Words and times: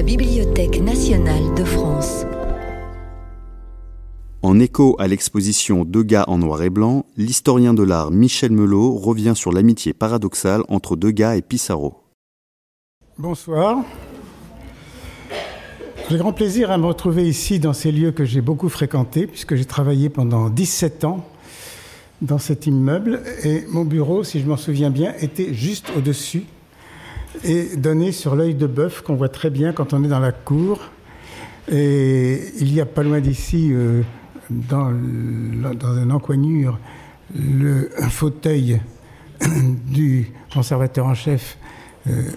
la 0.00 0.06
Bibliothèque 0.06 0.80
nationale 0.80 1.54
de 1.58 1.62
France. 1.62 2.24
En 4.40 4.58
écho 4.58 4.96
à 4.98 5.06
l'exposition 5.06 5.84
Degas 5.84 6.24
en 6.26 6.38
noir 6.38 6.62
et 6.62 6.70
blanc, 6.70 7.04
l'historien 7.18 7.74
de 7.74 7.82
l'art 7.82 8.10
Michel 8.10 8.50
Melot 8.50 8.94
revient 8.94 9.34
sur 9.36 9.52
l'amitié 9.52 9.92
paradoxale 9.92 10.62
entre 10.68 10.96
Degas 10.96 11.36
et 11.36 11.42
Pissarro. 11.42 11.98
Bonsoir. 13.18 13.84
J'ai 16.08 16.16
grand 16.16 16.32
plaisir 16.32 16.70
à 16.70 16.78
me 16.78 16.86
retrouver 16.86 17.28
ici 17.28 17.60
dans 17.60 17.74
ces 17.74 17.92
lieux 17.92 18.12
que 18.12 18.24
j'ai 18.24 18.40
beaucoup 18.40 18.70
fréquentés, 18.70 19.26
puisque 19.26 19.54
j'ai 19.54 19.66
travaillé 19.66 20.08
pendant 20.08 20.48
17 20.48 21.04
ans 21.04 21.26
dans 22.22 22.38
cet 22.38 22.66
immeuble. 22.66 23.20
Et 23.44 23.66
mon 23.68 23.84
bureau, 23.84 24.24
si 24.24 24.40
je 24.40 24.46
m'en 24.46 24.56
souviens 24.56 24.88
bien, 24.88 25.12
était 25.20 25.52
juste 25.52 25.92
au-dessus 25.94 26.44
et 27.44 27.76
donné 27.76 28.12
sur 28.12 28.36
l'œil 28.36 28.54
de 28.54 28.66
bœuf 28.66 29.02
qu'on 29.02 29.14
voit 29.14 29.28
très 29.28 29.50
bien 29.50 29.72
quand 29.72 29.92
on 29.92 30.04
est 30.04 30.08
dans 30.08 30.20
la 30.20 30.32
cour. 30.32 30.80
Et 31.70 32.40
il 32.58 32.72
y 32.72 32.80
a 32.80 32.86
pas 32.86 33.02
loin 33.02 33.20
d'ici, 33.20 33.70
euh, 33.72 34.02
dans, 34.50 34.90
dans 35.74 36.02
une 36.02 36.12
encoignure, 36.12 36.78
le 37.34 37.90
un 37.98 38.08
fauteuil 38.08 38.80
du 39.86 40.32
conservateur 40.52 41.06
en 41.06 41.14
chef 41.14 41.58
euh, 42.08 42.30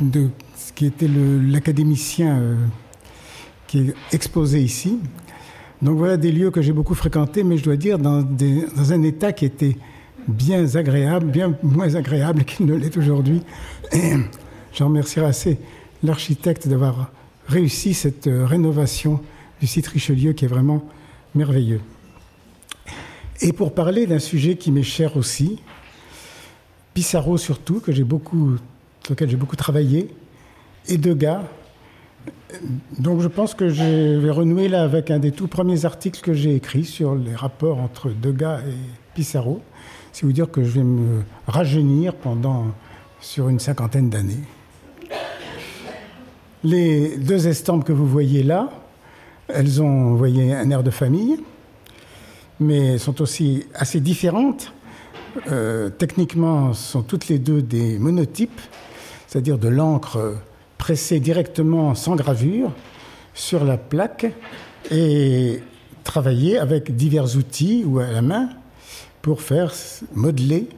de 0.00 0.28
ce 0.56 0.72
qui 0.72 0.86
était 0.86 1.08
l'académicien 1.08 2.38
euh, 2.38 2.56
qui 3.66 3.80
est 3.80 3.94
exposé 4.12 4.60
ici. 4.60 4.98
Donc 5.80 5.98
voilà 5.98 6.16
des 6.16 6.30
lieux 6.30 6.50
que 6.50 6.62
j'ai 6.62 6.72
beaucoup 6.72 6.94
fréquentés, 6.94 7.42
mais 7.42 7.56
je 7.56 7.64
dois 7.64 7.76
dire 7.76 7.98
dans, 7.98 8.22
dans, 8.22 8.92
un 8.92 9.02
état 9.02 9.32
qui 9.32 9.44
était 9.44 9.76
bien 10.28 10.74
agréable, 10.76 11.26
bien 11.26 11.54
moins 11.62 11.94
agréable 11.94 12.44
qu'il 12.44 12.66
ne 12.66 12.74
l'est 12.74 12.96
aujourd'hui. 12.96 13.42
Et 13.92 14.14
je 14.72 14.84
remercierai 14.84 15.26
assez 15.26 15.58
l'architecte 16.02 16.68
d'avoir 16.68 17.10
réussi 17.48 17.94
cette 17.94 18.26
euh, 18.26 18.46
rénovation 18.46 19.20
du 19.60 19.66
site 19.66 19.86
Richelieu 19.86 20.32
qui 20.32 20.44
est 20.44 20.48
vraiment 20.48 20.82
merveilleux. 21.34 21.80
Et 23.40 23.52
pour 23.52 23.74
parler 23.74 24.06
d'un 24.06 24.18
sujet 24.18 24.56
qui 24.56 24.70
m'est 24.70 24.82
cher 24.82 25.16
aussi, 25.16 25.60
Pissarro 26.94 27.38
surtout, 27.38 27.80
que 27.80 27.92
j'ai 27.92 28.04
beaucoup 28.04 28.56
sur 29.02 29.14
lequel 29.14 29.30
j'ai 29.30 29.36
beaucoup 29.36 29.56
travaillé, 29.56 30.08
et 30.88 30.96
Degas. 30.96 31.42
Donc 32.98 33.20
je 33.20 33.28
pense 33.28 33.54
que 33.54 33.68
je 33.68 34.18
vais 34.18 34.30
renouer 34.30 34.68
là 34.68 34.82
avec 34.82 35.10
un 35.10 35.18
des 35.18 35.32
tout 35.32 35.48
premiers 35.48 35.84
articles 35.84 36.20
que 36.20 36.34
j'ai 36.34 36.54
écrit 36.54 36.84
sur 36.84 37.14
les 37.14 37.34
rapports 37.34 37.78
entre 37.78 38.10
Degas 38.10 38.60
et 38.60 38.74
Pissarro. 39.14 39.62
C'est 40.12 40.26
vous 40.26 40.32
dire 40.32 40.50
que 40.50 40.62
je 40.62 40.70
vais 40.70 40.84
me 40.84 41.22
rajeunir 41.46 42.14
pendant 42.14 42.66
sur 43.20 43.48
une 43.48 43.58
cinquantaine 43.58 44.10
d'années. 44.10 44.42
Les 46.64 47.16
deux 47.16 47.48
estampes 47.48 47.84
que 47.84 47.92
vous 47.92 48.06
voyez 48.06 48.42
là, 48.42 48.70
elles 49.48 49.82
ont, 49.82 50.14
voyez, 50.14 50.54
un 50.54 50.70
air 50.70 50.82
de 50.82 50.90
famille, 50.90 51.40
mais 52.60 52.98
sont 52.98 53.20
aussi 53.20 53.66
assez 53.74 54.00
différentes. 54.00 54.72
Euh, 55.50 55.88
techniquement, 55.88 56.74
sont 56.74 57.02
toutes 57.02 57.28
les 57.28 57.38
deux 57.38 57.62
des 57.62 57.98
monotypes 57.98 58.60
c'est-à-dire 59.32 59.56
de 59.56 59.68
l'encre 59.68 60.36
pressée 60.76 61.18
directement 61.18 61.94
sans 61.94 62.16
gravure 62.16 62.70
sur 63.32 63.64
la 63.64 63.78
plaque 63.78 64.26
et 64.90 65.62
travailler 66.04 66.58
avec 66.58 66.94
divers 66.94 67.34
outils 67.38 67.82
ou 67.86 67.98
à 67.98 68.10
la 68.10 68.20
main 68.20 68.50
pour 69.22 69.40
faire 69.40 69.72
modeler 70.14 70.68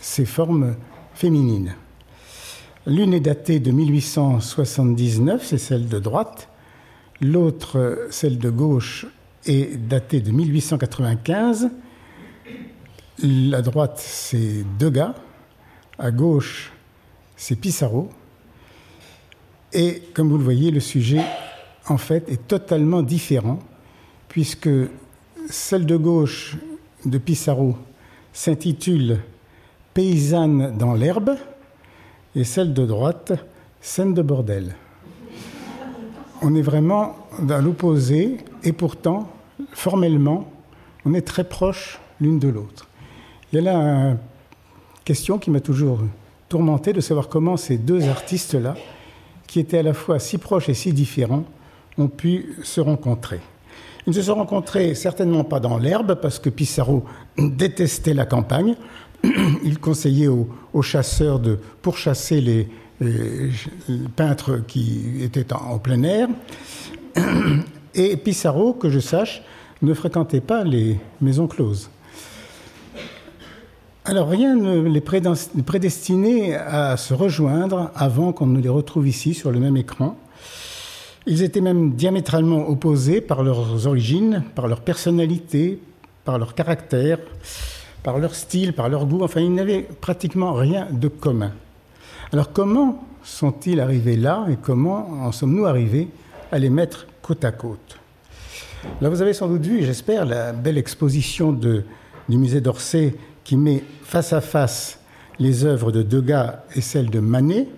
ces 0.00 0.24
formes 0.24 0.76
féminines. 1.14 1.74
L'une 2.86 3.12
est 3.12 3.20
datée 3.20 3.58
de 3.58 3.70
1879, 3.72 5.44
c'est 5.44 5.58
celle 5.58 5.88
de 5.88 5.98
droite. 5.98 6.48
L'autre, 7.20 8.06
celle 8.10 8.38
de 8.38 8.48
gauche, 8.48 9.06
est 9.44 9.76
datée 9.76 10.20
de 10.20 10.30
1895. 10.30 11.70
La 13.22 13.62
droite, 13.62 13.98
c'est 13.98 14.64
Degas. 14.78 15.14
À 15.98 16.12
gauche, 16.12 16.72
c'est 17.36 17.56
Pissarro. 17.56 18.08
Et 19.72 20.02
comme 20.14 20.30
vous 20.30 20.38
le 20.38 20.44
voyez, 20.44 20.70
le 20.70 20.80
sujet, 20.80 21.24
en 21.88 21.98
fait, 21.98 22.28
est 22.28 22.46
totalement 22.46 23.02
différent, 23.02 23.58
puisque 24.28 24.70
celle 25.50 25.84
de 25.84 25.96
gauche 25.96 26.56
de 27.04 27.18
Pissarro 27.18 27.76
s'intitule 28.38 29.18
Paysanne 29.94 30.78
dans 30.78 30.94
l'herbe, 30.94 31.34
et 32.36 32.44
celle 32.44 32.72
de 32.72 32.86
droite, 32.86 33.32
Scène 33.80 34.14
de 34.14 34.22
bordel. 34.22 34.76
On 36.40 36.54
est 36.54 36.62
vraiment 36.62 37.16
dans 37.42 37.60
l'opposé, 37.60 38.36
et 38.62 38.72
pourtant, 38.72 39.28
formellement, 39.72 40.48
on 41.04 41.14
est 41.14 41.26
très 41.26 41.42
proches 41.42 41.98
l'une 42.20 42.38
de 42.38 42.46
l'autre. 42.46 42.86
Il 43.52 43.56
y 43.56 43.58
a 43.58 43.62
là 43.72 43.74
une 43.74 44.18
question 45.04 45.38
qui 45.38 45.50
m'a 45.50 45.60
toujours 45.60 45.98
tourmenté 46.48 46.92
de 46.92 47.00
savoir 47.00 47.28
comment 47.28 47.56
ces 47.56 47.76
deux 47.76 48.08
artistes-là, 48.08 48.76
qui 49.48 49.58
étaient 49.58 49.78
à 49.78 49.82
la 49.82 49.94
fois 49.94 50.20
si 50.20 50.38
proches 50.38 50.68
et 50.68 50.74
si 50.74 50.92
différents, 50.92 51.44
ont 51.98 52.08
pu 52.08 52.54
se 52.62 52.80
rencontrer. 52.80 53.40
Ils 54.08 54.12
ne 54.12 54.14
se 54.14 54.22
sont 54.22 54.36
rencontrés 54.36 54.94
certainement 54.94 55.44
pas 55.44 55.60
dans 55.60 55.76
l'herbe, 55.76 56.14
parce 56.14 56.38
que 56.38 56.48
Pissarro 56.48 57.04
détestait 57.38 58.14
la 58.14 58.24
campagne. 58.24 58.74
Il 59.22 59.78
conseillait 59.80 60.28
aux, 60.28 60.48
chasseurs 60.80 61.38
de 61.38 61.58
pourchasser 61.82 62.40
les, 62.40 62.68
les, 63.02 63.50
peintres 64.16 64.62
qui 64.66 65.02
étaient 65.20 65.52
en, 65.52 65.72
en, 65.72 65.78
plein 65.78 66.02
air. 66.04 66.28
Et 67.94 68.16
Pissarro, 68.16 68.72
que 68.72 68.88
je 68.88 68.98
sache, 68.98 69.42
ne 69.82 69.92
fréquentait 69.92 70.40
pas 70.40 70.64
les 70.64 70.98
maisons 71.20 71.46
closes. 71.46 71.90
Alors 74.06 74.30
rien 74.30 74.56
ne 74.56 74.88
les 74.88 75.02
prédestinait 75.02 76.54
à 76.54 76.96
se 76.96 77.12
rejoindre 77.12 77.90
avant 77.94 78.32
qu'on 78.32 78.46
ne 78.46 78.58
les 78.58 78.70
retrouve 78.70 79.06
ici 79.06 79.34
sur 79.34 79.52
le 79.52 79.60
même 79.60 79.76
écran. 79.76 80.16
Ils 81.30 81.42
étaient 81.42 81.60
même 81.60 81.92
diamétralement 81.92 82.68
opposés 82.70 83.20
par 83.20 83.42
leurs 83.42 83.86
origines, 83.86 84.42
par 84.54 84.66
leur 84.66 84.80
personnalité, 84.80 85.78
par 86.24 86.38
leur 86.38 86.54
caractère, 86.54 87.18
par 88.02 88.18
leur 88.18 88.34
style, 88.34 88.72
par 88.72 88.88
leur 88.88 89.04
goût. 89.04 89.22
Enfin, 89.22 89.42
ils 89.42 89.52
n'avaient 89.52 89.86
pratiquement 90.00 90.54
rien 90.54 90.88
de 90.90 91.08
commun. 91.08 91.52
Alors 92.32 92.52
comment 92.54 93.04
sont-ils 93.22 93.78
arrivés 93.78 94.16
là 94.16 94.46
et 94.50 94.56
comment 94.56 95.22
en 95.22 95.30
sommes-nous 95.30 95.66
arrivés 95.66 96.08
à 96.50 96.58
les 96.58 96.70
mettre 96.70 97.06
côte 97.20 97.44
à 97.44 97.52
côte? 97.52 97.98
Là, 99.02 99.10
vous 99.10 99.20
avez 99.20 99.34
sans 99.34 99.48
doute 99.48 99.66
vu, 99.66 99.84
j'espère, 99.84 100.24
la 100.24 100.52
belle 100.52 100.78
exposition 100.78 101.52
du 101.52 101.84
musée 102.28 102.62
d'Orsay 102.62 103.14
qui 103.44 103.58
met 103.58 103.84
face 104.02 104.32
à 104.32 104.40
face 104.40 104.98
les 105.38 105.66
œuvres 105.66 105.92
de 105.92 106.02
Degas 106.02 106.60
et 106.74 106.80
celles 106.80 107.10
de 107.10 107.20
Manet, 107.20 107.68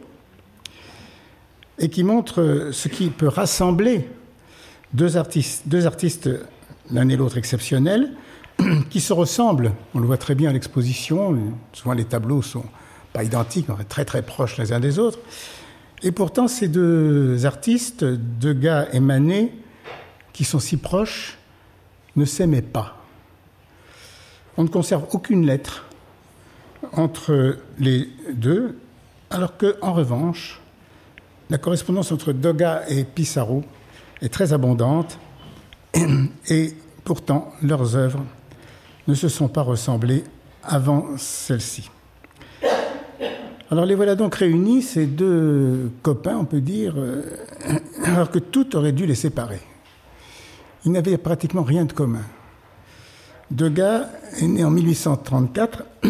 et 1.81 1.89
qui 1.89 2.05
montre 2.05 2.71
ce 2.73 2.87
qui 2.87 3.11
peut 3.11 3.27
rassembler 3.27 4.09
deux 4.93 5.17
artistes, 5.17 5.65
deux 5.67 5.87
artistes 5.87 6.31
l'un 6.93 7.09
et 7.09 7.17
l'autre 7.17 7.39
exceptionnels, 7.39 8.13
qui 8.91 9.01
se 9.01 9.13
ressemblent. 9.13 9.73
On 9.95 9.99
le 9.99 10.07
voit 10.07 10.19
très 10.19 10.37
bien 10.37 10.51
à 10.51 10.53
l'exposition. 10.53 11.37
Souvent, 11.73 11.95
les 11.95 12.05
tableaux 12.05 12.43
sont 12.43 12.65
pas 13.13 13.25
identiques, 13.25 13.67
mais 13.69 13.85
très 13.85 14.05
très 14.05 14.23
proches 14.23 14.59
les 14.59 14.73
uns 14.73 14.81
des 14.81 15.01
autres. 15.01 15.19
Et 16.03 16.13
pourtant, 16.13 16.47
ces 16.47 16.69
deux 16.69 17.45
artistes, 17.45 18.05
Degas 18.05 18.87
et 18.93 19.01
Manet, 19.01 19.53
qui 20.33 20.45
sont 20.45 20.61
si 20.61 20.77
proches, 20.77 21.39
ne 22.15 22.25
s'aimaient 22.25 22.63
pas 22.63 23.01
on 24.61 24.65
ne 24.65 24.69
conserve 24.69 25.07
aucune 25.13 25.47
lettre 25.47 25.87
entre 26.93 27.57
les 27.79 28.11
deux, 28.31 28.79
alors 29.31 29.57
que, 29.57 29.77
en 29.81 29.95
revanche, 29.95 30.60
la 31.51 31.59
correspondance 31.59 32.13
entre 32.13 32.33
Doga 32.33 32.85
et 32.89 33.05
Pissarro 33.05 33.65
est 34.23 34.33
très 34.33 34.53
abondante, 34.53 35.19
et 36.49 36.73
pourtant 37.05 37.53
leurs 37.63 37.97
œuvres 37.97 38.25
ne 39.09 39.15
se 39.15 39.29
sont 39.29 39.49
pas 39.49 39.63
ressemblées 39.63 40.23
avant 40.63 41.17
celle-ci. 41.17 41.91
Alors 43.71 43.85
les 43.85 43.95
voilà 43.95 44.15
donc 44.15 44.37
réunis, 44.37 44.83
ces 44.83 45.07
deux 45.07 45.91
copains, 46.03 46.37
on 46.37 46.45
peut 46.45 46.61
dire, 46.61 46.95
euh, 46.97 47.23
alors 48.05 48.31
que 48.31 48.39
tout 48.39 48.77
aurait 48.77 48.93
dû 48.93 49.07
les 49.07 49.15
séparer. 49.15 49.61
Ils 50.85 50.93
n'avaient 50.93 51.19
pratiquement 51.19 51.63
rien 51.63 51.85
de 51.85 51.93
commun. 51.93 52.25
Degas 53.51 54.07
est 54.41 54.47
né 54.47 54.65
en 54.65 54.71
1834 54.71 55.85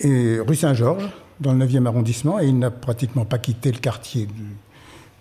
et 0.00 0.38
rue 0.40 0.56
Saint-Georges, 0.56 1.10
dans 1.40 1.52
le 1.52 1.64
9e 1.64 1.86
arrondissement, 1.86 2.40
et 2.40 2.46
il 2.46 2.58
n'a 2.58 2.70
pratiquement 2.70 3.24
pas 3.24 3.38
quitté 3.38 3.72
le 3.72 3.78
quartier. 3.78 4.28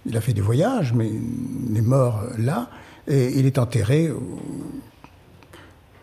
Il 0.05 0.17
a 0.17 0.21
fait 0.21 0.33
des 0.33 0.41
voyages, 0.41 0.93
mais 0.93 1.09
il 1.09 1.77
est 1.77 1.81
mort 1.81 2.23
là, 2.37 2.69
et 3.07 3.39
il 3.39 3.45
est 3.45 3.57
enterré 3.57 4.11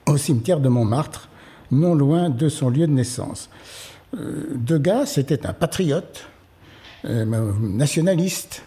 au, 0.07 0.17
cimetière 0.17 0.61
de 0.61 0.69
Montmartre, 0.69 1.29
non 1.71 1.95
loin 1.95 2.31
de 2.31 2.49
son 2.49 2.69
lieu 2.69 2.87
de 2.87 2.93
naissance. 2.93 3.49
Euh, 4.17 4.57
Degas, 4.57 5.07
c'était 5.07 5.47
un 5.47 5.53
patriote, 5.53 6.27
nationaliste. 7.05 8.63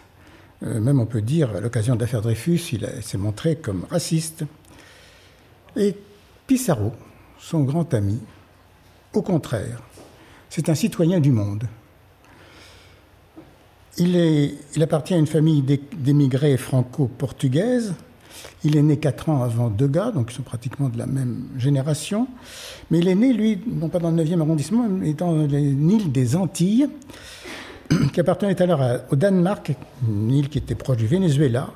même 0.62 0.98
on 0.98 1.06
peut 1.06 1.22
dire, 1.22 1.54
à 1.54 1.60
l'occasion 1.60 1.94
de 1.94 2.00
l'affaire 2.00 2.20
Dreyfus, 2.20 2.60
il 2.72 2.88
s'est 3.00 3.18
montré 3.18 3.54
comme 3.54 3.84
raciste. 3.90 4.44
Et 5.76 5.94
Pissarro, 6.46 6.92
son 7.38 7.60
grand 7.60 7.94
ami, 7.94 8.18
au 9.12 9.22
contraire, 9.22 9.80
c'est 10.54 10.68
un 10.68 10.76
citoyen 10.76 11.18
du 11.18 11.32
monde. 11.32 11.64
Il, 13.98 14.56
appartient 14.80 15.12
à 15.12 15.16
une 15.16 15.26
famille 15.26 15.62
d'émigrés 15.62 16.56
franco-portugaises. 16.56 17.94
Il 18.62 18.76
est 18.76 18.82
né 18.82 18.98
quatre 18.98 19.28
ans 19.30 19.42
avant 19.42 19.68
Degas, 19.68 20.12
donc 20.12 20.30
ils 20.30 20.36
sont 20.36 20.44
pratiquement 20.44 20.88
de 20.88 20.96
la 20.96 21.06
même 21.06 21.48
génération. 21.58 22.28
Mais 22.92 22.98
il 23.00 23.08
est 23.08 23.16
né, 23.16 23.32
lui, 23.32 23.58
non 23.66 23.88
pas 23.88 23.98
dans 23.98 24.12
le 24.12 24.22
9e 24.22 24.42
arrondissement, 24.42 24.86
mais 24.88 25.12
dans 25.12 25.42
l'île 25.44 26.12
des 26.12 26.36
Antilles, 26.36 26.88
qui 28.12 28.20
appartenait 28.20 28.62
alors 28.62 28.80
au 29.10 29.16
Danemark, 29.16 29.72
une 30.08 30.30
île 30.30 30.48
qui 30.48 30.58
était 30.58 30.76
proche 30.76 30.98
du 30.98 31.08
Venezuela, 31.08 31.70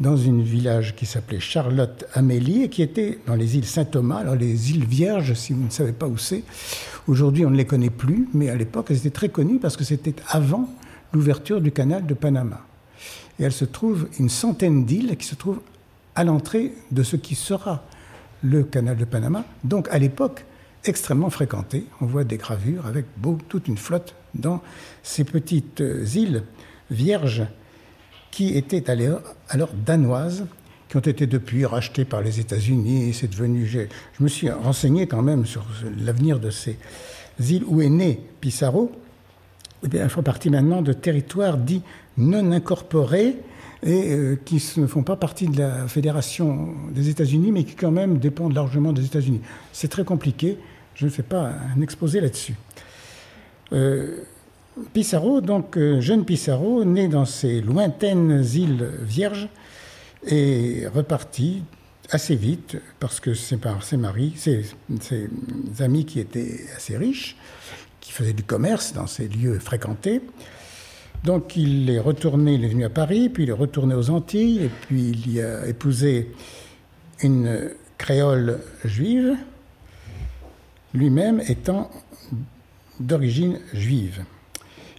dans 0.00 0.28
un 0.28 0.42
village 0.42 0.96
qui 0.96 1.06
s'appelait 1.06 1.40
Charlotte 1.40 2.04
Amélie 2.14 2.62
et 2.62 2.68
qui 2.68 2.82
était 2.82 3.18
dans 3.26 3.34
les 3.34 3.56
îles 3.56 3.64
Saint-Thomas. 3.64 4.18
Alors 4.18 4.34
les 4.34 4.70
îles 4.72 4.84
Vierges, 4.84 5.34
si 5.34 5.52
vous 5.52 5.64
ne 5.64 5.70
savez 5.70 5.92
pas 5.92 6.06
où 6.06 6.18
c'est, 6.18 6.42
aujourd'hui 7.06 7.46
on 7.46 7.50
ne 7.50 7.56
les 7.56 7.64
connaît 7.64 7.90
plus, 7.90 8.28
mais 8.34 8.50
à 8.50 8.56
l'époque 8.56 8.86
elles 8.90 8.98
étaient 8.98 9.10
très 9.10 9.28
connues 9.28 9.58
parce 9.58 9.76
que 9.76 9.84
c'était 9.84 10.14
avant 10.28 10.68
l'ouverture 11.12 11.60
du 11.60 11.70
canal 11.70 12.06
de 12.06 12.14
Panama. 12.14 12.60
Et 13.38 13.44
elle 13.44 13.52
se 13.52 13.64
trouve 13.64 14.08
une 14.18 14.28
centaine 14.28 14.84
d'îles 14.84 15.16
qui 15.16 15.26
se 15.26 15.34
trouvent 15.34 15.60
à 16.14 16.24
l'entrée 16.24 16.72
de 16.90 17.02
ce 17.02 17.16
qui 17.16 17.34
sera 17.34 17.84
le 18.42 18.62
canal 18.62 18.96
de 18.96 19.04
Panama, 19.04 19.44
donc 19.62 19.88
à 19.90 19.98
l'époque 19.98 20.44
extrêmement 20.84 21.30
fréquenté. 21.30 21.86
On 22.00 22.06
voit 22.06 22.24
des 22.24 22.36
gravures 22.36 22.86
avec 22.86 23.06
toute 23.48 23.68
une 23.68 23.78
flotte 23.78 24.14
dans 24.34 24.60
ces 25.02 25.24
petites 25.24 25.82
îles 26.14 26.42
vierges 26.90 27.44
qui 28.34 28.56
étaient 28.58 28.90
alors 29.48 29.70
danoises, 29.86 30.46
qui 30.88 30.96
ont 30.96 31.00
été 31.00 31.28
depuis 31.28 31.64
rachetées 31.64 32.04
par 32.04 32.20
les 32.20 32.40
États-Unis. 32.40 33.14
C'est 33.14 33.30
devenu. 33.30 33.64
Je 33.64 33.78
me 34.18 34.26
suis 34.26 34.50
renseigné 34.50 35.06
quand 35.06 35.22
même 35.22 35.46
sur 35.46 35.64
l'avenir 36.04 36.40
de 36.40 36.50
ces 36.50 36.76
îles 37.38 37.62
où 37.64 37.80
est 37.80 37.88
né 37.88 38.20
Pissarro? 38.40 38.90
Eh 39.84 39.96
elles 39.96 40.10
font 40.10 40.24
partie 40.24 40.50
maintenant 40.50 40.82
de 40.82 40.92
territoires 40.92 41.58
dits 41.58 41.82
non 42.16 42.50
incorporés 42.50 43.36
et 43.84 44.12
euh, 44.12 44.36
qui 44.44 44.60
ne 44.78 44.88
font 44.88 45.04
pas 45.04 45.14
partie 45.14 45.46
de 45.46 45.58
la 45.58 45.86
Fédération 45.86 46.74
des 46.90 47.10
États-Unis, 47.10 47.52
mais 47.52 47.62
qui 47.62 47.76
quand 47.76 47.92
même 47.92 48.18
dépendent 48.18 48.54
largement 48.54 48.92
des 48.92 49.04
États-Unis. 49.04 49.42
C'est 49.72 49.88
très 49.88 50.04
compliqué. 50.04 50.58
Je 50.96 51.04
ne 51.04 51.10
fais 51.10 51.22
pas 51.22 51.52
un 51.76 51.80
exposé 51.82 52.20
là-dessus. 52.20 52.54
Euh, 53.72 54.24
Pissarro, 54.92 55.40
donc 55.40 55.76
euh, 55.76 56.00
jeune 56.00 56.24
Pissarro, 56.24 56.84
né 56.84 57.06
dans 57.08 57.24
ces 57.24 57.60
lointaines 57.60 58.44
îles 58.54 58.90
vierges, 59.02 59.48
est 60.26 60.88
reparti 60.88 61.62
assez 62.10 62.34
vite 62.34 62.76
parce 62.98 63.20
que 63.20 63.34
ses, 63.34 63.58
ses 63.82 63.96
maris, 63.96 64.32
ses, 64.36 64.64
ses, 65.00 65.30
amis 65.80 66.04
qui 66.04 66.20
étaient 66.20 66.60
assez 66.76 66.96
riches, 66.96 67.36
qui 68.00 68.12
faisaient 68.12 68.32
du 68.32 68.42
commerce 68.42 68.92
dans 68.92 69.06
ces 69.06 69.28
lieux 69.28 69.58
fréquentés. 69.58 70.20
Donc 71.22 71.56
il 71.56 71.88
est 71.88 72.00
retourné, 72.00 72.54
il 72.54 72.64
est 72.64 72.68
venu 72.68 72.84
à 72.84 72.90
Paris, 72.90 73.28
puis 73.28 73.44
il 73.44 73.50
est 73.50 73.52
retourné 73.52 73.94
aux 73.94 74.10
Antilles, 74.10 74.64
et 74.64 74.68
puis 74.68 75.10
il 75.10 75.32
y 75.32 75.40
a 75.40 75.66
épousé 75.66 76.32
une 77.22 77.70
créole 77.96 78.60
juive, 78.84 79.36
lui-même 80.92 81.40
étant 81.48 81.90
d'origine 83.00 83.58
juive. 83.72 84.24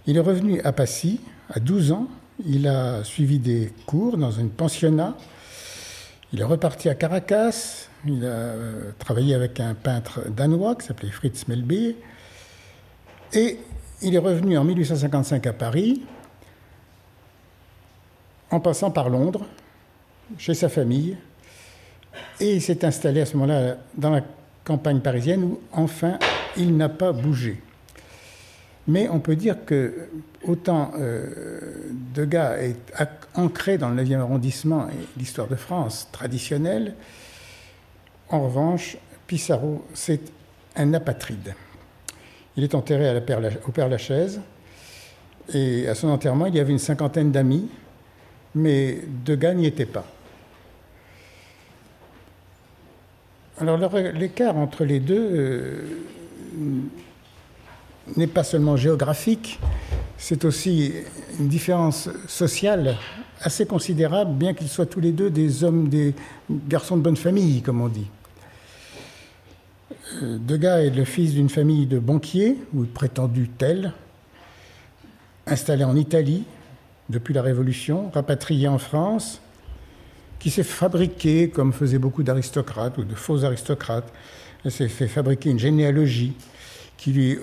Il 0.06 0.16
est 0.16 0.20
revenu 0.20 0.60
à 0.62 0.72
Passy 0.72 1.20
à 1.50 1.58
12 1.58 1.90
ans. 1.92 2.06
Il 2.44 2.68
a 2.68 3.02
suivi 3.02 3.38
des 3.40 3.72
cours 3.86 4.16
dans 4.16 4.38
un 4.38 4.46
pensionnat. 4.46 5.16
Il 6.32 6.40
est 6.40 6.44
reparti 6.44 6.88
à 6.88 6.94
Caracas. 6.94 7.88
Il 8.06 8.24
a 8.24 8.28
euh, 8.28 8.90
travaillé 9.00 9.34
avec 9.34 9.58
un 9.58 9.74
peintre 9.74 10.20
danois 10.30 10.76
qui 10.76 10.86
s'appelait 10.86 11.10
Fritz 11.10 11.48
Melby. 11.48 11.96
Et 13.32 13.58
il 14.02 14.14
est 14.14 14.18
revenu 14.18 14.56
en 14.56 14.64
1855 14.64 15.46
à 15.46 15.52
Paris, 15.52 16.02
en 18.50 18.60
passant 18.60 18.92
par 18.92 19.08
Londres, 19.08 19.44
chez 20.38 20.54
sa 20.54 20.68
famille. 20.68 21.16
Et 22.38 22.54
il 22.54 22.62
s'est 22.62 22.84
installé 22.84 23.22
à 23.22 23.26
ce 23.26 23.36
moment-là 23.36 23.78
dans 23.96 24.10
la 24.10 24.22
campagne 24.62 25.00
parisienne 25.00 25.42
où, 25.42 25.60
enfin, 25.72 26.18
il 26.56 26.76
n'a 26.76 26.88
pas 26.88 27.12
bougé. 27.12 27.60
Mais 28.88 29.08
on 29.08 29.18
peut 29.18 29.36
dire 29.36 29.64
que 29.64 30.08
autant 30.44 30.92
euh, 30.98 31.90
Degas 32.14 32.58
est 32.58 32.76
ancré 33.34 33.78
dans 33.78 33.88
le 33.88 34.02
9e 34.02 34.20
arrondissement 34.20 34.88
et 34.88 35.18
l'histoire 35.18 35.48
de 35.48 35.56
France 35.56 36.08
traditionnelle, 36.12 36.94
en 38.28 38.44
revanche, 38.44 38.96
Pissarro, 39.26 39.84
c'est 39.94 40.20
un 40.76 40.94
apatride. 40.94 41.54
Il 42.56 42.64
est 42.64 42.74
enterré 42.74 43.16
au 43.66 43.70
Père 43.72 43.88
Lachaise, 43.88 44.40
et 45.52 45.88
à 45.88 45.94
son 45.94 46.08
enterrement, 46.08 46.46
il 46.46 46.54
y 46.54 46.60
avait 46.60 46.72
une 46.72 46.78
cinquantaine 46.78 47.30
d'amis, 47.30 47.68
mais 48.54 49.00
Degas 49.24 49.54
n'y 49.54 49.66
était 49.66 49.86
pas. 49.86 50.06
Alors 53.58 53.78
l'écart 54.12 54.56
entre 54.56 54.84
les 54.84 55.00
deux 55.00 55.30
euh, 55.32 55.84
n'est 58.16 58.26
pas 58.26 58.44
seulement 58.44 58.76
géographique, 58.76 59.58
c'est 60.18 60.44
aussi 60.44 60.92
une 61.38 61.48
différence 61.48 62.08
sociale 62.26 62.96
assez 63.40 63.66
considérable, 63.66 64.32
bien 64.34 64.54
qu'ils 64.54 64.68
soient 64.68 64.86
tous 64.86 65.00
les 65.00 65.12
deux 65.12 65.30
des 65.30 65.64
hommes, 65.64 65.88
des 65.88 66.14
garçons 66.50 66.96
de 66.96 67.02
bonne 67.02 67.16
famille, 67.16 67.62
comme 67.62 67.80
on 67.80 67.88
dit. 67.88 68.06
Euh, 70.22 70.38
Degas 70.38 70.82
est 70.82 70.90
le 70.90 71.04
fils 71.04 71.34
d'une 71.34 71.48
famille 71.48 71.86
de 71.86 71.98
banquiers, 71.98 72.56
ou 72.74 72.84
prétendu 72.84 73.48
tel, 73.48 73.92
installé 75.46 75.84
en 75.84 75.96
Italie 75.96 76.44
depuis 77.08 77.34
la 77.34 77.42
Révolution, 77.42 78.10
rapatrié 78.14 78.68
en 78.68 78.78
France, 78.78 79.40
qui 80.38 80.50
s'est 80.50 80.62
fabriqué, 80.62 81.50
comme 81.50 81.72
faisaient 81.72 81.98
beaucoup 81.98 82.22
d'aristocrates 82.22 82.98
ou 82.98 83.04
de 83.04 83.14
faux 83.14 83.44
aristocrates, 83.44 84.12
s'est 84.68 84.88
fait 84.88 85.08
fabriquer 85.08 85.50
une 85.50 85.58
généalogie 85.58 86.34
qui 86.96 87.38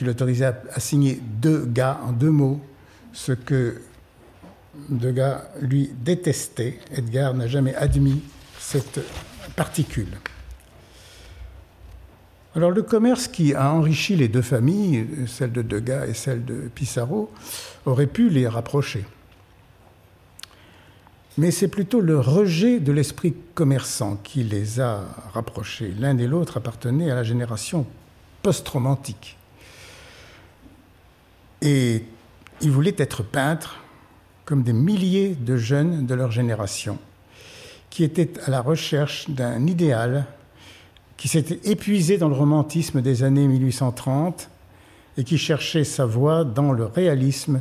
l'autorisait 0.00 0.52
à, 0.72 0.80
signer 0.80 1.20
deux 1.40 1.64
gars 1.64 2.00
en 2.04 2.12
deux 2.12 2.30
mots, 2.30 2.60
ce 3.12 3.32
que 3.32 3.80
Degas 4.88 5.44
lui 5.60 5.90
détestait. 6.04 6.78
Edgar 6.92 7.34
n'a 7.34 7.48
jamais 7.48 7.74
admis 7.74 8.22
cette 8.58 9.00
particule. 9.56 10.18
Alors 12.54 12.70
le 12.70 12.82
commerce 12.82 13.28
qui 13.28 13.54
a 13.54 13.72
enrichi 13.72 14.16
les 14.16 14.28
deux 14.28 14.42
familles, 14.42 15.06
celle 15.26 15.52
de 15.52 15.62
Degas 15.62 16.06
et 16.06 16.14
celle 16.14 16.44
de 16.44 16.68
Pissarro, 16.74 17.30
aurait 17.86 18.06
pu 18.06 18.30
les 18.30 18.48
rapprocher. 18.48 19.04
Mais 21.36 21.52
c'est 21.52 21.68
plutôt 21.68 22.00
le 22.00 22.18
rejet 22.18 22.80
de 22.80 22.90
l'esprit 22.90 23.34
commerçant 23.54 24.16
qui 24.16 24.42
les 24.42 24.80
a 24.80 25.04
rapprochés. 25.32 25.94
L'un 25.98 26.18
et 26.18 26.26
l'autre 26.26 26.56
appartenaient 26.56 27.12
à 27.12 27.14
la 27.14 27.22
génération 27.22 27.86
post-romantique. 28.42 29.36
Et 31.62 32.04
il 32.60 32.70
voulait 32.70 32.94
être 32.98 33.22
peintre 33.22 33.80
comme 34.44 34.62
des 34.62 34.72
milliers 34.72 35.34
de 35.34 35.56
jeunes 35.56 36.06
de 36.06 36.14
leur 36.14 36.30
génération 36.30 36.98
qui 37.90 38.04
étaient 38.04 38.30
à 38.46 38.50
la 38.50 38.60
recherche 38.60 39.28
d'un 39.28 39.66
idéal 39.66 40.26
qui 41.16 41.28
s'était 41.28 41.60
épuisé 41.70 42.16
dans 42.16 42.28
le 42.28 42.34
romantisme 42.34 43.02
des 43.02 43.24
années 43.24 43.46
1830 43.46 44.48
et 45.16 45.24
qui 45.24 45.36
cherchait 45.36 45.84
sa 45.84 46.06
voie 46.06 46.44
dans 46.44 46.72
le 46.72 46.86
réalisme 46.86 47.60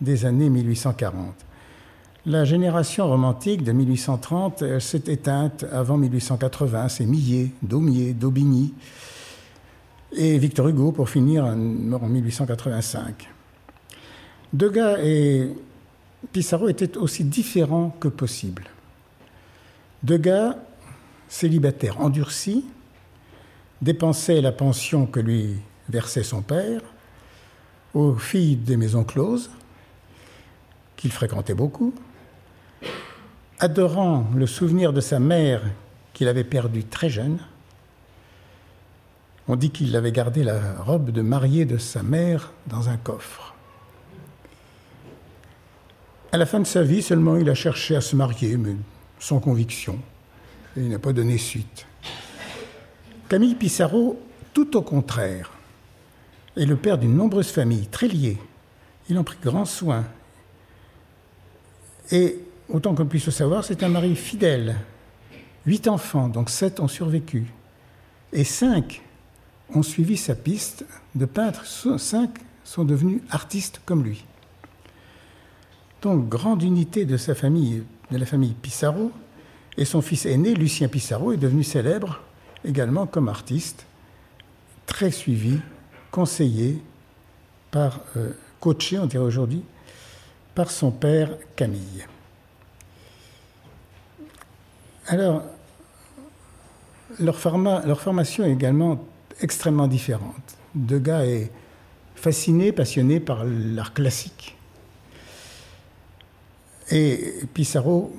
des 0.00 0.26
années 0.26 0.50
1840. 0.50 1.34
La 2.26 2.44
génération 2.44 3.08
romantique 3.08 3.64
de 3.64 3.72
1830 3.72 4.78
s'est 4.80 5.04
éteinte 5.06 5.64
avant 5.72 5.96
1880, 5.96 6.88
c'est 6.90 7.06
Millet, 7.06 7.50
Daumier, 7.62 8.12
Daubigny, 8.12 8.74
et 10.12 10.38
Victor 10.38 10.68
Hugo 10.68 10.92
pour 10.92 11.08
finir, 11.08 11.44
mort 11.56 12.04
en 12.04 12.08
1885. 12.08 13.28
Degas 14.52 14.98
et 15.02 15.50
Pissarro 16.32 16.68
étaient 16.68 16.96
aussi 16.96 17.24
différents 17.24 17.90
que 18.00 18.08
possible. 18.08 18.64
Degas, 20.02 20.56
célibataire 21.28 22.00
endurci, 22.00 22.64
dépensait 23.82 24.40
la 24.40 24.52
pension 24.52 25.06
que 25.06 25.20
lui 25.20 25.56
versait 25.88 26.22
son 26.22 26.42
père 26.42 26.80
aux 27.94 28.14
filles 28.14 28.56
des 28.56 28.76
maisons 28.76 29.04
closes, 29.04 29.50
qu'il 30.96 31.12
fréquentait 31.12 31.54
beaucoup, 31.54 31.94
adorant 33.60 34.26
le 34.34 34.46
souvenir 34.46 34.92
de 34.92 35.00
sa 35.00 35.18
mère 35.18 35.62
qu'il 36.12 36.28
avait 36.28 36.44
perdue 36.44 36.84
très 36.84 37.08
jeune, 37.08 37.38
on 39.48 39.56
dit 39.56 39.70
qu'il 39.70 39.96
avait 39.96 40.12
gardé 40.12 40.44
la 40.44 40.74
robe 40.82 41.10
de 41.10 41.22
mariée 41.22 41.64
de 41.64 41.78
sa 41.78 42.02
mère 42.02 42.52
dans 42.66 42.90
un 42.90 42.98
coffre. 42.98 43.54
À 46.30 46.36
la 46.36 46.44
fin 46.44 46.60
de 46.60 46.66
sa 46.66 46.82
vie, 46.82 47.00
seulement 47.00 47.36
il 47.36 47.48
a 47.48 47.54
cherché 47.54 47.96
à 47.96 48.02
se 48.02 48.14
marier, 48.14 48.58
mais 48.58 48.76
sans 49.18 49.40
conviction. 49.40 49.98
Il 50.76 50.90
n'a 50.90 50.98
pas 50.98 51.14
donné 51.14 51.38
suite. 51.38 51.86
Camille 53.30 53.54
Pissarro, 53.54 54.20
tout 54.52 54.76
au 54.76 54.82
contraire, 54.82 55.50
est 56.54 56.66
le 56.66 56.76
père 56.76 56.98
d'une 56.98 57.16
nombreuse 57.16 57.50
famille, 57.50 57.86
très 57.86 58.08
liée. 58.08 58.36
Il 59.08 59.18
en 59.18 59.24
prit 59.24 59.38
grand 59.42 59.64
soin. 59.64 60.04
Et, 62.10 62.38
autant 62.68 62.94
qu'on 62.94 63.06
puisse 63.06 63.26
le 63.26 63.32
savoir, 63.32 63.64
c'est 63.64 63.82
un 63.82 63.88
mari 63.88 64.14
fidèle. 64.14 64.76
Huit 65.64 65.88
enfants, 65.88 66.28
donc 66.28 66.50
sept 66.50 66.80
ont 66.80 66.88
survécu. 66.88 67.46
Et 68.34 68.44
cinq 68.44 69.02
ont 69.74 69.82
suivi 69.82 70.16
sa 70.16 70.34
piste 70.34 70.84
de 71.14 71.24
peintre. 71.24 71.66
Cinq 71.66 72.30
sont 72.64 72.84
devenus 72.84 73.22
artistes 73.30 73.80
comme 73.84 74.04
lui. 74.04 74.24
Donc, 76.02 76.28
grande 76.28 76.62
unité 76.62 77.04
de 77.04 77.16
sa 77.16 77.34
famille, 77.34 77.82
de 78.10 78.16
la 78.16 78.26
famille 78.26 78.54
Pissarro. 78.54 79.10
Et 79.76 79.84
son 79.84 80.02
fils 80.02 80.26
aîné, 80.26 80.54
Lucien 80.54 80.88
Pissarro, 80.88 81.32
est 81.32 81.36
devenu 81.36 81.62
célèbre 81.62 82.20
également 82.64 83.06
comme 83.06 83.28
artiste, 83.28 83.86
très 84.86 85.10
suivi, 85.10 85.58
conseillé 86.10 86.82
par, 87.70 88.00
euh, 88.16 88.32
coaché, 88.60 88.98
on 88.98 89.06
dirait 89.06 89.24
aujourd'hui, 89.24 89.62
par 90.54 90.70
son 90.70 90.90
père 90.90 91.30
Camille. 91.54 92.06
Alors, 95.06 95.42
leur, 97.18 97.38
leur 97.86 98.00
formation 98.00 98.44
est 98.44 98.52
également 98.52 99.04
extrêmement 99.40 99.88
différente. 99.88 100.56
Degas 100.74 101.24
est 101.24 101.50
fasciné, 102.14 102.72
passionné 102.72 103.20
par 103.20 103.44
l'art 103.44 103.94
classique. 103.94 104.56
Et 106.90 107.34
Pissarro, 107.54 108.12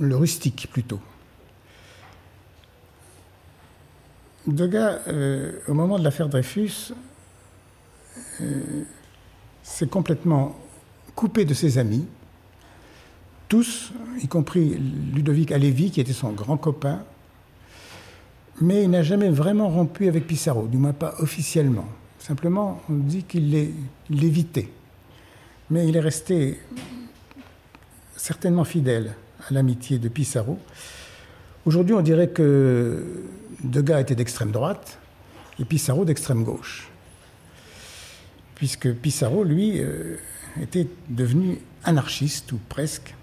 le 0.00 0.16
rustique 0.16 0.68
plutôt. 0.70 1.00
Degas, 4.46 5.00
euh, 5.08 5.58
au 5.68 5.74
moment 5.74 5.98
de 5.98 6.04
l'affaire 6.04 6.28
Dreyfus, 6.28 6.92
euh, 8.40 8.84
s'est 9.62 9.88
complètement 9.88 10.56
coupé 11.14 11.44
de 11.44 11.52
ses 11.52 11.78
amis, 11.78 12.06
tous, 13.48 13.92
y 14.22 14.28
compris 14.28 14.78
Ludovic 15.14 15.52
Alévi, 15.52 15.90
qui 15.90 16.00
était 16.00 16.12
son 16.12 16.32
grand 16.32 16.56
copain, 16.56 17.04
mais 18.60 18.84
il 18.84 18.90
n'a 18.90 19.02
jamais 19.02 19.30
vraiment 19.30 19.68
rompu 19.68 20.08
avec 20.08 20.26
Pissarro, 20.26 20.66
du 20.66 20.76
moins 20.76 20.92
pas 20.92 21.14
officiellement. 21.20 21.86
Simplement, 22.18 22.80
on 22.90 22.94
dit 22.94 23.22
qu'il 23.24 23.72
l'évitait. 24.10 24.68
Mais 25.70 25.86
il 25.86 25.96
est 25.96 26.00
resté 26.00 26.58
certainement 28.16 28.64
fidèle 28.64 29.14
à 29.48 29.54
l'amitié 29.54 29.98
de 29.98 30.08
Pissarro. 30.08 30.58
Aujourd'hui, 31.64 31.94
on 31.94 32.00
dirait 32.00 32.28
que 32.28 33.24
Degas 33.62 34.00
était 34.00 34.14
d'extrême 34.14 34.50
droite 34.50 34.98
et 35.60 35.64
Pissarro 35.64 36.04
d'extrême 36.04 36.42
gauche. 36.42 36.88
Puisque 38.54 38.92
Pissarro, 38.92 39.44
lui, 39.44 39.80
euh, 39.80 40.16
était 40.60 40.88
devenu 41.08 41.58
anarchiste, 41.84 42.52
ou 42.52 42.58
presque. 42.68 43.14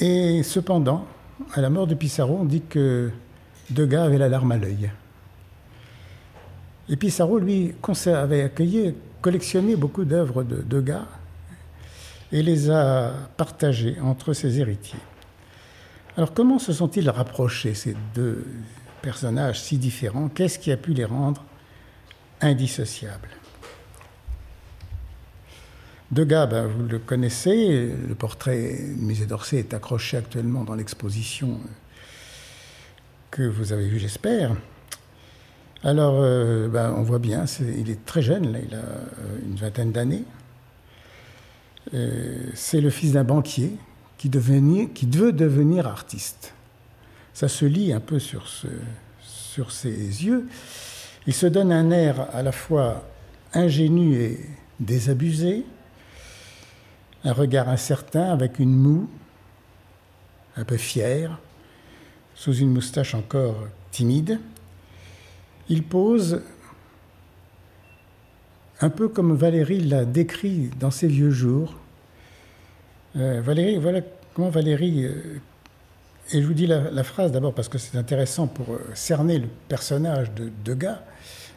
Et 0.00 0.42
cependant, 0.42 1.06
à 1.54 1.60
la 1.60 1.70
mort 1.70 1.86
de 1.86 1.94
Pissarro, 1.94 2.38
on 2.40 2.44
dit 2.44 2.62
que 2.62 3.10
Degas 3.70 4.04
avait 4.04 4.18
la 4.18 4.28
larme 4.28 4.52
à 4.52 4.56
l'œil. 4.56 4.90
Et 6.88 6.96
Pissarro, 6.96 7.38
lui, 7.38 7.74
avait 8.06 8.42
accueilli, 8.42 8.94
collectionné 9.20 9.76
beaucoup 9.76 10.04
d'œuvres 10.04 10.44
de 10.44 10.62
Degas 10.62 11.06
et 12.32 12.42
les 12.42 12.70
a 12.70 13.12
partagées 13.36 13.96
entre 14.00 14.32
ses 14.32 14.60
héritiers. 14.60 14.98
Alors 16.16 16.32
comment 16.32 16.58
se 16.58 16.72
sont-ils 16.72 17.10
rapprochés, 17.10 17.74
ces 17.74 17.96
deux 18.14 18.46
personnages 19.02 19.60
si 19.60 19.78
différents? 19.78 20.28
Qu'est-ce 20.28 20.58
qui 20.58 20.72
a 20.72 20.76
pu 20.76 20.94
les 20.94 21.04
rendre 21.04 21.44
indissociables? 22.40 23.28
Degas, 26.12 26.46
ben, 26.46 26.66
vous 26.66 26.86
le 26.86 27.00
connaissez, 27.00 27.90
le 28.08 28.14
portrait 28.14 28.78
du 28.96 29.02
musée 29.02 29.26
d'Orsay 29.26 29.58
est 29.58 29.74
accroché 29.74 30.16
actuellement 30.16 30.62
dans 30.62 30.74
l'exposition 30.74 31.58
que 33.32 33.42
vous 33.42 33.72
avez 33.72 33.88
vue, 33.88 33.98
j'espère. 33.98 34.54
Alors, 35.82 36.14
euh, 36.20 36.68
ben, 36.68 36.94
on 36.96 37.02
voit 37.02 37.18
bien, 37.18 37.44
il 37.60 37.90
est 37.90 38.04
très 38.04 38.22
jeune, 38.22 38.56
il 38.66 38.74
a 38.74 38.78
euh, 38.78 39.38
une 39.44 39.56
vingtaine 39.56 39.90
d'années. 39.90 40.22
Euh, 41.92 42.38
c'est 42.54 42.80
le 42.80 42.90
fils 42.90 43.12
d'un 43.12 43.24
banquier 43.24 43.72
qui, 44.16 44.28
veut 44.28 45.32
devenir 45.32 45.88
artiste. 45.88 46.54
Ça 47.34 47.48
se 47.48 47.64
lit 47.64 47.92
un 47.92 48.00
peu 48.00 48.18
sur, 48.20 48.48
sur 49.20 49.72
ses 49.72 49.90
yeux. 49.90 50.46
Il 51.26 51.34
se 51.34 51.46
donne 51.46 51.72
un 51.72 51.90
air 51.90 52.28
à 52.32 52.42
la 52.42 52.52
fois 52.52 53.04
ingénu 53.52 54.14
et 54.14 54.40
désabusé, 54.80 55.64
un 57.26 57.32
regard 57.32 57.68
incertain 57.68 58.30
avec 58.30 58.60
une 58.60 58.74
moue, 58.74 59.10
un 60.56 60.64
peu 60.64 60.76
fière, 60.76 61.38
sous 62.36 62.54
une 62.54 62.70
moustache 62.70 63.14
encore 63.14 63.66
timide. 63.90 64.38
Il 65.68 65.82
pose 65.82 66.42
un 68.80 68.90
peu 68.90 69.08
comme 69.08 69.34
Valérie 69.34 69.80
l'a 69.80 70.04
décrit 70.04 70.70
dans 70.78 70.92
ses 70.92 71.08
vieux 71.08 71.30
jours, 71.30 71.74
euh, 73.16 73.40
Valérie, 73.40 73.78
voilà 73.78 74.02
comment 74.34 74.50
Valérie. 74.50 75.04
Euh, 75.04 75.40
et 76.32 76.42
je 76.42 76.46
vous 76.46 76.54
dis 76.54 76.66
la, 76.66 77.02
phrase 77.02 77.32
d'abord 77.32 77.54
parce 77.54 77.68
que 77.68 77.78
c'est 77.78 77.96
intéressant 77.98 78.46
pour 78.46 78.74
euh, 78.74 78.80
cerner 78.94 79.38
le 79.38 79.48
personnage 79.68 80.32
de 80.32 80.52
Degas, 80.64 81.00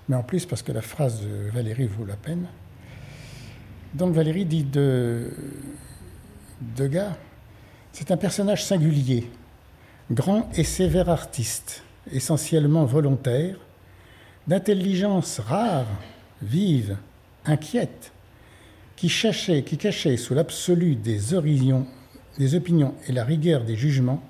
mais 0.08 0.16
en 0.16 0.24
plus 0.24 0.48
parce 0.48 0.64
que 0.64 0.72
la 0.72 0.82
phrase 0.82 1.22
de 1.22 1.52
Valérie 1.52 1.88
vaut 1.88 2.06
la 2.06 2.16
peine. 2.16 2.48
Donc 3.94 4.14
Valérie 4.14 4.46
dit 4.46 4.64
de 4.64 5.32
Degas 6.76 7.16
c'est 7.92 8.12
un 8.12 8.18
personnage 8.18 8.64
singulier, 8.64 9.30
grand 10.12 10.50
et 10.56 10.64
sévère 10.64 11.10
artiste, 11.10 11.84
essentiellement 12.12 12.86
volontaire, 12.86 13.58
d'intelligence 14.48 15.40
rare, 15.40 15.88
vive, 16.42 16.98
inquiète, 17.46 18.14
qui 18.96 19.10
cachait, 19.10 19.64
qui 19.64 19.78
cachait 19.78 20.18
sous 20.18 20.34
l'absolu 20.34 20.96
des, 20.96 21.20
des 22.38 22.56
opinions 22.56 22.96
et 23.08 23.12
la 23.12 23.24
rigueur 23.24 23.64
des 23.64 23.76
jugements, 23.76 24.24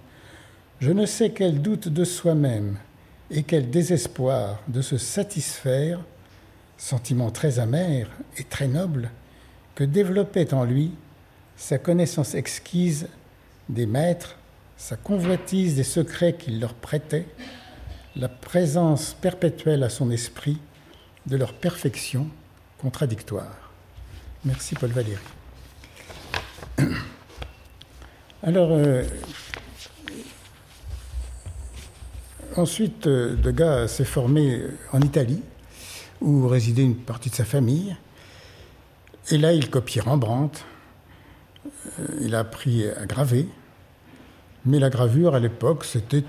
je 0.80 0.92
ne 0.92 1.06
sais 1.06 1.32
quel 1.32 1.62
doute 1.62 1.90
de 1.90 2.06
soi-même 2.06 2.78
et 3.30 3.44
quel 3.44 3.70
désespoir 3.70 4.62
de 4.68 4.82
se 4.82 4.98
satisfaire, 4.98 6.00
sentiment 6.78 7.30
très 7.30 7.60
amer 7.60 8.10
et 8.38 8.46
très 8.46 8.68
noble, 8.68 9.12
que 9.80 9.86
développait 9.86 10.54
en 10.54 10.66
lui 10.66 10.92
sa 11.56 11.78
connaissance 11.78 12.36
exquise 12.36 13.08
des 13.70 13.86
maîtres, 13.86 14.36
sa 14.76 14.98
convoitise 14.98 15.78
des 15.78 15.86
secrets 15.86 16.36
qu'il 16.36 16.60
leur 16.60 16.74
prêtait, 16.74 17.26
la 18.18 18.28
présence 18.28 19.14
perpétuelle 19.14 19.84
à 19.84 19.90
son 19.90 20.12
esprit 20.12 20.58
de 21.28 21.38
leur 21.38 21.54
perfection 21.54 22.28
contradictoire. 22.78 23.72
Merci 24.44 24.76
Paul 24.76 24.90
Valéry. 24.90 25.16
Alors, 28.44 28.72
euh, 28.74 29.06
ensuite, 32.58 33.08
euh, 33.08 33.38
Degas 33.38 33.88
s'est 33.88 34.04
formé 34.04 34.62
en 34.92 35.00
Italie, 35.00 35.42
où 36.20 36.50
résidait 36.50 36.84
une 36.84 36.98
partie 36.98 37.30
de 37.30 37.36
sa 37.36 37.46
famille. 37.46 37.96
Et 39.32 39.38
là, 39.38 39.54
il 39.54 39.70
copie 39.70 40.00
Rembrandt. 40.00 40.66
Euh, 42.00 42.06
il 42.22 42.36
a 42.36 42.40
appris 42.40 42.88
à 42.90 43.06
graver. 43.06 43.48
Mais 44.66 44.80
la 44.80 44.90
gravure, 44.90 45.36
à 45.36 45.40
l'époque, 45.40 45.86
c'était 45.86 46.24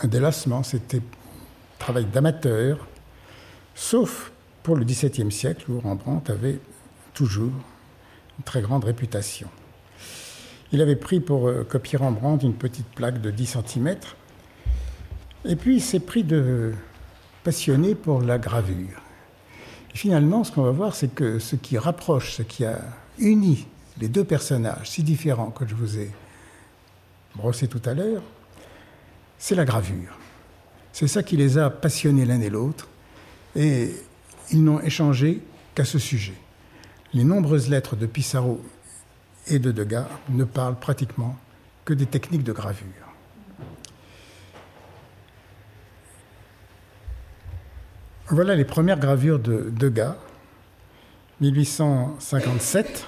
un 0.00 0.08
délassement, 0.08 0.62
c'était 0.62 1.02
travail 1.78 2.04
d'amateur, 2.04 2.86
sauf 3.74 4.32
pour 4.62 4.76
le 4.76 4.84
XVIIe 4.84 5.30
siècle, 5.32 5.70
où 5.70 5.80
Rembrandt 5.80 6.30
avait 6.32 6.58
toujours 7.14 7.52
une 8.38 8.44
très 8.44 8.60
grande 8.60 8.84
réputation. 8.84 9.48
Il 10.72 10.82
avait 10.82 10.96
pris 10.96 11.20
pour 11.20 11.48
euh, 11.48 11.64
copier 11.64 11.98
Rembrandt 11.98 12.44
une 12.44 12.54
petite 12.54 12.86
plaque 12.88 13.20
de 13.20 13.30
10 13.30 13.58
cm, 13.66 13.96
et 15.44 15.56
puis 15.56 15.76
il 15.76 15.80
s'est 15.80 16.00
pris 16.00 16.24
de 16.24 16.72
passionné 17.42 17.94
pour 17.94 18.20
la 18.20 18.38
gravure. 18.38 19.00
Finalement, 19.94 20.44
ce 20.44 20.52
qu'on 20.52 20.62
va 20.62 20.70
voir, 20.70 20.94
c'est 20.94 21.14
que 21.14 21.38
ce 21.38 21.56
qui 21.56 21.78
rapproche, 21.78 22.32
ce 22.32 22.42
qui 22.42 22.64
a 22.64 22.80
uni 23.18 23.66
les 24.00 24.08
deux 24.08 24.24
personnages 24.24 24.90
si 24.90 25.02
différents 25.02 25.50
que 25.50 25.66
je 25.66 25.74
vous 25.74 25.98
ai 25.98 26.10
brossés 27.34 27.68
tout 27.68 27.82
à 27.84 27.94
l'heure, 27.94 28.22
c'est 29.38 29.54
la 29.54 29.64
gravure. 29.64 30.18
C'est 30.92 31.08
ça 31.08 31.22
qui 31.22 31.36
les 31.36 31.58
a 31.58 31.70
passionnés 31.70 32.24
l'un 32.24 32.40
et 32.40 32.50
l'autre, 32.50 32.88
et 33.54 33.94
ils 34.50 34.62
n'ont 34.62 34.80
échangé 34.80 35.40
qu'à 35.74 35.84
ce 35.84 35.98
sujet. 35.98 36.34
les 37.14 37.24
nombreuses 37.24 37.70
lettres 37.70 37.96
de 37.96 38.04
Pissarro 38.06 38.60
et 39.46 39.58
de 39.58 39.72
Degas 39.72 40.08
ne 40.28 40.44
parlent 40.44 40.78
pratiquement 40.78 41.36
que 41.84 41.94
des 41.94 42.04
techniques 42.04 42.44
de 42.44 42.52
gravure. 42.52 43.07
Voilà 48.30 48.54
les 48.54 48.66
premières 48.66 48.98
gravures 48.98 49.38
de 49.38 49.70
Degas, 49.70 50.14
1857. 51.40 53.06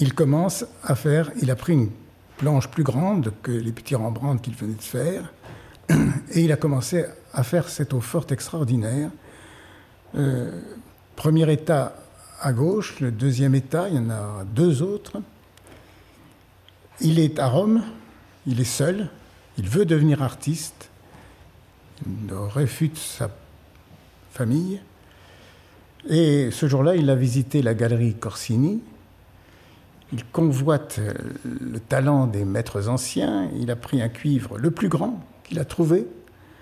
Il 0.00 0.12
commence 0.12 0.66
à 0.82 0.94
faire, 0.94 1.30
il 1.40 1.50
a 1.50 1.56
pris 1.56 1.72
une 1.72 1.88
planche 2.36 2.68
plus 2.68 2.82
grande 2.82 3.32
que 3.42 3.50
les 3.50 3.72
petits 3.72 3.94
Rembrandt 3.94 4.42
qu'il 4.42 4.54
venait 4.54 4.74
de 4.74 4.82
faire, 4.82 5.32
et 5.88 6.44
il 6.44 6.52
a 6.52 6.56
commencé 6.56 7.06
à 7.32 7.42
faire 7.42 7.70
cette 7.70 7.94
eau 7.94 8.02
forte 8.02 8.32
extraordinaire. 8.32 9.10
Euh, 10.14 10.60
premier 11.16 11.50
état 11.50 11.96
à 12.42 12.52
gauche, 12.52 13.00
le 13.00 13.12
deuxième 13.12 13.54
état, 13.54 13.88
il 13.88 13.94
y 13.94 13.98
en 13.98 14.10
a 14.10 14.44
deux 14.44 14.82
autres. 14.82 15.22
Il 17.00 17.18
est 17.18 17.38
à 17.38 17.46
Rome, 17.46 17.82
il 18.46 18.60
est 18.60 18.64
seul, 18.64 19.08
il 19.56 19.70
veut 19.70 19.86
devenir 19.86 20.22
artiste, 20.22 20.90
il 22.06 22.30
réfute 22.34 22.98
sa 22.98 23.30
famille. 24.34 24.80
Et 26.08 26.50
ce 26.50 26.66
jour-là, 26.66 26.96
il 26.96 27.08
a 27.08 27.14
visité 27.14 27.62
la 27.62 27.74
galerie 27.74 28.14
Corsini. 28.14 28.82
Il 30.12 30.24
convoite 30.26 31.00
le 31.44 31.80
talent 31.80 32.26
des 32.26 32.44
maîtres 32.44 32.88
anciens. 32.88 33.48
Il 33.58 33.70
a 33.70 33.76
pris 33.76 34.02
un 34.02 34.08
cuivre 34.08 34.58
le 34.58 34.70
plus 34.70 34.88
grand 34.88 35.24
qu'il 35.44 35.58
a 35.58 35.64
trouvé. 35.64 36.06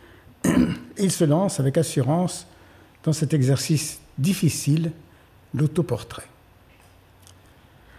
Et 0.44 1.04
il 1.04 1.10
se 1.10 1.24
lance 1.24 1.60
avec 1.60 1.78
assurance 1.78 2.46
dans 3.04 3.12
cet 3.12 3.34
exercice 3.34 4.00
difficile, 4.18 4.92
l'autoportrait. 5.54 6.28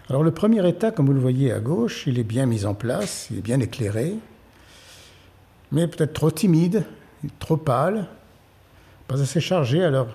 Alors 0.10 0.24
le 0.24 0.32
premier 0.32 0.68
état, 0.68 0.92
comme 0.92 1.08
vous 1.08 1.13
le 1.13 1.20
voyez 1.20 1.51
à 1.51 1.60
gauche, 1.60 2.03
il 2.08 2.20
est 2.20 2.24
bien 2.24 2.46
mis 2.46 2.65
en 2.65 2.74
place, 2.74 3.27
il 3.32 3.39
est 3.39 3.42
bien 3.42 3.60
éclairé, 3.60 4.15
mais 5.72 5.88
peut-être 5.88 6.13
trop 6.13 6.30
timide, 6.30 6.86
trop 7.39 7.58
pâle, 7.58 8.08
pas 9.07 9.22
assez 9.22 9.41
chargé. 9.41 9.83
Alors 9.83 10.07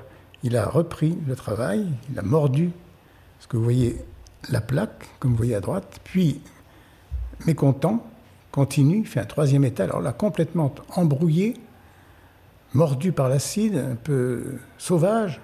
il 0.43 0.57
a 0.57 0.67
repris 0.67 1.17
le 1.27 1.35
travail, 1.35 1.87
il 2.11 2.19
a 2.19 2.23
mordu 2.23 2.71
ce 3.41 3.47
que 3.47 3.57
vous 3.57 3.65
voyez 3.65 3.97
la 4.51 4.61
plaque, 4.61 5.09
comme 5.19 5.33
vous 5.33 5.37
voyez 5.37 5.55
à 5.55 5.61
droite, 5.61 6.01
puis 6.05 6.41
mécontent, 7.47 8.07
continue, 8.53 9.05
fait 9.05 9.21
un 9.21 9.25
troisième 9.25 9.65
état, 9.65 9.85
alors 9.85 10.01
là 10.01 10.13
complètement 10.13 10.75
embrouillé, 10.95 11.55
mordu 12.75 13.13
par 13.13 13.29
l'acide, 13.29 13.77
un 13.77 13.97
peu 13.97 14.59
sauvage. 14.79 15.41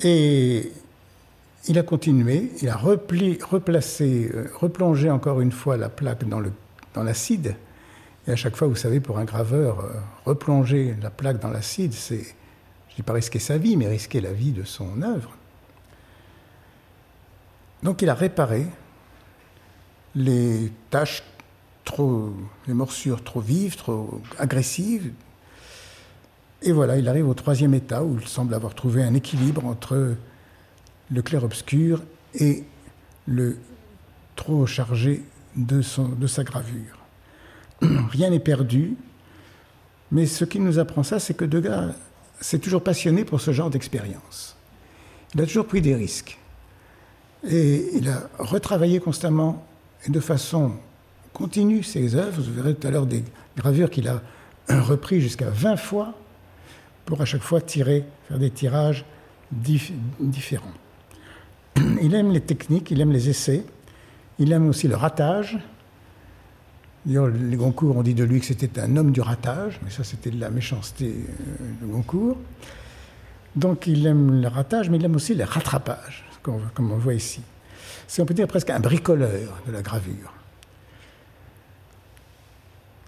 Et 0.00 0.72
il 1.66 1.78
a 1.78 1.82
continué, 1.82 2.52
il 2.62 2.68
a 2.68 2.76
replacé, 2.76 4.30
euh, 4.34 4.48
replongé 4.54 5.10
encore 5.10 5.40
une 5.40 5.52
fois 5.52 5.76
la 5.76 5.88
plaque 5.88 6.24
dans 6.28 7.02
l'acide. 7.02 7.56
Et 8.26 8.30
à 8.30 8.36
chaque 8.36 8.56
fois, 8.56 8.68
vous 8.68 8.76
savez, 8.76 9.00
pour 9.00 9.18
un 9.18 9.24
graveur, 9.24 9.80
euh, 9.80 9.92
replonger 10.24 10.96
la 11.02 11.10
plaque 11.10 11.40
dans 11.40 11.50
l'acide, 11.50 11.92
c'est, 11.92 12.22
je 12.22 12.92
ne 12.92 12.96
dis 12.96 13.02
pas 13.02 13.12
risquer 13.12 13.38
sa 13.38 13.58
vie, 13.58 13.76
mais 13.76 13.86
risquer 13.86 14.20
la 14.20 14.32
vie 14.32 14.52
de 14.52 14.64
son 14.64 15.02
œuvre. 15.02 15.36
Donc 17.82 18.00
il 18.00 18.08
a 18.08 18.14
réparé 18.14 18.66
les 20.14 20.72
taches 20.90 21.22
trop, 21.84 22.32
les 22.66 22.74
morsures 22.74 23.22
trop 23.22 23.40
vives, 23.40 23.76
trop 23.76 24.20
agressives. 24.38 25.12
Et 26.62 26.72
voilà, 26.72 26.96
il 26.96 27.08
arrive 27.08 27.28
au 27.28 27.34
troisième 27.34 27.74
état 27.74 28.02
où 28.02 28.18
il 28.18 28.26
semble 28.26 28.54
avoir 28.54 28.74
trouvé 28.74 29.02
un 29.02 29.12
équilibre 29.12 29.66
entre 29.66 30.16
le 31.10 31.22
clair-obscur 31.22 32.02
et 32.34 32.64
le 33.26 33.58
trop 34.34 34.66
chargé 34.66 35.22
de, 35.56 35.82
sa 35.82 36.42
gravure. 36.42 37.03
Rien 38.10 38.30
n'est 38.30 38.40
perdu, 38.40 38.96
mais 40.10 40.26
ce 40.26 40.44
qui 40.44 40.60
nous 40.60 40.78
apprend 40.78 41.02
ça, 41.02 41.18
c'est 41.18 41.34
que 41.34 41.44
Degas 41.44 41.94
s'est 42.40 42.58
toujours 42.58 42.82
passionné 42.82 43.24
pour 43.24 43.40
ce 43.40 43.52
genre 43.52 43.70
d'expérience. 43.70 44.56
Il 45.34 45.40
a 45.40 45.46
toujours 45.46 45.66
pris 45.66 45.80
des 45.80 45.94
risques. 45.94 46.38
Et 47.46 47.96
il 47.96 48.08
a 48.08 48.28
retravaillé 48.38 49.00
constamment 49.00 49.66
et 50.06 50.10
de 50.10 50.20
façon 50.20 50.72
continue 51.32 51.82
ses 51.82 52.14
œuvres. 52.14 52.40
Vous 52.40 52.52
verrez 52.52 52.74
tout 52.74 52.86
à 52.86 52.90
l'heure 52.90 53.06
des 53.06 53.24
gravures 53.56 53.90
qu'il 53.90 54.08
a 54.08 54.22
repris 54.68 55.20
jusqu'à 55.20 55.50
20 55.50 55.76
fois 55.76 56.14
pour 57.04 57.20
à 57.20 57.24
chaque 57.24 57.42
fois 57.42 57.60
tirer, 57.60 58.04
faire 58.28 58.38
des 58.38 58.50
tirages 58.50 59.04
différents. 59.52 60.72
Il 62.02 62.14
aime 62.14 62.32
les 62.32 62.40
techniques, 62.40 62.90
il 62.90 63.00
aime 63.00 63.12
les 63.12 63.28
essais, 63.28 63.64
il 64.38 64.52
aime 64.52 64.68
aussi 64.68 64.88
le 64.88 64.96
ratage. 64.96 65.58
D'ailleurs, 67.06 67.28
les 67.28 67.56
Goncourt 67.56 67.96
ont 67.96 68.02
dit 68.02 68.14
de 68.14 68.24
lui 68.24 68.40
que 68.40 68.46
c'était 68.46 68.80
un 68.80 68.96
homme 68.96 69.12
du 69.12 69.20
ratage, 69.20 69.78
mais 69.84 69.90
ça 69.90 70.04
c'était 70.04 70.30
de 70.30 70.40
la 70.40 70.50
méchanceté 70.50 71.06
euh, 71.06 71.86
de 71.86 71.92
Goncourt. 71.92 72.38
Donc 73.56 73.86
il 73.86 74.06
aime 74.06 74.40
le 74.40 74.48
ratage, 74.48 74.88
mais 74.88 74.96
il 74.96 75.04
aime 75.04 75.16
aussi 75.16 75.34
le 75.34 75.44
rattrapage, 75.44 76.24
comme 76.42 76.92
on 76.92 76.96
voit 76.96 77.14
ici. 77.14 77.42
C'est, 78.06 78.22
on 78.22 78.26
peut 78.26 78.34
dire, 78.34 78.46
presque 78.46 78.70
un 78.70 78.80
bricoleur 78.80 79.60
de 79.66 79.72
la 79.72 79.82
gravure. 79.82 80.32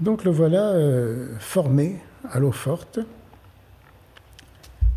Donc 0.01 0.25
le 0.25 0.31
voilà 0.31 0.71
euh, 0.71 1.35
formé 1.39 1.97
à 2.31 2.39
l'eau 2.39 2.53
forte, 2.53 3.01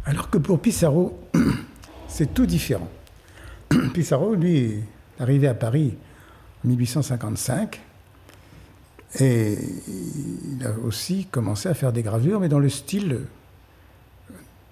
alors 0.06 0.30
que 0.30 0.38
pour 0.38 0.60
Pissarro, 0.60 1.18
c'est 2.08 2.34
tout 2.34 2.46
différent. 2.46 2.90
Pissarro, 3.94 4.36
lui, 4.36 4.58
est 4.58 4.84
arrivé 5.20 5.48
à 5.48 5.54
Paris 5.54 5.96
en 6.66 6.68
1855 6.68 7.80
et 9.18 9.58
il 9.58 10.66
a 10.66 10.72
aussi 10.86 11.26
commencé 11.26 11.68
à 11.68 11.74
faire 11.74 11.92
des 11.92 12.04
gravures, 12.04 12.40
mais 12.40 12.50
dans 12.50 12.60
le 12.60 12.70
style 12.70 13.22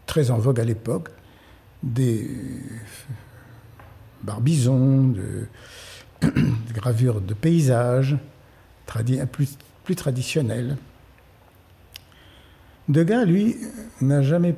très 0.05 0.29
en 0.31 0.37
vogue 0.37 0.59
à 0.59 0.63
l'époque, 0.63 1.09
des 1.83 2.29
barbizons, 4.23 5.07
de, 5.07 5.47
gravures 6.73 7.21
de 7.21 7.33
paysages, 7.33 8.17
plus, 9.31 9.57
plus 9.83 9.95
traditionnelles. 9.95 10.77
Degas, 12.87 13.25
lui, 13.25 13.57
n'a 14.01 14.21
jamais 14.21 14.55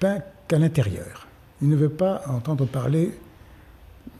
peint 0.00 0.20
qu'à 0.48 0.58
l'intérieur. 0.58 1.26
Il 1.62 1.68
ne 1.68 1.76
veut 1.76 1.90
pas 1.90 2.22
entendre 2.26 2.66
parler 2.66 3.16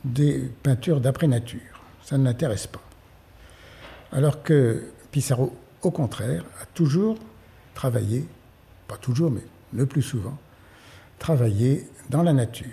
des 0.04 0.50
peintures 0.62 1.00
d'après-nature. 1.00 1.60
Ça 2.04 2.16
ne 2.16 2.24
l'intéresse 2.24 2.66
pas. 2.66 2.83
Alors 4.14 4.44
que 4.44 4.80
Pissarro, 5.10 5.52
au 5.82 5.90
contraire, 5.90 6.44
a 6.62 6.66
toujours 6.66 7.18
travaillé, 7.74 8.24
pas 8.86 8.96
toujours, 8.96 9.32
mais 9.32 9.42
le 9.72 9.86
plus 9.86 10.02
souvent, 10.02 10.38
travaillé 11.18 11.88
dans 12.10 12.22
la 12.22 12.32
nature. 12.32 12.68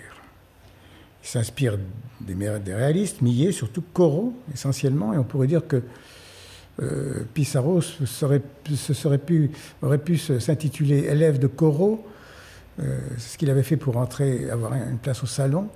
Il 1.23 1.27
s'inspire 1.27 1.79
des, 2.19 2.35
réalistes, 2.73 3.21
Millet, 3.21 3.51
surtout 3.51 3.83
Corot, 3.93 4.33
essentiellement, 4.53 5.15
et 5.15 5.17
on 5.17 5.23
pourrait 5.23 5.47
dire 5.47 5.67
que 5.67 5.81
euh, 6.81 7.23
Pissarro 7.33 7.81
aurait 8.21 9.97
pu 9.97 10.17
s'intituler 10.17 11.05
élève 11.05 11.39
de 11.39 11.47
Corot, 11.47 12.05
euh, 12.79 12.99
ce 13.17 13.37
qu'il 13.39 13.49
avait 13.49 13.63
fait 13.63 13.77
pour 13.77 13.97
entrer, 13.97 14.47
avoir 14.51 14.73
une 14.73 14.99
place 14.99 15.23
au 15.23 15.27
salon, 15.27 15.69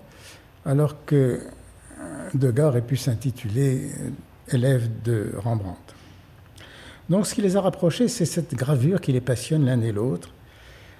alors 0.63 1.05
que 1.05 1.41
Degas 2.35 2.67
aurait 2.67 2.81
pu 2.81 2.97
s'intituler 2.97 3.89
élève 4.51 4.89
de 5.03 5.33
Rembrandt. 5.37 5.79
Donc 7.09 7.27
ce 7.27 7.35
qui 7.35 7.41
les 7.41 7.55
a 7.55 7.61
rapprochés, 7.61 8.07
c'est 8.07 8.25
cette 8.25 8.55
gravure 8.55 8.99
qui 8.99 9.11
les 9.11 9.21
passionne 9.21 9.65
l'un 9.65 9.81
et 9.81 9.91
l'autre, 9.91 10.29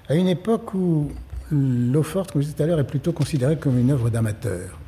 à 0.08 0.16
une 0.16 0.28
époque 0.28 0.74
où 0.74 1.12
l'eau 1.52 2.04
forte, 2.04 2.32
comme 2.32 2.42
je 2.42 2.48
disais 2.48 2.58
tout 2.58 2.64
à 2.64 2.68
l'heure, 2.68 2.80
est 2.80 2.88
plutôt 2.88 3.12
considérée 3.12 3.58
comme 3.58 3.80
une 3.80 3.92
œuvre 3.92 4.10
d'amateur. 4.10 4.80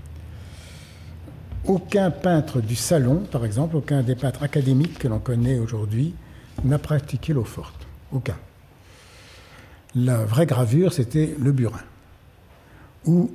Aucun 1.66 2.12
peintre 2.12 2.62
du 2.62 2.76
salon, 2.76 3.24
par 3.32 3.46
exemple, 3.46 3.76
aucun 3.76 4.02
des 4.02 4.16
peintres 4.16 4.44
académiques 4.44 5.00
que 5.00 5.08
l'on 5.08 5.20
connaît 5.20 5.60
aujourd'hui, 5.60 6.14
n'a 6.64 6.80
pratiqué 6.80 7.34
l'eau 7.34 7.44
forte. 7.44 7.88
Aucun. 8.12 8.38
La 9.96 10.24
vraie 10.24 10.46
gravure, 10.46 10.94
c'était 10.94 11.36
le 11.40 11.52
burin, 11.52 11.82
où 13.06 13.32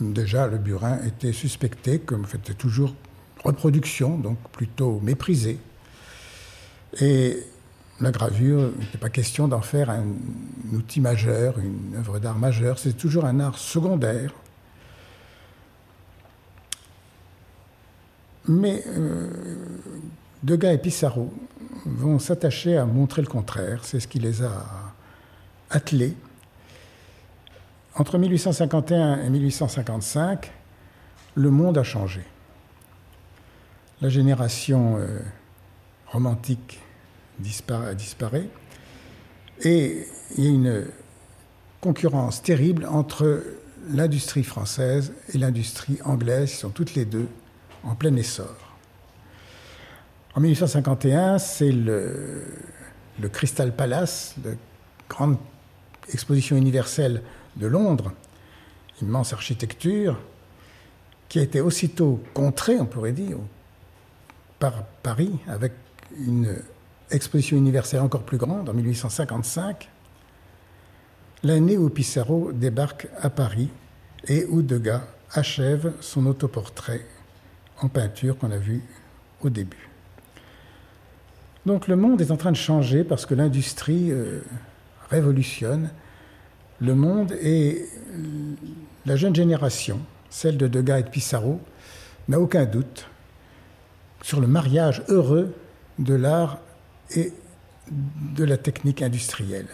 déjà 0.00 0.46
le 0.46 0.58
burin 0.58 0.98
était 1.06 1.32
suspecté 1.32 1.98
comme 1.98 2.26
fait 2.26 2.54
toujours 2.54 2.94
reproduction, 3.44 4.18
donc 4.18 4.38
plutôt 4.52 5.00
méprisé. 5.02 5.58
Et 7.00 7.38
la 8.00 8.10
gravure, 8.10 8.70
il 8.74 8.84
n'était 8.84 8.98
pas 8.98 9.10
question 9.10 9.48
d'en 9.48 9.60
faire 9.60 9.90
un, 9.90 10.04
outil 10.72 11.00
majeur, 11.00 11.58
une 11.58 11.96
œuvre 11.96 12.18
d'art 12.18 12.38
majeure, 12.38 12.78
c'est 12.78 12.96
toujours 12.96 13.24
un 13.24 13.40
art 13.40 13.58
secondaire. 13.58 14.32
Mais 18.48 18.82
euh, 18.88 19.30
Degas 20.42 20.72
et 20.72 20.78
Pissarro 20.78 21.32
vont 21.86 22.18
s'attacher 22.18 22.76
à 22.76 22.84
montrer 22.84 23.22
le 23.22 23.28
contraire, 23.28 23.84
c'est 23.84 24.00
ce 24.00 24.08
qui 24.08 24.18
les 24.18 24.42
a 24.42 24.66
attelés. 25.70 26.14
entre 27.94 28.18
1851 28.18 29.24
et 29.24 29.30
1855, 29.30 30.50
le 31.34 31.50
monde 31.50 31.78
a 31.78 31.82
changé. 31.82 32.22
La 34.02 34.08
génération 34.08 34.96
euh, 34.98 35.20
romantique 36.08 36.80
disparaît, 37.38 38.48
et 39.60 40.08
il 40.36 40.44
y 40.44 40.48
a 40.48 40.50
une 40.50 40.86
concurrence 41.80 42.42
terrible 42.42 42.84
entre 42.86 43.44
l'industrie 43.88 44.42
française 44.42 45.12
et 45.32 45.38
l'industrie 45.38 45.98
anglaise, 46.04 46.50
qui 46.50 46.56
sont 46.56 46.70
toutes 46.70 46.96
les 46.96 47.04
deux 47.04 47.28
en 47.84 47.94
plein 47.94 48.16
essor. 48.16 48.56
En 50.34 50.40
1851, 50.40 51.38
c'est 51.38 51.70
le, 51.70 52.42
Crystal 53.32 53.72
Palace, 53.72 54.34
la 54.44 54.50
grande 55.08 55.36
exposition 56.12 56.56
universelle 56.56 57.22
de 57.54 57.68
Londres, 57.68 58.12
immense 59.00 59.32
architecture, 59.32 60.18
qui 61.28 61.38
a 61.38 61.42
été 61.42 61.60
aussitôt 61.60 62.20
contrée, 62.34 62.80
on 62.80 62.86
pourrait 62.86 63.12
dire, 63.12 63.38
par 64.62 64.84
Paris, 65.02 65.32
avec 65.48 65.72
une 66.24 66.56
exposition 67.10 67.56
universelle 67.56 67.98
encore 67.98 68.22
plus 68.22 68.38
grande 68.38 68.68
en 68.68 68.72
1855, 68.72 69.90
l'année 71.42 71.76
où 71.76 71.90
Pissarro 71.90 72.52
débarque 72.52 73.08
à 73.20 73.28
Paris 73.28 73.70
et 74.28 74.44
où 74.44 74.62
Degas 74.62 75.02
achève 75.32 75.94
son 75.98 76.26
autoportrait 76.26 77.04
en 77.80 77.88
peinture 77.88 78.38
qu'on 78.38 78.52
a 78.52 78.56
vu 78.56 78.84
au 79.40 79.50
début. 79.50 79.90
Donc 81.66 81.88
le 81.88 81.96
monde 81.96 82.20
est 82.20 82.30
en 82.30 82.36
train 82.36 82.52
de 82.52 82.56
changer 82.56 83.02
parce 83.02 83.26
que 83.26 83.34
l'industrie 83.34 84.12
euh, 84.12 84.42
révolutionne 85.10 85.90
le 86.78 86.94
monde 86.94 87.32
et 87.32 87.84
la 89.06 89.16
jeune 89.16 89.34
génération, 89.34 89.98
celle 90.30 90.56
de 90.56 90.68
Degas 90.68 91.00
et 91.00 91.02
de 91.02 91.08
Pissarro, 91.08 91.60
n'a 92.28 92.38
aucun 92.38 92.64
doute 92.64 93.08
sur 94.22 94.40
le 94.40 94.46
mariage 94.46 95.02
heureux 95.08 95.54
de 95.98 96.14
l'art 96.14 96.58
et 97.14 97.32
de 97.90 98.44
la 98.44 98.56
technique 98.56 99.02
industrielle. 99.02 99.66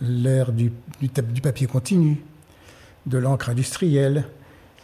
L'ère 0.00 0.52
du, 0.52 0.72
du, 1.00 1.40
papier 1.40 1.66
continu, 1.66 2.20
de 3.06 3.18
l'encre 3.18 3.48
industrielle, 3.48 4.24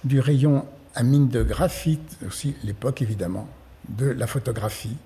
du 0.04 0.20
rayon 0.20 0.64
à 0.94 1.02
mine 1.02 1.28
de 1.28 1.42
graphite, 1.42 2.16
aussi 2.26 2.54
l'époque 2.64 3.02
évidemment, 3.02 3.48
de 3.88 4.06
la 4.06 4.26
photographie, 4.26 4.96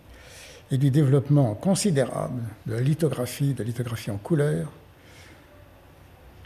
et 0.71 0.79
du 0.79 0.91
développement 0.91 1.55
considérable 1.55 2.43
de 2.67 2.75
la 2.75 2.81
lithographie, 2.81 3.55
de 3.55 3.59
la 3.59 3.65
lithographie 3.65 4.11
en 4.11 4.17
couleur, 4.17 4.71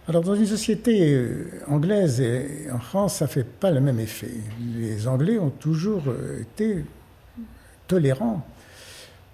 alors 0.08 0.22
dans 0.22 0.34
une 0.34 0.46
société 0.46 1.12
euh, 1.12 1.50
anglaise 1.66 2.22
et 2.22 2.70
en 2.72 2.78
France, 2.78 3.16
ça 3.16 3.26
ne 3.26 3.30
fait 3.30 3.44
pas 3.44 3.70
le 3.70 3.80
même 3.80 4.00
effet. 4.00 4.32
Les 4.74 5.06
Anglais 5.06 5.38
ont 5.38 5.50
toujours 5.50 6.04
euh, 6.08 6.40
été 6.40 6.86
tolérants 7.88 8.46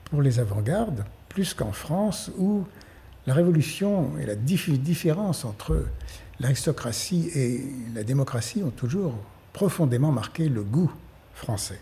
pour 0.04 0.22
les 0.22 0.38
avant-gardes, 0.38 1.04
plus 1.28 1.52
qu'en 1.52 1.72
France, 1.72 2.30
où 2.38 2.64
la 3.26 3.34
révolution 3.34 4.12
et 4.18 4.26
la 4.26 4.36
différence 4.36 5.44
entre 5.44 5.86
l'aristocratie 6.40 7.30
et 7.34 7.64
la 7.94 8.04
démocratie 8.04 8.62
ont 8.62 8.70
toujours 8.70 9.14
profondément 9.52 10.12
marqué 10.12 10.48
le 10.48 10.62
goût 10.62 10.92
français. 11.34 11.80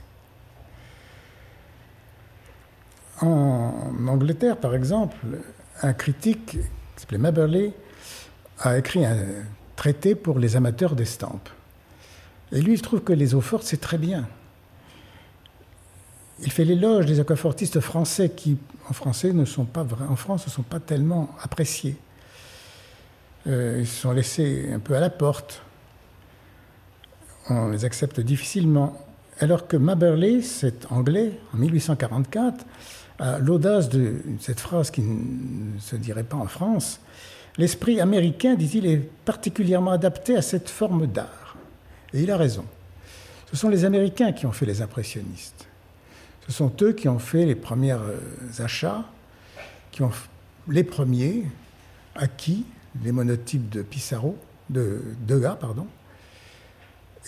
En 3.21 3.93
Angleterre, 4.09 4.57
par 4.57 4.75
exemple, 4.75 5.17
un 5.83 5.93
critique 5.93 6.59
qui 6.59 6.59
s'appelait 6.97 7.19
Maberley 7.19 7.73
a 8.59 8.79
écrit 8.79 9.05
un 9.05 9.17
traité 9.77 10.15
pour 10.15 10.39
les 10.39 10.57
amateurs 10.57 10.95
d'estampes. 10.97 11.49
Et 12.53 12.61
lui, 12.61 12.75
il 12.75 12.83
trouve 12.83 13.01
que 13.01 13.13
les 13.13 13.35
eaux 13.35 13.41
fortes, 13.41 13.65
c'est 13.65 13.81
très 13.81 13.99
bien. 13.99 14.29
Il 16.43 16.51
fait 16.51 16.65
l'éloge 16.65 17.07
des 17.07 17.21
aquafortistes 17.21 17.81
français 17.81 18.31
qui, 18.31 18.59
en, 18.89 18.93
français, 18.93 19.33
ne 19.33 19.45
sont 19.45 19.65
pas, 19.65 19.87
en 20.09 20.17
France, 20.17 20.47
ne 20.47 20.51
sont 20.51 20.63
pas 20.63 20.81
tellement 20.81 21.31
appréciés. 21.41 21.97
Euh, 23.47 23.79
ils 23.81 23.87
se 23.87 24.03
sont 24.03 24.13
laissés 24.13 24.71
un 24.73 24.79
peu 24.79 24.95
à 24.97 25.01
la 25.01 25.11
porte. 25.11 25.63
On 27.49 27.69
les 27.69 27.85
accepte 27.85 28.21
difficilement. 28.21 28.97
Alors 29.41 29.67
que 29.67 29.77
Maberley, 29.77 30.43
cet 30.43 30.91
anglais, 30.91 31.39
en 31.55 31.59
1844, 31.59 32.65
a 33.19 33.39
l'audace 33.39 33.89
de 33.89 34.17
cette 34.41 34.61
phrase 34.61 34.91
qui 34.91 35.03
ne 35.03 35.79
se 35.81 35.97
dirait 35.97 36.25
pas 36.25 36.37
en 36.37 36.47
France, 36.47 37.01
L'esprit 37.59 38.01
américain, 38.01 38.55
dit-il, 38.55 38.87
est 38.87 38.97
particulièrement 39.25 39.91
adapté 39.91 40.37
à 40.37 40.43
cette 40.43 40.71
forme 40.71 41.07
d'art. 41.07 41.57
Et 42.15 42.23
il 42.23 42.31
a 42.31 42.37
raison. 42.37 42.65
Ce 43.51 43.57
sont 43.57 43.69
les 43.69 43.85
Américains 43.85 44.33
qui 44.33 44.47
ont 44.47 44.53
fait 44.53 44.65
les 44.65 44.81
impressionnistes. 44.81 45.62
Ce 46.47 46.53
sont 46.53 46.73
eux 46.83 46.93
qui 46.93 47.09
ont 47.09 47.19
fait 47.19 47.47
les 47.47 47.55
premiers 47.55 47.93
euh, 47.93 48.19
achats, 48.59 49.05
qui 49.91 50.03
ont 50.03 50.11
les 50.69 50.85
premiers 50.85 51.47
acquis 52.15 52.65
les 53.03 53.13
monotypes 53.13 53.71
de 53.71 53.83
Pissarro, 53.83 54.37
de 54.69 55.03
Degas, 55.27 55.57
pardon, 55.57 55.87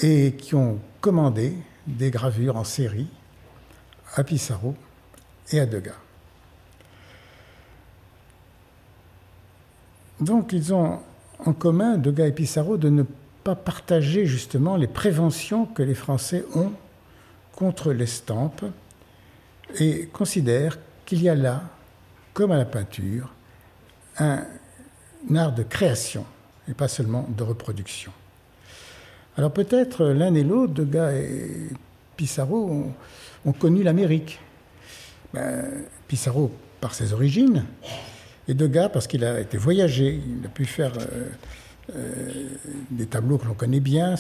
et 0.02 0.32
qui 0.32 0.54
ont 0.54 0.78
commandé 1.00 1.54
des 1.86 2.10
gravures 2.10 2.56
en 2.56 2.64
série 2.64 3.08
à 4.14 4.24
Pissarro 4.24 4.74
et 5.52 5.60
à 5.60 5.66
Degas. 5.66 5.94
Donc 10.20 10.52
ils 10.52 10.72
ont 10.72 11.00
en 11.38 11.52
commun, 11.52 11.98
Degas 11.98 12.26
et 12.26 12.32
Pissarro, 12.32 12.76
de 12.76 12.88
ne 12.88 13.04
pas 13.42 13.54
partager 13.54 14.26
justement 14.26 14.76
les 14.76 14.86
préventions 14.86 15.66
que 15.66 15.82
les 15.82 15.94
Français 15.94 16.44
ont 16.54 16.72
contre 17.52 17.92
l'estampe 17.92 18.64
et 19.78 20.06
considèrent 20.06 20.78
qu'il 21.04 21.22
y 21.22 21.28
a 21.28 21.34
là, 21.34 21.62
comme 22.32 22.52
à 22.52 22.58
la 22.58 22.64
peinture, 22.64 23.32
un, 24.18 24.44
art 25.34 25.52
de 25.52 25.62
création 25.62 26.24
et 26.68 26.74
pas 26.74 26.88
seulement 26.88 27.26
de 27.28 27.42
reproduction. 27.42 28.12
Alors 29.36 29.52
peut-être 29.52 30.06
l'un 30.06 30.34
et 30.34 30.44
l'autre, 30.44 30.74
Degas 30.74 31.12
et 31.12 31.68
Pissarro, 32.16 32.92
ont, 33.44 33.52
connu 33.52 33.82
l'Amérique. 33.82 34.38
Ben, 35.32 35.84
Pissarro 36.06 36.52
par 36.80 36.94
ses 36.94 37.12
origines, 37.12 37.64
et 38.46 38.54
Degas, 38.54 38.90
parce 38.90 39.06
qu'il 39.06 39.24
a 39.24 39.40
été 39.40 39.56
voyagé, 39.56 40.20
il 40.26 40.44
a 40.44 40.48
pu 40.50 40.66
faire 40.66 40.92
euh, 40.98 41.28
euh, 41.96 42.48
des 42.90 43.06
tableaux 43.06 43.38
que 43.38 43.46
l'on 43.46 43.54
connaît 43.54 43.80
bien 43.80 44.16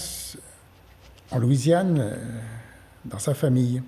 en 1.30 1.38
Louisiane, 1.38 1.98
euh, 2.00 2.16
dans 3.04 3.18
sa 3.18 3.34
famille. 3.34 3.82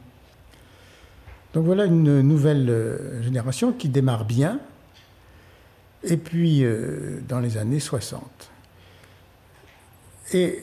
Donc 1.56 1.64
voilà 1.64 1.86
une 1.86 2.20
nouvelle 2.20 3.22
génération 3.22 3.72
qui 3.72 3.88
démarre 3.88 4.26
bien, 4.26 4.60
et 6.02 6.18
puis 6.18 6.62
dans 7.26 7.40
les 7.40 7.56
années 7.56 7.80
60. 7.80 8.22
Et 10.34 10.62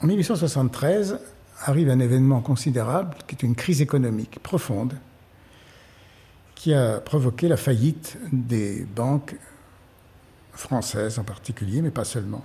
en 0.00 0.06
1873 0.06 1.18
arrive 1.66 1.90
un 1.90 2.00
événement 2.00 2.40
considérable 2.40 3.14
qui 3.26 3.34
est 3.34 3.42
une 3.42 3.54
crise 3.54 3.82
économique 3.82 4.42
profonde 4.42 4.94
qui 6.54 6.72
a 6.72 7.00
provoqué 7.00 7.46
la 7.46 7.58
faillite 7.58 8.16
des 8.32 8.86
banques 8.96 9.36
françaises 10.54 11.18
en 11.18 11.24
particulier, 11.24 11.82
mais 11.82 11.90
pas 11.90 12.04
seulement. 12.04 12.42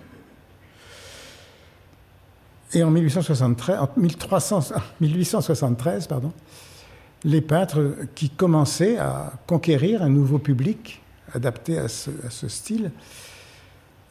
Et 2.74 2.84
en, 2.84 2.92
1873, 2.92 3.80
en 3.80 3.90
1873, 3.96 6.08
pardon, 6.08 6.34
les 7.28 7.42
peintres 7.42 7.96
qui 8.16 8.30
commençaient 8.30 8.98
à 8.98 9.34
conquérir 9.48 10.02
un 10.02 10.10
nouveau 10.10 10.40
public 10.40 11.02
adapté 11.34 11.78
à 11.78 11.90
ce, 11.90 12.48
style, 12.48 12.92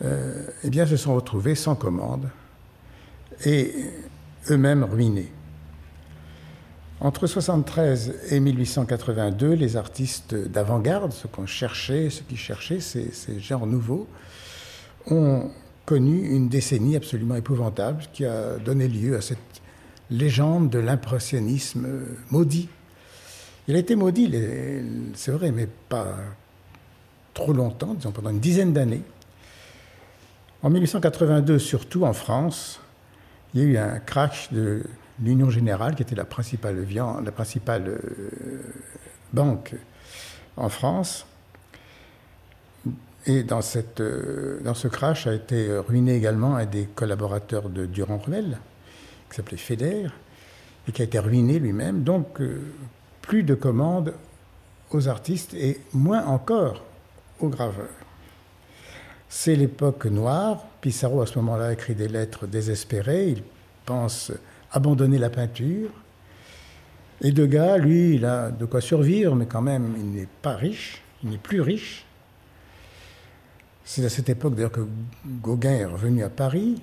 euh, 0.05 0.46
eh 0.62 0.87
se 0.87 0.96
sont 0.98 1.14
retrouvés 1.14 1.55
sans 1.55 1.74
commande 1.74 2.29
et 3.46 3.72
eux-mêmes 4.50 4.85
ruinés. 4.85 5.33
Entre 7.00 7.24
1973 7.24 8.33
et 8.33 8.40
1882, 8.40 9.55
les 9.55 9.79
artistes 9.79 10.35
d'avant-garde, 10.35 11.12
ceux 11.12 11.29
qu'on 11.29 11.46
cherchait, 11.46 12.11
ceux 12.11 12.24
qui 12.29 12.37
cherchaient 12.37 12.81
ces, 12.81 13.11
genres 13.40 13.66
nouveaux, 13.66 14.07
ont 15.07 15.50
connu 15.87 16.35
une 16.35 16.50
décennie 16.50 16.96
absolument 16.96 17.37
épouvantable 17.37 18.05
qui 18.12 18.26
a 18.26 18.59
donné 18.59 18.88
lieu 18.88 19.16
à 19.16 19.22
cette 19.22 19.38
légende 20.11 20.68
de 20.68 20.79
l'impressionnisme 20.79 21.87
maudit. 22.31 22.68
Il 23.68 23.74
a 23.74 23.79
été 23.79 23.96
maudit, 23.96 24.33
c'est 25.14 25.33
vrai, 25.33 25.50
mais 25.50 25.66
pas 25.88 26.16
trop 27.35 27.52
longtemps, 27.52 27.94
disons 27.94 28.12
pendant 28.12 28.31
une 28.31 28.40
dizaine 28.40 28.72
d'années. 28.72 29.02
En 30.62 30.70
1882, 30.70 31.59
surtout 31.59 32.05
en 32.05 32.12
France, 32.12 32.81
il 33.55 33.61
y 33.61 33.64
a 33.64 33.66
eu 33.66 33.76
un 33.76 33.98
crash 33.98 34.52
de 34.52 34.83
l'Union 35.22 35.50
Générale, 35.50 35.94
qui 35.94 36.02
était 36.02 36.14
la 36.14 36.24
principale, 36.24 36.76
euh, 37.88 37.98
banque 39.33 39.74
en 40.57 40.68
France. 40.68 41.26
Et 43.26 43.44
euh, 43.50 44.61
dans 44.62 44.74
ce 44.74 44.88
crash 44.88 45.26
a 45.26 45.35
été 45.35 45.76
ruiné 45.79 46.14
également 46.14 46.57
un 46.57 46.66
des 46.66 46.85
collaborateurs 46.85 47.68
de 47.68 47.87
Durand-Ruel, 47.87 48.59
qui 49.31 49.37
s'appelait 49.37 49.57
Feder, 49.57 50.07
et 50.88 50.92
qui 50.92 51.02
a 51.02 51.05
été 51.05 51.18
ruiné 51.18 51.59
lui-même. 51.59 52.02
Donc, 52.05 52.40
euh, 52.40 52.61
plus 53.26 53.42
de 53.42 53.54
commandes 53.54 54.14
aux 54.90 55.08
artistes 55.08 55.54
et 55.54 55.80
moins 55.92 56.24
encore 56.26 56.82
aux 57.40 57.48
graveurs. 57.48 57.88
C'est 59.28 59.56
l'époque 59.56 60.06
noire. 60.06 60.64
Pissarro, 60.80 61.20
à 61.20 61.26
ce 61.26 61.38
moment-là, 61.38 61.72
écrit 61.72 61.94
des 61.94 62.08
lettres 62.08 62.46
désespérées. 62.46 63.28
Il 63.30 63.42
pense 63.84 64.32
abandonner 64.70 65.18
la 65.18 65.30
peinture. 65.30 65.90
Et 67.20 67.32
Degas, 67.32 67.78
lui, 67.78 68.14
il 68.14 68.24
a 68.24 68.50
de 68.50 68.64
quoi 68.66 68.80
survivre, 68.80 69.34
mais 69.34 69.46
quand 69.46 69.62
même, 69.62 69.94
il 69.98 70.10
n'est 70.12 70.28
pas 70.42 70.54
riche, 70.54 71.02
il 71.24 71.30
n'est 71.30 71.38
plus 71.38 71.60
riche. 71.60 72.04
C'est 73.84 74.04
à 74.04 74.08
cette 74.08 74.28
époque 74.28 74.54
d'ailleurs 74.54 74.72
que 74.72 74.86
Gauguin 75.24 75.72
est 75.72 75.84
revenu 75.84 76.22
à 76.22 76.28
Paris. 76.28 76.82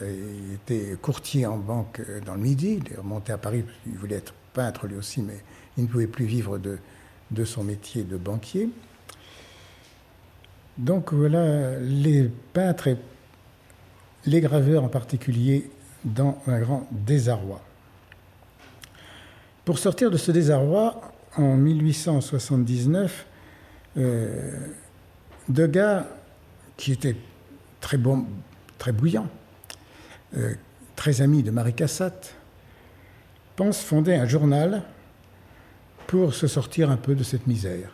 Il 0.00 0.54
était 0.54 0.96
courtier 1.00 1.46
en 1.46 1.56
banque 1.56 2.02
dans 2.26 2.34
le 2.34 2.40
Midi. 2.40 2.80
Il 2.84 2.92
est 2.92 2.96
remonté 2.96 3.32
à 3.32 3.38
Paris 3.38 3.64
qu'il 3.84 3.96
voulait 3.96 4.16
être 4.16 4.34
peintre 4.52 4.86
lui 4.86 4.96
aussi, 4.96 5.22
mais 5.22 5.42
il 5.78 5.84
ne 5.84 5.88
pouvait 5.88 6.08
plus 6.08 6.26
vivre 6.26 6.58
de, 6.58 7.44
son 7.44 7.62
métier 7.64 8.02
de 8.02 8.16
banquier. 8.16 8.68
Donc 10.76 11.12
voilà 11.12 11.78
les 11.78 12.30
peintres 12.52 12.88
et 12.88 12.96
les 14.26 14.40
graveurs 14.40 14.84
en 14.84 14.88
particulier 14.88 15.70
dans 16.04 16.42
un 16.46 16.60
grand 16.60 16.86
désarroi. 16.90 17.60
Pour 19.64 19.78
sortir 19.78 20.10
de 20.10 20.16
ce 20.16 20.32
désarroi, 20.32 21.00
en 21.36 21.56
1879, 21.56 23.26
euh, 23.96 24.58
Degas, 25.48 26.06
qui 26.76 26.92
était 26.92 27.16
très 27.80 27.98
bon, 27.98 28.26
très 28.78 28.92
bouillant, 28.92 29.28
euh, 30.36 30.54
très 30.96 31.20
ami 31.20 31.42
de 31.42 31.50
Marie 31.50 31.74
Cassatt, 31.74 32.34
pense 33.56 33.80
fonder 33.80 34.14
un 34.14 34.26
journal 34.26 34.82
pour 36.08 36.32
se 36.34 36.46
sortir 36.46 36.90
un 36.90 36.96
peu 36.96 37.14
de 37.14 37.22
cette 37.22 37.46
misère. 37.46 37.90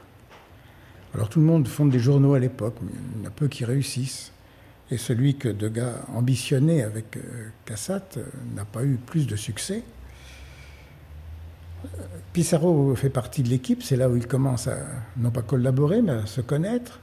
Alors 1.14 1.28
tout 1.28 1.40
le 1.40 1.44
monde 1.44 1.66
fonde 1.66 1.90
des 1.90 1.98
journaux 1.98 2.34
à 2.34 2.38
l'époque, 2.38 2.76
mais 2.80 2.92
il 2.92 3.22
y 3.22 3.24
en 3.24 3.28
a 3.28 3.30
peu 3.30 3.48
qui 3.48 3.64
réussissent. 3.64 4.30
Et 4.90 4.98
celui 4.98 5.36
que 5.36 5.48
Degas 5.48 6.04
ambitionnait 6.14 6.82
avec 6.82 7.16
euh, 7.16 7.48
Cassatt 7.64 8.16
euh, 8.16 8.24
n'a 8.54 8.64
pas 8.64 8.84
eu 8.84 8.98
plus 9.04 9.26
de 9.26 9.34
succès. 9.34 9.82
Pissarro 12.32 12.94
fait 12.94 13.10
partie 13.10 13.42
de 13.42 13.48
l'équipe, 13.48 13.82
c'est 13.82 13.96
là 13.96 14.08
où 14.08 14.16
il 14.16 14.26
commence 14.28 14.68
à 14.68 14.78
non 15.16 15.30
pas 15.30 15.42
collaborer, 15.42 16.00
mais 16.00 16.12
à 16.12 16.26
se 16.26 16.40
connaître. 16.40 17.00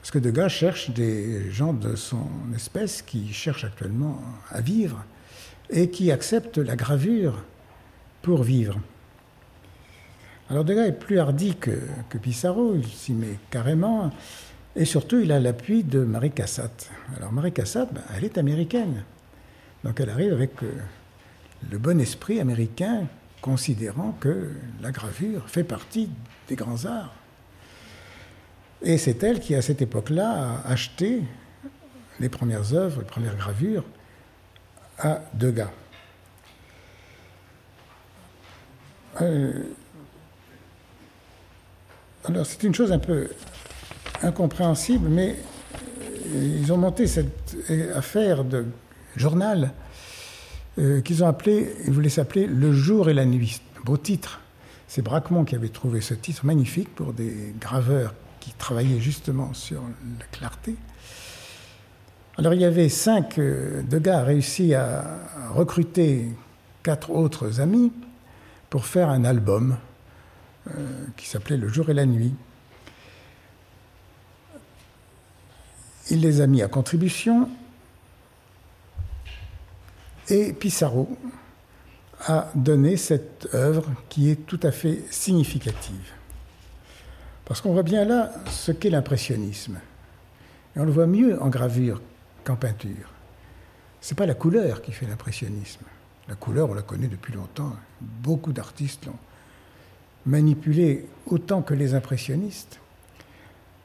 Parce 0.00 0.10
que 0.10 0.18
Degas 0.18 0.48
cherche 0.48 0.90
des 0.90 1.50
gens 1.50 1.74
de 1.74 1.94
son 1.94 2.26
espèce 2.54 3.02
qui 3.02 3.32
cherchent 3.34 3.64
actuellement 3.64 4.18
à 4.48 4.62
vivre 4.62 5.04
et 5.68 5.90
qui 5.90 6.10
acceptent 6.10 6.58
la 6.58 6.74
gravure 6.74 7.44
pour 8.22 8.42
vivre. 8.42 8.80
Alors 10.50 10.64
Degas 10.64 10.86
est 10.86 10.98
plus 10.98 11.20
hardi 11.20 11.54
que, 11.54 11.70
que 12.08 12.18
Pissarro, 12.18 12.74
il 12.74 12.84
s'y 12.84 13.12
met 13.12 13.38
carrément, 13.50 14.10
et 14.74 14.84
surtout 14.84 15.20
il 15.20 15.30
a 15.30 15.38
l'appui 15.38 15.84
de 15.84 16.00
Marie 16.00 16.32
Cassatt. 16.32 16.90
Alors 17.16 17.30
Marie 17.30 17.52
Cassatt, 17.52 17.92
ben, 17.94 18.02
elle 18.16 18.24
est 18.24 18.36
américaine, 18.36 19.04
donc 19.84 20.00
elle 20.00 20.10
arrive 20.10 20.32
avec 20.32 20.60
euh, 20.64 20.72
le 21.70 21.78
bon 21.78 22.00
esprit 22.00 22.40
américain, 22.40 23.06
considérant 23.40 24.10
que 24.18 24.50
la 24.82 24.90
gravure 24.90 25.48
fait 25.48 25.62
partie 25.62 26.10
des 26.48 26.56
grands 26.56 26.84
arts. 26.84 27.14
Et 28.82 28.98
c'est 28.98 29.22
elle 29.22 29.38
qui, 29.38 29.54
à 29.54 29.62
cette 29.62 29.82
époque-là, 29.82 30.62
a 30.64 30.72
acheté 30.72 31.22
les 32.18 32.28
premières 32.28 32.74
œuvres, 32.74 33.02
les 33.02 33.06
premières 33.06 33.36
gravures 33.36 33.84
à 34.98 35.20
Degas. 35.32 35.70
Euh, 39.20 39.62
alors 42.24 42.46
c'est 42.46 42.62
une 42.62 42.74
chose 42.74 42.92
un 42.92 42.98
peu 42.98 43.28
incompréhensible, 44.22 45.08
mais 45.08 45.36
euh, 46.34 46.58
ils 46.60 46.72
ont 46.72 46.76
monté 46.76 47.06
cette 47.06 47.56
affaire 47.94 48.44
de 48.44 48.66
journal 49.16 49.72
euh, 50.78 51.00
qu'ils 51.00 51.24
ont 51.24 51.26
appelé, 51.26 51.74
ils 51.86 51.92
voulaient 51.92 52.08
s'appeler 52.08 52.46
Le 52.46 52.72
jour 52.72 53.10
et 53.10 53.14
la 53.14 53.24
nuit. 53.24 53.60
Beau 53.84 53.96
titre. 53.96 54.40
C'est 54.86 55.02
Braquemont 55.02 55.44
qui 55.44 55.54
avait 55.54 55.68
trouvé 55.68 56.00
ce 56.00 56.14
titre 56.14 56.44
magnifique 56.44 56.94
pour 56.94 57.12
des 57.12 57.54
graveurs 57.60 58.14
qui 58.40 58.52
travaillaient 58.52 59.00
justement 59.00 59.52
sur 59.54 59.82
la 60.18 60.26
clarté. 60.32 60.76
Alors 62.38 62.54
il 62.54 62.60
y 62.60 62.64
avait 62.64 62.88
cinq, 62.88 63.38
euh, 63.38 63.82
de 63.82 63.98
gars 63.98 64.22
réussi 64.22 64.74
à 64.74 65.04
recruter 65.54 66.28
quatre 66.82 67.10
autres 67.10 67.60
amis 67.60 67.92
pour 68.70 68.86
faire 68.86 69.10
un 69.10 69.24
album 69.24 69.72
euh, 69.72 69.89
qui 71.16 71.26
s'appelait 71.26 71.56
Le 71.56 71.68
jour 71.68 71.90
et 71.90 71.94
la 71.94 72.06
nuit. 72.06 72.34
Il 76.10 76.20
les 76.20 76.40
a 76.40 76.46
mis 76.46 76.62
à 76.62 76.68
contribution 76.68 77.48
et 80.28 80.52
Pissarro 80.52 81.16
a 82.26 82.50
donné 82.54 82.96
cette 82.96 83.48
œuvre 83.54 83.90
qui 84.08 84.30
est 84.30 84.46
tout 84.46 84.60
à 84.62 84.70
fait 84.70 85.02
significative. 85.10 86.12
Parce 87.44 87.60
qu'on 87.60 87.72
voit 87.72 87.82
bien 87.82 88.04
là 88.04 88.32
ce 88.48 88.72
qu'est 88.72 88.90
l'impressionnisme. 88.90 89.78
Et 90.76 90.80
on 90.80 90.84
le 90.84 90.92
voit 90.92 91.06
mieux 91.06 91.40
en 91.42 91.48
gravure 91.48 92.00
qu'en 92.44 92.56
peinture. 92.56 93.12
Ce 94.00 94.12
n'est 94.12 94.16
pas 94.16 94.26
la 94.26 94.34
couleur 94.34 94.82
qui 94.82 94.92
fait 94.92 95.06
l'impressionnisme. 95.06 95.84
La 96.28 96.36
couleur, 96.36 96.70
on 96.70 96.74
la 96.74 96.82
connaît 96.82 97.08
depuis 97.08 97.32
longtemps. 97.32 97.74
Beaucoup 98.00 98.52
d'artistes 98.52 99.06
l'ont 99.06 99.18
manipulé 100.26 101.06
autant 101.26 101.62
que 101.62 101.74
les 101.74 101.94
impressionnistes. 101.94 102.80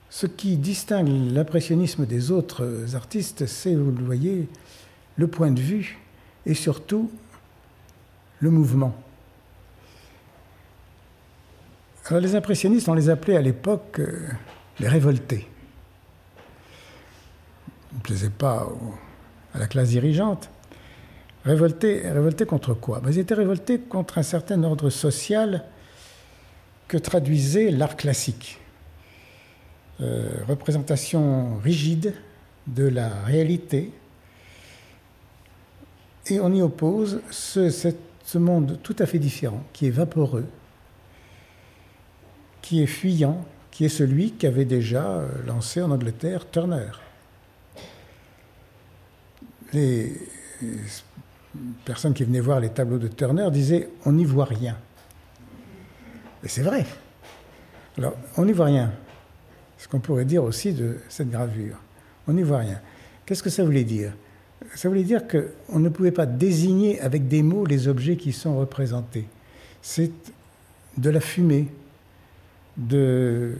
Ce 0.10 0.28
qui 0.28 0.58
distingue 0.58 1.10
l'impressionnisme 1.34 2.06
des 2.06 2.32
autres 2.32 2.96
artistes, 2.96 3.46
c'est, 3.46 3.76
vous 3.76 3.92
le 3.92 4.04
voyez, 4.04 4.48
le 5.18 5.28
point 5.28 5.52
de 5.52 5.60
vue 5.60 5.98
et 6.46 6.54
surtout 6.54 7.12
le 8.40 8.50
mouvement. 8.50 8.96
Alors 12.08 12.22
les 12.22 12.36
impressionnistes, 12.36 12.88
on 12.88 12.94
les 12.94 13.10
appelait 13.10 13.36
à 13.36 13.42
l'époque 13.42 14.00
euh, 14.00 14.28
les 14.80 14.88
révoltés. 14.88 15.48
Ils 17.92 17.98
ne 17.98 18.02
plaisaient 18.02 18.30
pas 18.30 18.68
à 19.54 19.60
la 19.60 19.68
classe 19.68 19.90
dirigeante. 19.90 20.50
Révoltés, 21.46 22.10
révoltés 22.10 22.46
contre 22.46 22.74
quoi? 22.74 23.00
Ben, 23.00 23.10
Ils 23.12 23.20
étaient 23.20 23.34
révoltés 23.34 23.80
contre 23.80 24.18
un 24.18 24.24
certain 24.24 24.64
ordre 24.64 24.90
social 24.90 25.66
traduisait 26.98 27.72
l'art 27.72 27.96
classique. 27.96 28.60
Euh, 30.02 30.30
représentation 30.48 31.58
rigide 31.58 32.14
de 32.68 32.88
la 32.88 33.10
réalité. 33.24 33.92
Et 36.28 36.40
on 36.40 36.54
y 36.54 36.62
oppose 36.62 37.22
ce, 37.30 37.70
ce 38.24 38.38
monde 38.38 38.80
tout 38.84 38.96
à 39.00 39.06
fait 39.06 39.20
différent, 39.20 39.64
qui 39.72 39.88
est 39.88 39.92
vaporeux, 39.92 40.48
qui 42.62 42.82
est 42.82 42.88
fuyant, 42.88 43.46
qui 43.72 43.86
est 43.86 43.90
celui 43.90 44.32
qu'avait 44.32 44.66
déjà 44.66 45.06
euh, 45.06 45.28
lancé 45.46 45.82
en 45.82 45.92
Angleterre 45.92 46.50
Turner. 46.50 46.92
Les 49.74 50.14
personnes 51.84 52.14
qui 52.14 52.24
venaient 52.24 52.40
voir 52.40 52.60
les 52.60 52.70
tableaux 52.70 52.98
de 52.98 53.08
Turner 53.08 53.50
disaient 53.52 53.90
on 54.06 54.14
n'y 54.14 54.26
voit 54.26 54.46
rien. 54.46 54.78
Et 56.46 56.48
c'est 56.48 56.62
vrai. 56.62 56.86
Alors, 57.98 58.16
on 58.38 58.46
n'y 58.46 58.54
voit 58.54 58.68
rien. 58.68 58.94
Ce 59.78 59.88
qu'on 59.88 60.00
pourrait 60.00 60.26
dire 60.26 60.44
aussi 60.44 60.74
de 60.74 60.98
cette 61.10 61.30
gravure. 61.30 61.78
On 62.28 62.34
n'y 62.34 62.44
voit 62.44 62.60
rien. 62.60 62.80
Qu'est-ce 63.26 63.44
que 63.44 63.50
ça 63.50 63.64
voulait 63.64 63.84
dire? 63.84 64.14
Ça 64.76 64.88
voulait 64.88 65.04
dire 65.04 65.24
qu'on 65.28 65.80
ne 65.80 65.90
pouvait 65.90 66.12
pas 66.12 66.26
désigner 66.26 67.02
avec 67.02 67.28
des 67.28 67.44
mots 67.44 67.66
les 67.66 67.88
objets 67.88 68.16
qui 68.16 68.32
sont 68.32 68.58
représentés. 68.58 69.28
C'est 69.82 70.12
de 70.98 71.10
la 71.10 71.20
fumée, 71.20 71.68
de... 72.78 73.56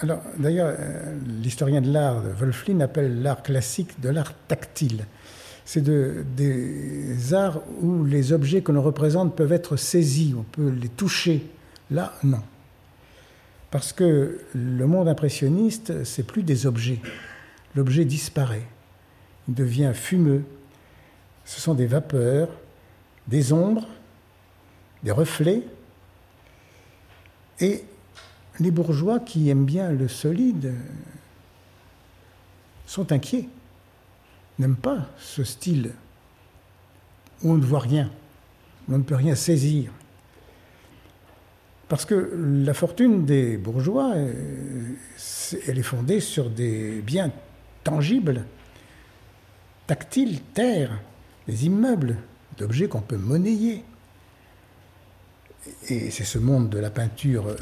Alors, 0.00 0.20
d'ailleurs, 0.36 0.74
euh, 0.78 1.16
l'historien 1.40 1.80
de 1.80 1.92
l'art, 1.92 2.20
Wolflin, 2.20 2.80
appelle 2.80 3.22
l'art 3.22 3.42
classique 3.42 4.00
de 4.00 4.08
l'art 4.08 4.34
tactile. 4.48 5.06
C'est 5.64 5.80
de, 5.80 6.24
des 6.36 7.32
arts 7.32 7.60
où 7.80 8.04
les 8.04 8.32
objets 8.32 8.60
que 8.60 8.70
l'on 8.70 8.82
représente 8.82 9.34
peuvent 9.34 9.52
être 9.52 9.76
saisis, 9.76 10.34
on 10.38 10.42
peut 10.42 10.68
les 10.68 10.88
toucher. 10.88 11.46
Là, 11.90 12.14
non. 12.22 12.42
Parce 13.70 13.92
que 13.92 14.40
le 14.54 14.86
monde 14.86 15.08
impressionniste, 15.08 16.04
c'est 16.04 16.22
plus 16.22 16.42
des 16.42 16.66
objets. 16.66 17.00
L'objet 17.74 18.04
disparaît. 18.04 18.66
Il 19.48 19.54
devient 19.54 19.92
fumeux. 19.94 20.44
Ce 21.44 21.60
sont 21.60 21.74
des 21.74 21.86
vapeurs, 21.86 22.48
des 23.26 23.52
ombres, 23.52 23.86
des 25.02 25.10
reflets. 25.10 25.62
Et 27.60 27.84
les 28.60 28.70
bourgeois 28.70 29.18
qui 29.18 29.48
aiment 29.48 29.64
bien 29.64 29.90
le 29.90 30.08
solide 30.08 30.72
sont 32.86 33.12
inquiets, 33.12 33.48
n'aiment 34.58 34.76
pas 34.76 35.08
ce 35.18 35.44
style 35.44 35.92
où 37.42 37.52
on 37.52 37.56
ne 37.56 37.64
voit 37.64 37.80
rien, 37.80 38.10
où 38.88 38.94
on 38.94 38.98
ne 38.98 39.02
peut 39.02 39.14
rien 39.14 39.34
saisir. 39.34 39.90
Parce 41.88 42.06
que 42.06 42.32
la 42.64 42.74
fortune 42.74 43.26
des 43.26 43.56
bourgeois, 43.56 44.14
euh, 44.14 44.94
elle 45.68 45.78
est 45.78 45.82
fondée 45.82 46.20
sur 46.20 46.48
des 46.50 47.02
biens 47.02 47.30
tangibles, 47.82 48.44
tactiles, 49.86 50.40
terre, 50.54 50.98
des 51.46 51.66
immeubles, 51.66 52.16
d'objets 52.56 52.88
qu'on 52.88 53.00
peut 53.00 53.18
monnayer. 53.18 53.84
Et 55.88 56.10
c'est 56.10 56.24
ce 56.24 56.38
monde 56.38 56.70
de 56.70 56.78
la 56.78 56.90
peinture 56.90 57.54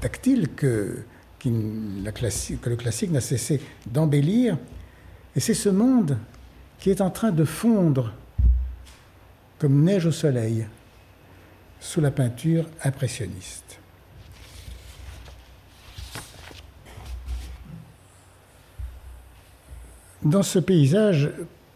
tactile 0.00 0.48
que, 0.54 1.04
que 1.40 1.48
le 1.48 2.76
classique 2.76 3.10
n'a 3.10 3.20
cessé 3.20 3.60
d'embellir. 3.86 4.58
Et 5.34 5.40
c'est 5.40 5.54
ce 5.54 5.68
monde 5.68 6.18
qui 6.78 6.90
est 6.90 7.00
en 7.00 7.10
train 7.10 7.30
de 7.30 7.44
fondre 7.44 8.12
comme 9.58 9.84
neige 9.84 10.06
au 10.06 10.12
soleil 10.12 10.66
sous 11.80 12.00
la 12.00 12.10
peinture 12.10 12.66
impressionniste. 12.84 13.78
Dans 20.22 20.42
ce 20.42 20.60
paysage, 20.60 21.30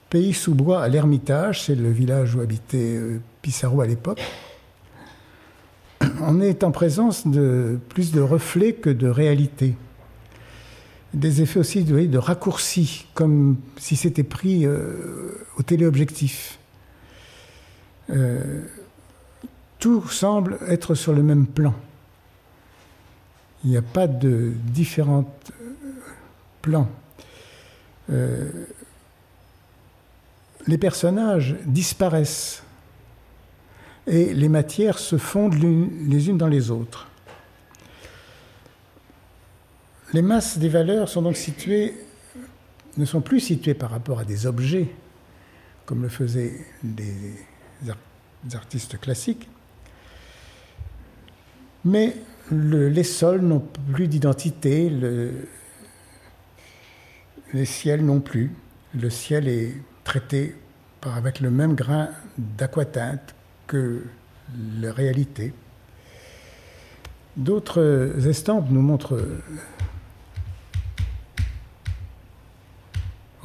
pays 0.09 0.33
sous 0.33 0.55
bois 0.55 0.83
à 0.83 0.89
l'Ermitage, 0.89 1.63
c'est 1.63 1.75
le 1.75 1.91
village 1.91 2.37
où 2.37 2.41
habitait 2.41 2.97
euh, 2.97 3.21
Pissarro 3.43 3.81
à 3.81 3.87
l'époque, 3.87 4.23
on 6.21 6.41
est 6.41 6.63
en 6.63 6.71
présence 6.71 7.27
de 7.27 7.79
plus 7.89 8.13
de 8.13 8.21
reflets 8.21 8.73
que 8.73 8.91
de 8.91 9.09
réalité. 9.09 9.75
Des 11.17 11.41
effets 11.41 11.61
aussi 11.61 11.83
de, 11.83 12.19
raccourcis, 12.19 13.07
comme 13.15 13.57
si 13.79 13.97
c'était 13.97 14.23
pris 14.23 14.67
euh, 14.67 15.33
au 15.57 15.63
téléobjectif. 15.63 16.59
Euh, 18.11 18.61
tout 19.79 20.07
semble 20.09 20.59
être 20.69 20.95
sur 20.95 21.15
le 21.15 21.23
même 21.23 21.47
plan. 21.47 21.73
Il 23.65 23.71
n'y 23.71 23.79
a 23.79 23.83
pas 23.83 24.07
de 24.07 24.53
différents 24.75 25.25
euh, 25.63 25.73
plans. 26.61 26.89
Les 30.67 30.79
personnages 30.79 31.57
disparaissent 31.65 32.63
et 34.07 34.35
les 34.35 34.51
matières 34.51 34.99
se 34.99 35.17
fondent 35.17 35.55
les 35.55 36.29
unes 36.29 36.37
dans 36.37 36.47
les 36.47 36.71
autres. 36.71 37.09
Les 40.13 40.23
masses 40.23 40.59
des 40.59 40.69
valeurs 40.69 41.09
sont 41.09 41.23
donc 41.23 41.37
situées, 41.37 41.95
ne 42.97 43.05
sont 43.05 43.21
plus 43.21 43.41
situées 43.41 43.75
par 43.75 43.91
rapport 43.91 44.21
à 44.21 44.25
des 44.25 44.47
objets, 44.47 44.89
comme 45.85 46.03
le 46.03 46.09
faisaient 46.09 46.65
les 46.83 47.35
artistes 48.55 49.01
classiques, 49.01 49.49
mais 51.85 52.17
les 52.51 53.05
sols 53.05 53.41
n'ont 53.41 53.65
plus 53.93 54.07
d'identité, 54.09 54.91
les 57.53 57.65
ciels 57.65 58.05
non 58.05 58.21
plus. 58.21 58.53
Le 58.95 59.11
ciel 59.11 59.49
est 59.49 59.75
traité 60.05 60.55
avec 61.03 61.41
le 61.41 61.51
même 61.51 61.75
grain 61.75 62.09
d'aquatinte 62.39 63.35
que 63.67 64.05
la 64.81 64.93
réalité. 64.93 65.53
D'autres 67.37 68.15
estampes 68.27 68.71
nous 68.71 68.83
montrent 68.83 69.21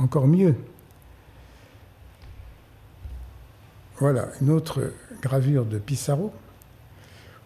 encore 0.02 0.28
mieux. 0.28 0.56
Voilà, 4.00 4.30
une 4.42 4.50
autre 4.50 4.94
gravure 5.22 5.66
de 5.66 5.78
Pissarro 5.78 6.34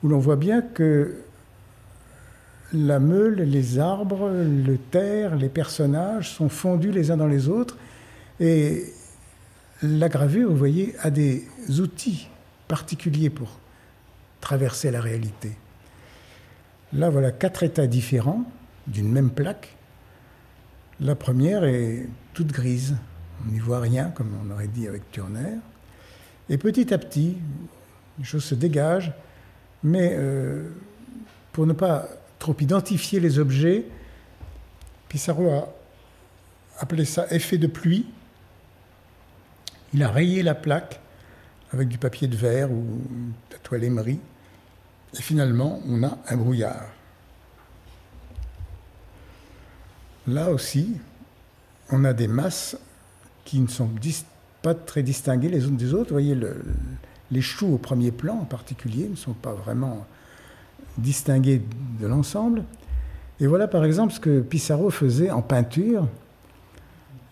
où 0.03 0.07
l'on 0.07 0.19
voit 0.19 0.37
bien 0.37 0.61
que 0.61 1.15
la 2.73 2.99
meule, 2.99 3.41
les 3.41 3.79
arbres, 3.79 4.29
le 4.29 4.77
terre, 4.77 5.35
les 5.35 5.49
personnages 5.49 6.31
sont 6.31 6.49
fondus 6.49 6.91
les 6.91 7.11
uns 7.11 7.17
dans 7.17 7.27
les 7.27 7.49
autres. 7.49 7.77
Et 8.39 8.85
la 9.81 10.09
gravure, 10.09 10.49
vous 10.49 10.57
voyez, 10.57 10.95
a 10.99 11.09
des 11.09 11.47
outils 11.79 12.27
particuliers 12.67 13.29
pour 13.29 13.59
traverser 14.41 14.91
la 14.91 15.01
réalité. 15.01 15.51
Là, 16.93 17.09
voilà 17.09 17.31
quatre 17.31 17.63
états 17.63 17.87
différents 17.87 18.43
d'une 18.87 19.11
même 19.11 19.29
plaque. 19.29 19.75
La 20.99 21.15
première 21.15 21.63
est 21.63 22.07
toute 22.35 22.51
grise. 22.51 22.95
On 23.43 23.51
n'y 23.51 23.59
voit 23.59 23.79
rien, 23.79 24.11
comme 24.11 24.29
on 24.45 24.51
aurait 24.51 24.67
dit 24.67 24.87
avec 24.87 25.09
Turner. 25.11 25.57
Et 26.49 26.59
petit 26.59 26.93
à 26.93 26.99
petit, 26.99 27.37
les 28.19 28.23
choses 28.23 28.43
se 28.43 28.53
dégagent 28.53 29.11
mais 29.85 30.15
euh, 30.15 30.67
pour 31.51 31.67
ne 31.67 31.73
pas 31.73 32.09
trop 32.39 32.55
identifier 32.59 33.19
les 33.19 33.37
objets, 33.37 33.85
Pissarro 35.07 35.51
a 35.51 35.69
appelé 36.79 37.05
ça 37.05 37.27
effet 37.29 37.59
de 37.59 37.67
pluie. 37.67 38.07
Il 39.93 40.01
a 40.01 40.09
rayé 40.09 40.41
la 40.41 40.55
plaque 40.55 40.99
avec 41.71 41.87
du 41.87 41.99
papier 41.99 42.27
de 42.27 42.35
verre 42.35 42.71
ou 42.71 42.83
de 43.49 43.53
la 43.53 43.59
toile 43.59 43.83
émerie. 43.83 44.19
Et 45.13 45.21
finalement, 45.21 45.79
on 45.87 46.01
a 46.01 46.17
un 46.27 46.35
brouillard. 46.35 46.87
Là 50.27 50.49
aussi, 50.49 50.97
on 51.91 52.03
a 52.03 52.13
des 52.13 52.27
masses 52.27 52.77
qui 53.43 53.59
ne 53.59 53.67
sont 53.67 53.89
pas 54.61 54.73
très 54.73 55.03
distinguées 55.03 55.49
les 55.49 55.67
unes 55.67 55.77
des 55.77 55.93
autres. 55.93 56.09
Vous 56.09 56.15
voyez, 56.15 56.35
le, 56.35 56.55
les 57.31 57.41
choux 57.41 57.73
au 57.73 57.77
premier 57.77 58.11
plan 58.11 58.35
en 58.35 58.45
particulier 58.45 59.07
ne 59.09 59.15
sont 59.15 59.33
pas 59.33 59.53
vraiment 59.53 60.05
distingués 60.97 61.61
de 61.99 62.07
l'ensemble. 62.07 62.63
Et 63.39 63.47
voilà 63.47 63.67
par 63.67 63.83
exemple 63.83 64.13
ce 64.13 64.19
que 64.19 64.39
Pissarro 64.39 64.89
faisait 64.89 65.29
en 65.29 65.41
peinture, 65.41 66.07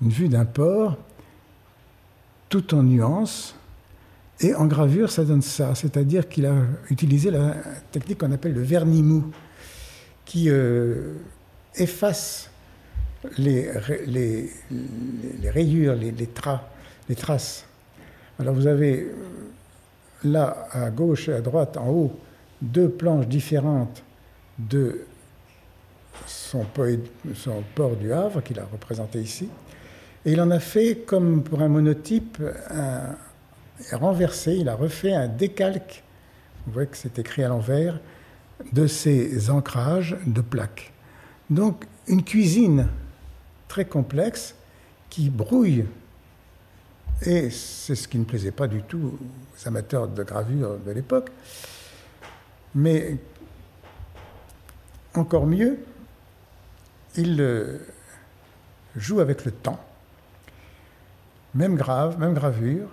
une 0.01 0.09
vue 0.09 0.27
d'un 0.27 0.45
port, 0.45 0.97
tout 2.49 2.75
en 2.75 2.83
nuances, 2.83 3.55
et 4.41 4.53
en 4.53 4.65
gravure 4.65 5.09
ça 5.09 5.23
donne 5.23 5.41
ça, 5.41 5.75
c'est-à-dire 5.75 6.27
qu'il 6.27 6.45
a 6.45 6.55
utilisé 6.89 7.31
la 7.31 7.55
technique 7.91 8.19
qu'on 8.19 8.31
appelle 8.31 8.53
le 8.53 8.63
vernis 8.63 9.03
mou, 9.03 9.31
qui 10.25 10.49
euh, 10.49 11.13
efface 11.75 12.49
les, 13.38 13.69
rayures, 15.49 15.95
les, 15.95 16.12
les 16.12 17.15
traces. 17.15 17.65
Alors 18.39 18.53
vous 18.53 18.67
avez 18.67 19.07
là, 20.23 20.67
à 20.71 20.89
gauche 20.89 21.29
et 21.29 21.33
à 21.33 21.41
droite, 21.41 21.77
en 21.77 21.89
haut, 21.89 22.19
deux 22.62 22.89
planches 22.89 23.27
différentes 23.27 24.03
de 24.57 25.01
son, 26.25 26.65
port 27.75 27.95
du 27.95 28.13
Havre, 28.13 28.41
qu'il 28.41 28.59
a 28.59 28.65
représenté 28.65 29.19
ici. 29.19 29.49
Et 30.25 30.33
il 30.33 30.41
en 30.41 30.51
a 30.51 30.59
fait, 30.59 31.03
comme 31.05 31.43
pour 31.43 31.62
un 31.62 31.67
monotype, 31.67 32.41
un, 32.69 33.15
renversé, 33.91 34.53
il 34.53 34.69
a 34.69 34.75
refait 34.75 35.13
un 35.13 35.27
décalque, 35.27 36.03
vous 36.65 36.73
voyez 36.73 36.88
que 36.88 36.95
c'est 36.95 37.19
écrit 37.19 37.43
à 37.43 37.49
l'envers, 37.49 37.99
de 38.71 38.88
ces 38.88 39.49
ancrages 39.49 40.15
de 40.25 40.41
plaques. 40.41 40.93
Donc 41.49 41.86
une 42.07 42.23
cuisine 42.23 42.88
très 43.73 43.86
complexe 43.86 44.53
qui 45.09 45.31
brouille 45.31 45.88
et 47.23 47.49
c'est 47.49 47.95
ce 47.95 48.07
qui 48.07 48.19
ne 48.19 48.23
plaisait 48.23 48.51
pas 48.51 48.67
du 48.67 48.83
tout 48.83 49.17
aux 49.17 49.67
amateurs 49.67 50.07
de 50.07 50.21
gravure 50.21 50.77
de 50.77 50.91
l'époque. 50.91 51.31
Mais 52.75 53.17
encore 55.15 55.48
mieux, 55.48 55.79
il 57.15 57.41
euh, 57.41 57.79
joue 58.95 59.21
avec 59.21 59.43
le 59.43 59.52
temps. 59.52 59.83
Même 61.56 61.75
grave, 61.75 62.19
même 62.19 62.35
gravure, 62.35 62.89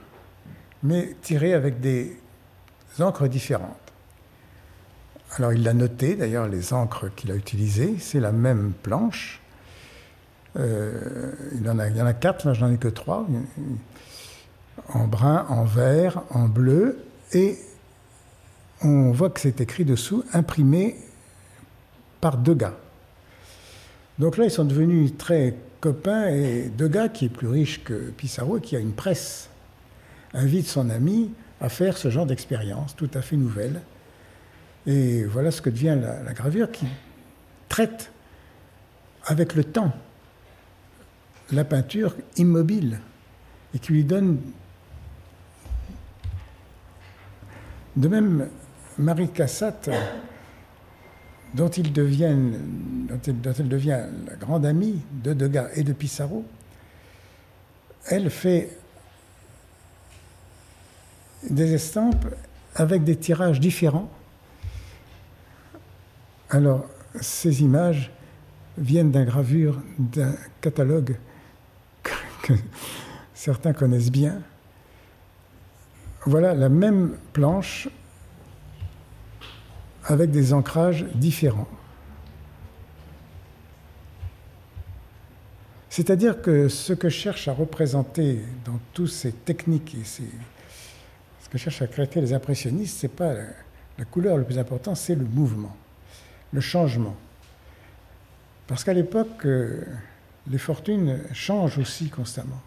mais 0.83 1.15
tirée 1.21 1.53
avec 1.53 1.81
des 1.81 2.17
encres 3.01 3.29
différentes. 3.29 3.93
Alors 5.37 5.53
il 5.53 5.63
l'a 5.63 5.75
noté, 5.75 6.17
d'ailleurs 6.17 6.49
les 6.49 6.73
encres 6.73 7.15
qu'il 7.15 7.31
a 7.33 7.35
utilisées, 7.35 7.97
c'est 7.99 8.21
la 8.21 8.33
même 8.33 8.73
planche. 8.83 9.40
Euh, 10.59 11.33
il, 11.55 11.65
y 11.65 11.71
en 11.71 11.79
a 11.79 12.13
quatre, 12.13 12.47
là 12.47 12.55
j'en 12.55 12.73
ai 12.73 12.77
que 12.77 12.89
trois 12.89 13.27
en 14.89 15.07
brun, 15.07 15.47
en 15.49 15.65
vert, 15.65 16.23
en 16.31 16.49
bleu, 16.49 16.99
et 17.33 17.59
on 18.83 19.13
voit 19.13 19.31
que 19.31 19.41
c'est 19.41 19.61
écrit 19.61 19.85
dessous, 19.85 20.25
imprimé 20.33 20.97
par 22.21 22.39
Degas. 22.39 22.75
Donc 24.19 24.37
là, 24.37 24.45
ils 24.45 24.51
sont 24.51 24.65
devenus 24.65 25.17
très 25.17 25.55
copains, 25.81 26.29
et 26.29 26.71
Degas, 26.77 27.09
qui 27.09 27.27
est 27.27 27.31
plus 27.31 27.49
riche 27.49 27.85
que 27.85 28.11
Pissarro 28.11 28.59
et 28.59 28.61
qui 28.61 28.77
a 28.77 28.79
une 28.79 28.93
presse, 28.93 29.49
invite 30.35 30.67
son 30.67 30.91
ami 30.91 31.33
à 31.61 31.69
faire 31.69 31.97
ce 31.97 32.11
genre 32.11 32.27
d'expérience 32.27 32.97
tout 32.97 33.11
à 33.15 33.23
fait 33.23 33.37
nouvelle. 33.37 33.81
Et 34.87 35.25
voilà 35.25 35.51
ce 35.51 35.61
que 35.61 35.71
devient 35.71 35.99
la, 36.01 36.33
gravure 36.33 36.71
qui 36.71 36.87
traite 37.69 38.11
avec 39.27 39.55
le 39.55 39.65
temps 39.65 39.93
la 41.53 41.65
peinture 41.65 42.17
immobile 42.37 43.01
et 43.75 43.79
qui 43.79 43.93
lui 43.93 44.05
donne 44.05 44.39
de 47.97 48.09
même 48.09 48.49
Marie 48.99 49.29
Cassatt 49.29 49.91
dont, 51.55 51.69
elle 51.69 51.93
devient 51.93 52.37
la 53.07 54.37
grande 54.37 54.67
amie 54.67 55.01
de 55.25 55.33
Degas 55.33 55.69
et 55.75 55.83
de 55.83 55.93
Pissarro, 55.93 56.45
elle 58.07 58.31
fait 58.31 58.77
des 61.49 61.75
estampes 61.75 62.27
avec 62.75 63.05
des 63.05 63.17
tirages 63.17 63.61
différents. 63.61 64.11
Alors, 66.51 66.87
ces 67.21 67.63
images 67.63 68.13
viennent 68.79 69.11
d'un 69.11 69.25
gravure 69.25 69.81
d'un 69.99 70.35
catalogue 70.61 71.17
que, 72.43 72.55
certains 73.35 73.73
connaissent 73.73 74.11
bien. 74.11 74.43
Voilà 76.27 76.55
la 76.55 76.69
même 76.69 77.17
planche 77.33 77.89
avec 80.05 80.31
des 80.31 80.53
ancrages 80.53 81.07
différents. 81.15 81.69
C'est-à-dire 85.89 86.41
que 86.41 86.69
ce 86.69 86.93
que 86.93 87.09
cherche 87.09 87.49
à 87.49 87.53
représenter 87.53 88.41
dans 88.65 88.79
toutes 88.93 89.11
ces 89.11 89.33
techniques 89.33 89.97
et 89.97 90.05
ce 90.05 91.49
que 91.51 91.59
cherchent 91.59 91.83
à 91.83 91.89
créer 91.89 92.21
les 92.21 92.33
impressionnistes, 92.33 92.99
ce 93.01 93.07
n'est 93.07 93.13
pas 93.13 93.35
la, 93.99 94.05
couleur 94.05 94.37
le 94.37 94.45
plus 94.45 94.59
important, 94.59 94.95
c'est 94.95 95.15
le 95.15 95.25
mouvement, 95.25 95.77
le 96.53 96.61
changement. 96.61 97.17
Parce 98.67 98.85
qu'à 98.85 98.95
l'époque, 98.95 99.45
euh, 99.45 99.85
les 100.49 100.59
fortunes 100.59 101.21
changent 101.33 101.79
aussi 101.79 102.09
constamment. 102.09 102.61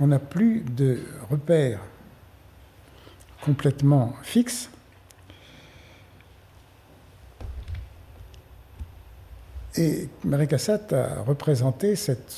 On 0.00 0.06
n'a 0.06 0.18
plus 0.18 0.60
de 0.60 1.00
repères 1.30 1.80
complètement 3.42 4.14
fixes. 4.22 4.70
Et 9.76 10.08
Marie 10.24 10.48
Cassatt 10.48 10.92
a 10.92 11.22
représenté 11.22 11.94
cette 11.94 12.34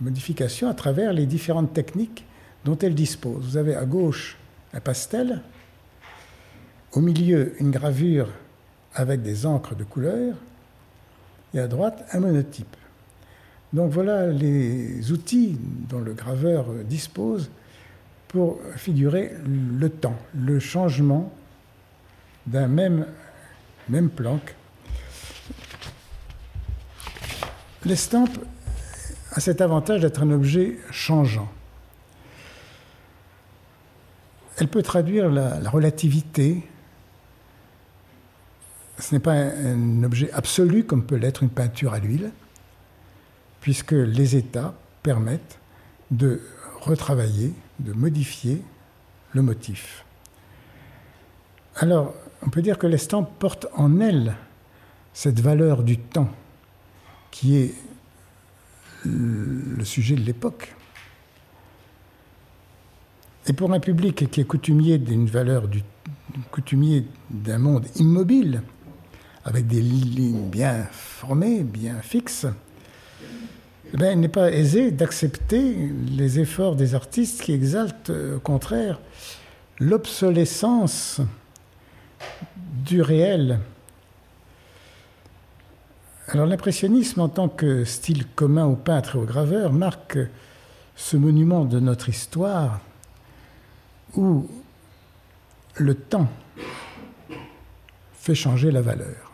modification 0.00 0.68
à 0.68 0.74
travers 0.74 1.12
les 1.12 1.26
différentes 1.26 1.72
techniques 1.72 2.24
dont 2.64 2.78
elle 2.78 2.94
dispose. 2.94 3.44
Vous 3.44 3.56
avez 3.56 3.76
à 3.76 3.84
gauche 3.84 4.36
un 4.72 4.80
pastel, 4.80 5.42
au 6.92 7.00
milieu 7.00 7.54
une 7.60 7.70
gravure 7.70 8.28
avec 8.94 9.22
des 9.22 9.46
encres 9.46 9.76
de 9.76 9.84
couleur, 9.84 10.34
et 11.54 11.60
à 11.60 11.68
droite 11.68 12.04
un 12.12 12.20
monotype. 12.20 12.76
Donc 13.72 13.90
voilà 13.90 14.26
les 14.26 15.12
outils 15.12 15.58
dont 15.88 16.00
le 16.00 16.12
graveur 16.12 16.66
dispose 16.84 17.50
pour 18.28 18.58
figurer 18.76 19.32
le 19.46 19.88
temps, 19.88 20.16
le 20.34 20.58
changement 20.58 21.32
d'un 22.46 22.68
même, 22.68 23.06
même 23.88 24.08
planque 24.08 24.54
L'estampe 27.84 28.38
a 29.32 29.40
cet 29.40 29.62
avantage 29.62 30.02
d'être 30.02 30.22
un 30.22 30.30
objet 30.30 30.76
changeant. 30.90 31.48
Elle 34.58 34.68
peut 34.68 34.82
traduire 34.82 35.30
la, 35.30 35.58
relativité. 35.70 36.62
Ce 39.00 39.14
n'est 39.14 39.20
pas 39.20 39.32
un, 39.32 40.02
objet 40.02 40.30
absolu 40.32 40.84
comme 40.84 41.04
peut 41.04 41.16
l'être 41.16 41.42
une 41.42 41.50
peinture 41.50 41.94
à 41.94 41.98
l'huile, 41.98 42.30
puisque 43.60 43.92
les 43.92 44.36
états 44.36 44.74
permettent 45.02 45.58
de 46.10 46.40
retravailler, 46.80 47.52
de 47.78 47.92
modifier 47.92 48.62
le 49.32 49.42
motif. 49.42 50.04
Alors, 51.76 52.14
on 52.42 52.50
peut 52.50 52.62
dire 52.62 52.78
que 52.78 52.86
l'estampe 52.86 53.30
porte 53.38 53.66
en 53.74 54.00
elle 54.00 54.34
cette 55.12 55.40
valeur 55.40 55.82
du 55.82 55.98
temps 55.98 56.30
qui 57.30 57.56
est 57.56 57.74
le 59.04 59.84
sujet 59.84 60.14
de 60.14 60.20
l'époque. 60.20 60.74
Et 63.46 63.52
pour 63.52 63.72
un 63.72 63.80
public 63.80 64.30
qui 64.30 64.40
est 64.40 64.44
coutumier 64.44 64.98
d'une 64.98 65.26
valeur, 65.26 65.68
du, 65.68 65.82
coutumier 66.50 67.06
d'un 67.30 67.58
monde 67.58 67.86
immobile, 67.96 68.62
avec 69.44 69.66
des 69.66 69.80
lignes 69.80 70.48
bien 70.48 70.86
formées, 70.90 71.62
bien 71.62 72.00
fixes, 72.02 72.46
eh 73.92 73.96
ben, 73.96 74.12
il 74.12 74.20
n'est 74.20 74.28
pas 74.28 74.52
aisé 74.52 74.90
d'accepter 74.90 75.90
les 76.10 76.38
efforts 76.38 76.76
des 76.76 76.94
artistes 76.94 77.42
qui 77.42 77.52
exaltent, 77.52 78.10
au 78.10 78.38
contraire, 78.40 79.00
l'obsolescence 79.78 81.20
du 82.84 83.02
réel 83.02 83.60
alors 86.32 86.46
l'impressionnisme 86.46 87.20
en 87.20 87.28
tant 87.28 87.48
que 87.48 87.84
style 87.84 88.24
commun 88.24 88.64
aux 88.64 88.76
peintres 88.76 89.16
et 89.16 89.18
aux 89.18 89.24
graveurs 89.24 89.72
marque 89.72 90.18
ce 90.94 91.16
monument 91.16 91.64
de 91.64 91.80
notre 91.80 92.08
histoire 92.08 92.80
où 94.14 94.48
le 95.74 95.94
temps 95.96 96.28
fait 98.14 98.36
changer 98.36 98.70
la 98.70 98.80
valeur. 98.80 99.29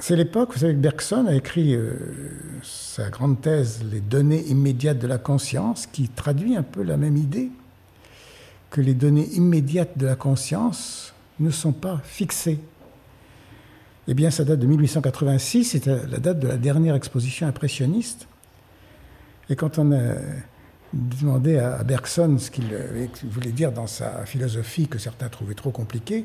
C'est 0.00 0.14
l'époque, 0.14 0.52
vous 0.52 0.60
savez 0.60 0.74
que 0.74 0.78
Bergson 0.78 1.26
a 1.26 1.34
écrit 1.34 1.74
euh, 1.74 1.92
sa 2.62 3.10
grande 3.10 3.40
thèse 3.40 3.82
Les 3.90 4.00
données 4.00 4.44
immédiates 4.46 4.98
de 4.98 5.08
la 5.08 5.18
conscience, 5.18 5.86
qui 5.86 6.08
traduit 6.08 6.56
un 6.56 6.62
peu 6.62 6.82
la 6.82 6.96
même 6.96 7.16
idée, 7.16 7.50
que 8.70 8.80
les 8.80 8.94
données 8.94 9.28
immédiates 9.32 9.98
de 9.98 10.06
la 10.06 10.14
conscience 10.14 11.14
ne 11.40 11.50
sont 11.50 11.72
pas 11.72 12.00
fixées 12.04 12.60
eh 14.10 14.14
bien, 14.14 14.30
ça 14.30 14.42
date 14.42 14.58
de 14.58 14.66
1886, 14.66 15.64
c'était 15.64 16.06
la 16.06 16.16
date 16.16 16.40
de 16.40 16.48
la 16.48 16.56
dernière 16.56 16.94
exposition 16.94 17.46
impressionniste. 17.46 18.26
Et 19.50 19.56
quand 19.56 19.78
on 19.78 19.92
a 19.92 20.14
demandé 20.94 21.58
à 21.58 21.84
Bergson 21.84 22.38
ce 22.38 22.50
qu'il 22.50 22.64
voulait 23.24 23.52
dire 23.52 23.70
dans 23.70 23.86
sa 23.86 24.24
philosophie 24.24 24.88
que 24.88 24.98
certains 24.98 25.28
trouvaient 25.28 25.54
trop 25.54 25.70
compliquée, 25.70 26.24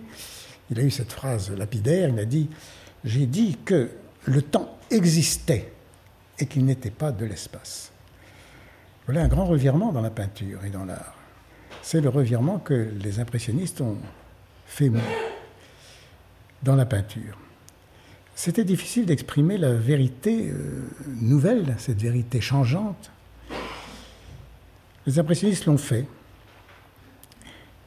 il 0.72 0.80
a 0.80 0.84
eu 0.84 0.92
cette 0.92 1.12
phrase 1.12 1.52
lapidaire, 1.52 2.08
il 2.08 2.20
a 2.20 2.26
dit 2.26 2.50
«J'ai 3.04 3.26
dit 3.26 3.58
que 3.66 3.90
le 4.26 4.42
temps 4.42 4.78
existait 4.90 5.72
et 6.40 6.46
qu'il 6.46 6.66
n'était 6.66 6.92
pas 6.92 7.12
de 7.12 7.26
l'espace». 7.26 7.92
Voilà 9.06 9.24
un 9.24 9.28
grand 9.28 9.46
revirement 9.46 9.92
dans 9.92 10.02
la 10.02 10.10
peinture 10.10 10.64
et 10.64 10.70
dans 10.70 10.86
l'art. 10.86 11.16
C'est 11.82 12.00
le 12.00 12.10
revirement 12.10 12.60
que 12.60 12.90
les 13.02 13.20
impressionnistes 13.20 13.82
ont 13.82 13.98
fait 14.66 14.90
dans 16.64 16.76
la 16.76 16.86
peinture 16.86 17.38
c'était 18.36 18.64
difficile 18.64 19.06
d'exprimer 19.06 19.58
la 19.58 19.74
vérité 19.74 20.50
euh, 20.50 20.88
nouvelle, 21.08 21.76
cette 21.78 22.02
vérité 22.02 22.42
changeante. 22.42 23.12
Les 25.06 25.20
impressionnistes 25.20 25.66
l'ont 25.66 25.78
fait. 25.78 26.08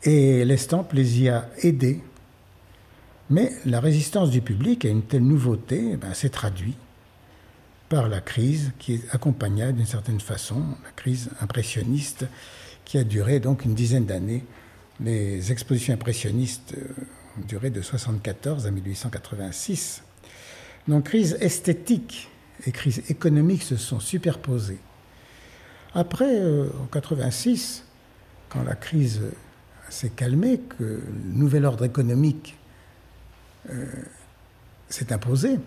Et 0.05 0.45
l'estampe 0.45 0.93
les 0.93 1.21
y 1.21 1.29
a 1.29 1.49
aidés. 1.63 2.01
Mais 3.29 3.53
la 3.65 3.81
résistance 3.81 4.31
du 4.31 4.41
public 4.41 4.85
à 4.85 4.89
une 4.89 5.03
telle 5.03 5.25
nouveauté 5.25 5.91
eh 5.93 5.97
ben, 5.97 6.15
s'est 6.15 6.29
traduite 6.29 6.79
par 7.89 8.09
la 8.09 8.21
crise 8.21 8.73
qui 8.79 9.01
accompagna 9.11 9.73
d'une 9.73 9.87
certaine 9.87 10.21
façon 10.21 10.63
la 10.85 10.91
crise 10.95 11.31
impressionniste 11.41 12.27
qui 12.85 12.99
a 12.99 13.05
duré 13.05 13.41
donc 13.41 13.65
une 13.65 13.75
dizaine 13.75 14.07
d'années. 14.07 14.45
Les 15.01 15.51
expositions 15.51 15.95
impressionnistes 15.95 16.75
euh, 16.77 16.85
ont 17.39 17.47
duré 17.47 17.71
de 17.71 17.81
1974 17.81 18.67
à 18.67 18.71
1886. 18.71 20.03
Donc 20.87 21.05
crise 21.07 21.37
esthétique 21.41 22.29
et 22.65 22.71
crise 22.71 23.03
économique 23.11 23.63
se 23.63 23.77
sont 23.77 23.99
superposées. 23.99 24.79
Après, 25.95 26.39
euh, 26.39 26.69
en 26.81 26.87
86, 26.87 27.85
quand 28.49 28.63
la 28.63 28.77
crise 28.77 29.21
s'est 29.89 30.11
calmée, 30.11 30.61
que 30.79 30.85
le 30.85 31.03
nouvel 31.25 31.65
ordre 31.65 31.85
économique 31.85 32.57
s'est 34.89 35.13
imposé, 35.13 35.59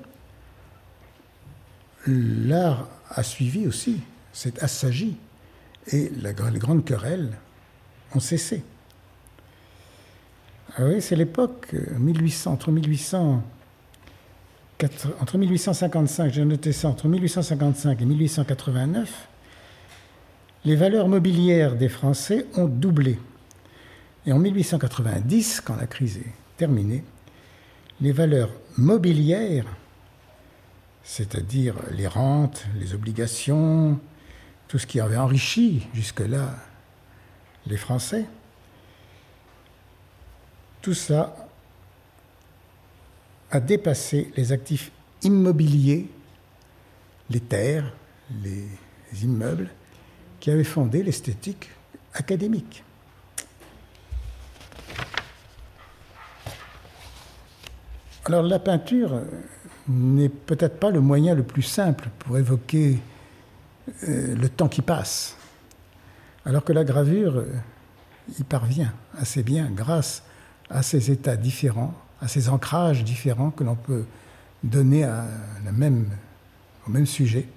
l'art 2.07 2.87
a 3.09 3.23
suivi 3.23 3.67
aussi, 3.67 4.01
s'est 4.31 4.63
assagi, 4.63 5.17
et 5.91 6.09
les 6.09 6.33
grandes 6.59 6.85
querelles 6.85 7.31
ont 8.13 8.19
cessé. 8.19 8.63
Ah 10.77 10.85
oui, 10.85 11.01
c'est 11.01 11.15
l'époque, 11.15 11.73
1800, 11.97 12.51
entre 12.51 12.71
1800 12.71 13.43
entre 15.19 15.37
1855, 15.37 16.31
j'ai 16.31 16.45
noté 16.45 16.71
ça, 16.71 16.87
entre 16.87 17.07
1855 17.07 18.01
et 18.01 18.05
1889, 18.05 19.27
les 20.63 20.75
valeurs 20.75 21.09
mobilières 21.09 21.75
des 21.75 21.89
Français 21.89 22.45
ont 22.55 22.67
doublé. 22.67 23.19
Et 24.25 24.31
en 24.31 24.39
1890, 24.39 25.61
quand 25.61 25.75
la 25.75 25.87
crise 25.87 26.17
est 26.17 26.31
terminée, 26.57 27.03
les 28.01 28.11
valeurs 28.11 28.51
mobilières, 28.77 29.65
c'est-à-dire 31.03 31.75
les 31.91 32.07
rentes, 32.07 32.65
les 32.79 32.93
obligations, 32.93 33.99
tout 34.67 34.77
ce 34.77 34.87
qui 34.87 34.99
avait 34.99 35.17
enrichi 35.17 35.87
jusque-là 35.93 36.55
les 37.65 37.77
Français, 37.77 38.25
tout 40.81 40.93
ça 40.93 41.35
a 43.51 43.59
dépassé 43.59 44.31
les 44.37 44.51
actifs 44.51 44.91
immobiliers, 45.23 46.07
les 47.29 47.39
terres, 47.39 47.91
les 48.43 48.67
immeubles, 49.23 49.69
qui 50.39 50.51
avaient 50.51 50.63
fondé 50.63 51.03
l'esthétique 51.03 51.69
académique. 52.13 52.83
Alors 58.25 58.43
la 58.43 58.59
peinture 58.59 59.21
n'est 59.87 60.29
peut-être 60.29 60.79
pas 60.79 60.91
le 60.91 61.01
moyen 61.01 61.33
le 61.33 61.43
plus 61.43 61.63
simple 61.63 62.09
pour 62.19 62.37
évoquer 62.37 62.99
euh, 64.07 64.35
le 64.35 64.49
temps 64.49 64.67
qui 64.67 64.81
passe, 64.81 65.35
alors 66.45 66.63
que 66.63 66.73
la 66.73 66.83
gravure 66.83 67.37
euh, 67.37 67.47
y 68.37 68.43
parvient 68.43 68.93
assez 69.17 69.41
bien 69.41 69.69
grâce 69.73 70.23
à 70.69 70.83
ces 70.83 71.09
états 71.09 71.37
différents, 71.37 71.93
à 72.21 72.27
ces 72.27 72.49
ancrages 72.49 73.03
différents 73.03 73.49
que 73.49 73.63
l'on 73.63 73.75
peut 73.75 74.05
donner 74.63 75.05
au 75.05 76.91
même 76.91 77.05
sujet. 77.05 77.47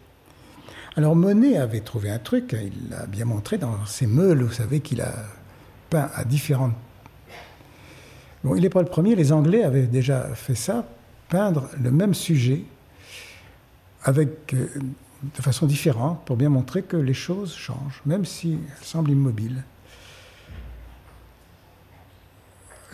Alors 0.97 1.17
Monet 1.17 1.59
avait 1.59 1.81
trouvé 1.81 2.11
un 2.11 2.19
truc, 2.19 2.55
il 2.59 2.91
l'a 2.91 3.07
bien 3.07 3.25
montré 3.25 3.59
dans 3.59 3.85
ses 3.87 4.07
meules, 4.07 4.43
vous 4.43 4.53
savez 4.53 4.81
qu'il 4.81 5.01
a 5.01 5.13
peint 5.91 6.11
à 6.15 6.25
différentes... 6.25 6.75
Bon, 8.45 8.57
il 8.57 8.63
n'est 8.63 8.71
pas 8.71 8.83
le 8.83 8.89
premier, 8.89 9.15
les 9.15 9.33
Anglais 9.33 9.63
avaient 9.63 9.87
déjà 9.87 10.35
fait 10.35 10.57
ça, 10.57 10.85
peindre 11.29 11.69
le 11.81 11.91
même 11.91 12.15
sujet 12.15 12.65
avec, 14.03 14.53
euh, 14.55 14.67
de 15.23 15.43
façon 15.43 15.67
différente 15.67 16.25
pour 16.25 16.37
bien 16.37 16.49
montrer 16.49 16.83
que 16.83 16.97
les 16.97 17.15
choses 17.15 17.55
changent, 17.55 18.03
même 18.05 18.25
si 18.25 18.55
elles 18.55 18.85
semblent 18.85 19.11
immobiles. 19.11 19.63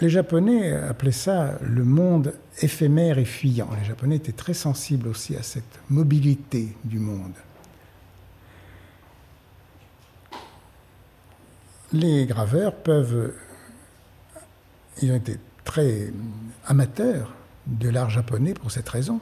Les 0.01 0.11
Japonais 0.11 0.75
appelaient 0.75 1.11
ça 1.11 1.59
le 1.61 1.83
monde 1.83 2.35
éphémère 2.61 3.19
et 3.19 3.25
fuyant. 3.25 3.69
Les 3.81 3.87
Japonais 3.87 4.17
étaient 4.17 4.33
très 4.33 4.55
sensibles 4.55 5.09
aussi 5.09 5.35
à 5.35 5.43
cette 5.43 5.81
mobilité 5.91 6.69
du 6.85 7.01
monde. 7.01 7.33
Les 11.93 12.27
graveurs 12.27 12.75
peuvent, 12.77 13.33
ils 15.03 15.13
ont 15.13 15.17
été 15.17 15.39
très 15.65 16.13
amateurs 16.67 17.35
de 17.67 17.89
l'art 17.89 18.11
japonais 18.11 18.55
pour 18.55 18.71
cette 18.71 18.89
raison. 18.89 19.21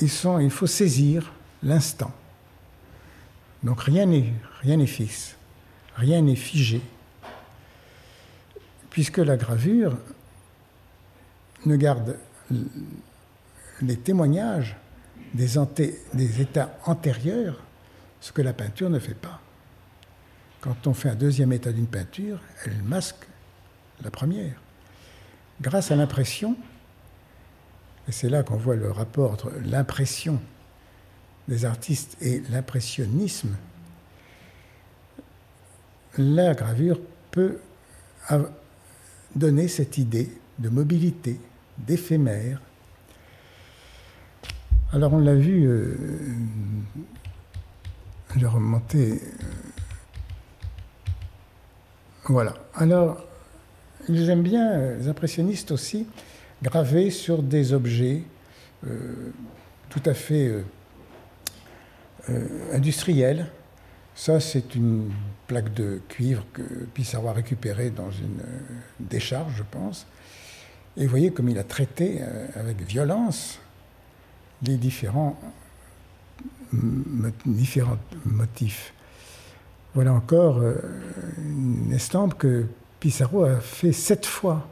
Il 0.00 0.50
faut 0.50 0.66
saisir 0.66 1.32
l'instant. 1.62 2.12
Donc 3.62 3.80
rien 3.82 4.06
n'est 4.06 4.86
fixe, 4.86 5.36
rien 5.96 6.20
n'est 6.20 6.36
figé 6.36 6.82
puisque 8.94 9.18
la 9.18 9.36
gravure 9.36 9.98
ne 11.66 11.74
garde 11.74 12.16
les 13.82 13.96
témoignages 13.96 14.76
des, 15.34 15.58
états 16.40 16.78
antérieurs, 16.86 17.60
ce 18.20 18.30
que 18.30 18.40
la 18.40 18.52
peinture 18.52 18.88
ne 18.90 19.00
fait 19.00 19.16
pas. 19.16 19.40
Quand 20.64 20.86
on 20.86 20.94
fait 20.94 21.10
un 21.10 21.14
deuxième 21.14 21.52
état 21.52 21.72
d'une 21.72 21.86
peinture, 21.86 22.40
elle 22.64 22.80
masque 22.84 23.26
la 24.02 24.10
première. 24.10 24.54
Grâce 25.60 25.90
à 25.90 25.96
l'impression, 25.96 26.56
et 28.08 28.12
c'est 28.12 28.30
là 28.30 28.42
qu'on 28.42 28.56
voit 28.56 28.74
le 28.74 28.90
rapport 28.90 29.32
entre 29.32 29.52
l'impression 29.62 30.40
des 31.48 31.66
artistes 31.66 32.16
et 32.22 32.42
l'impressionnisme, 32.48 33.54
la 36.16 36.54
gravure 36.54 36.98
peut 37.30 37.58
donner 39.36 39.68
cette 39.68 39.98
idée 39.98 40.32
de 40.60 40.70
mobilité, 40.70 41.38
d'éphémère. 41.76 42.58
Alors 44.94 45.12
on 45.12 45.18
l'a 45.18 45.34
vu, 45.34 45.66
euh, 45.66 45.94
j'ai 48.34 48.46
remonté. 48.46 49.20
Euh, 52.24 52.32
voilà. 52.32 52.54
Alors, 52.74 53.24
ils 54.08 54.30
aiment 54.30 54.42
bien, 54.42 54.72
euh, 54.72 54.98
les 54.98 55.08
impressionnistes 55.08 55.70
aussi, 55.70 56.06
graver 56.62 57.10
sur 57.10 57.42
des 57.42 57.72
objets 57.72 58.22
tout 59.88 60.02
à 60.04 60.12
fait 60.12 60.52
industriels, 62.70 63.46
ça, 64.14 64.38
c'est 64.38 64.76
une 64.76 65.10
plaque 65.48 65.74
de 65.74 66.00
cuivre 66.08 66.44
que 66.52 66.62
Pissarro 66.62 67.28
a 67.28 67.32
récupérée 67.32 67.90
dans 67.90 68.10
une 68.10 68.40
euh, 68.40 68.60
décharge, 69.00 69.54
je 69.56 69.64
pense. 69.68 70.06
Et 70.96 71.04
vous 71.04 71.10
voyez 71.10 71.32
comme 71.32 71.48
il 71.48 71.58
a 71.58 71.64
traité 71.64 72.18
euh, 72.20 72.46
avec 72.54 72.80
violence 72.82 73.58
les 74.62 74.76
différents 74.76 75.36
motifs. 78.24 78.94
Voilà 79.94 80.12
encore 80.12 80.58
euh, 80.58 80.74
une 81.38 81.92
estampe 81.92 82.34
que 82.36 82.66
Pissarro 82.98 83.44
a 83.44 83.60
fait 83.60 83.92
sept 83.92 84.26
fois. 84.26 84.66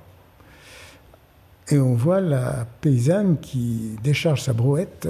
Et 1.68 1.78
on 1.78 1.94
voit 1.94 2.20
la 2.20 2.66
paysanne 2.80 3.38
qui 3.38 3.96
décharge 4.02 4.42
sa 4.42 4.52
brouette 4.52 5.08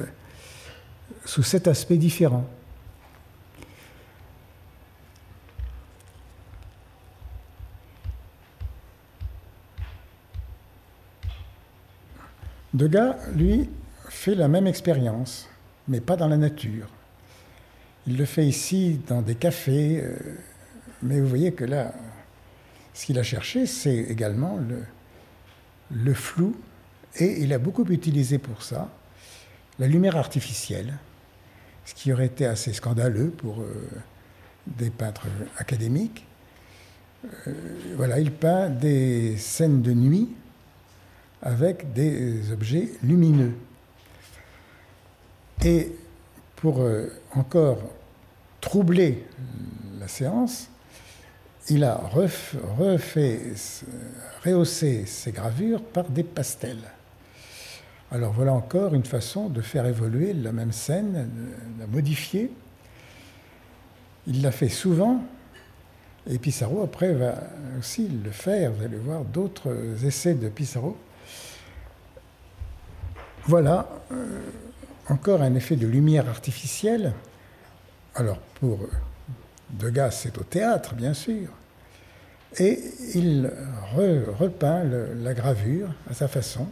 sous 1.25 1.43
sept 1.43 1.67
aspects 1.67 1.95
différents. 1.95 2.47
Degas, 12.75 13.17
lui, 13.35 13.69
fait 14.09 14.35
la 14.35 14.49
même 14.49 14.67
expérience, 14.67 15.49
mais 15.89 16.01
pas 16.01 16.17
dans 16.17 16.29
la 16.29 16.37
nature. 16.37 16.87
Il 18.07 18.17
le 18.17 18.25
fait 18.25 18.47
ici 18.47 19.01
dans 19.07 19.23
des 19.23 19.37
cafés, 19.37 20.01
euh, 20.03 20.17
mais 21.03 21.21
vous 21.21 21.29
voyez 21.29 21.53
que 21.53 21.65
là, 21.65 21.93
ce 22.95 23.07
qu'il 23.07 23.19
a 23.19 23.23
cherché, 23.23 23.67
c'est 23.67 23.97
également 23.97 24.59
le, 25.91 26.15
flou, 26.15 26.57
et 27.17 27.43
il 27.43 27.53
a 27.53 27.59
beaucoup 27.59 27.85
utilisé 27.85 28.39
pour 28.39 28.63
ça 28.63 28.89
la 29.79 29.87
lumière 29.87 30.17
artificielle, 30.17 30.95
ce 31.85 31.95
qui 31.95 32.13
aurait 32.13 32.27
été 32.27 32.45
assez 32.45 32.73
scandaleux 32.73 33.31
pour 33.31 33.61
euh, 33.61 33.89
des 34.67 34.91
peintres 34.91 35.27
académiques. 35.59 36.27
Euh, 37.47 37.53
voilà, 37.97 38.19
il 38.19 38.33
peint 38.33 38.69
des 38.69 39.37
scènes 39.37 39.81
de 39.81 39.93
nuit 39.93 40.29
avec 41.41 41.93
des 41.93 42.51
objets 42.53 42.91
lumineux. 43.03 43.55
Et 45.65 45.93
pour 46.63 46.81
euh, 46.81 47.09
encore 47.35 47.79
troubler 48.61 49.27
la 49.99 50.07
séance, 50.07 50.69
il 51.69 51.83
a 51.83 51.97
refait, 51.97 53.41
rehaussé 54.45 55.05
ses 55.07 55.33
gravures 55.33 55.83
par 55.83 56.05
des 56.05 56.23
pastels. 56.23 56.89
Alors 58.13 58.33
voilà 58.33 58.53
encore 58.53 58.95
une 58.95 59.05
façon 59.05 59.49
de 59.49 59.61
faire 59.61 59.87
évoluer 59.87 60.35
la 60.35 60.53
même 60.53 60.71
scène, 60.71 61.29
de 61.75 61.81
la 61.81 61.89
modifier. 61.89 62.53
Il 64.29 64.41
l'a 64.41 64.53
fait 64.53 64.69
souvent, 64.69 65.21
et 66.31 66.39
Pissarro 66.39 66.85
après 66.85 67.13
va 67.13 67.43
aussi 67.81 68.07
le 68.07 68.31
faire. 68.31 68.71
Vous 68.71 68.85
allez 68.85 68.99
voir 68.99 69.25
d'autres 69.25 70.05
essais 70.05 70.35
de 70.35 70.49
Pissarro 70.49 70.97
voilà 73.47 73.89
euh, 74.13 74.41
encore 75.09 75.43
un 75.43 75.55
effet 75.55 75.77
de 75.77 75.87
lumière 75.87 76.29
artificielle. 76.29 77.13
Alors 78.15 78.39
pour 78.61 78.81
Degas, 79.71 80.11
c'est 80.11 80.39
au 80.39 80.45
théâtre, 80.45 80.95
bien 80.95 81.15
sûr. 81.15 81.49
Et 82.59 82.79
il 83.15 83.51
repeint 84.39 84.85
la 84.85 85.35
gravure 85.35 85.89
à 86.11 86.15
sa 86.15 86.29
façon 86.29 86.69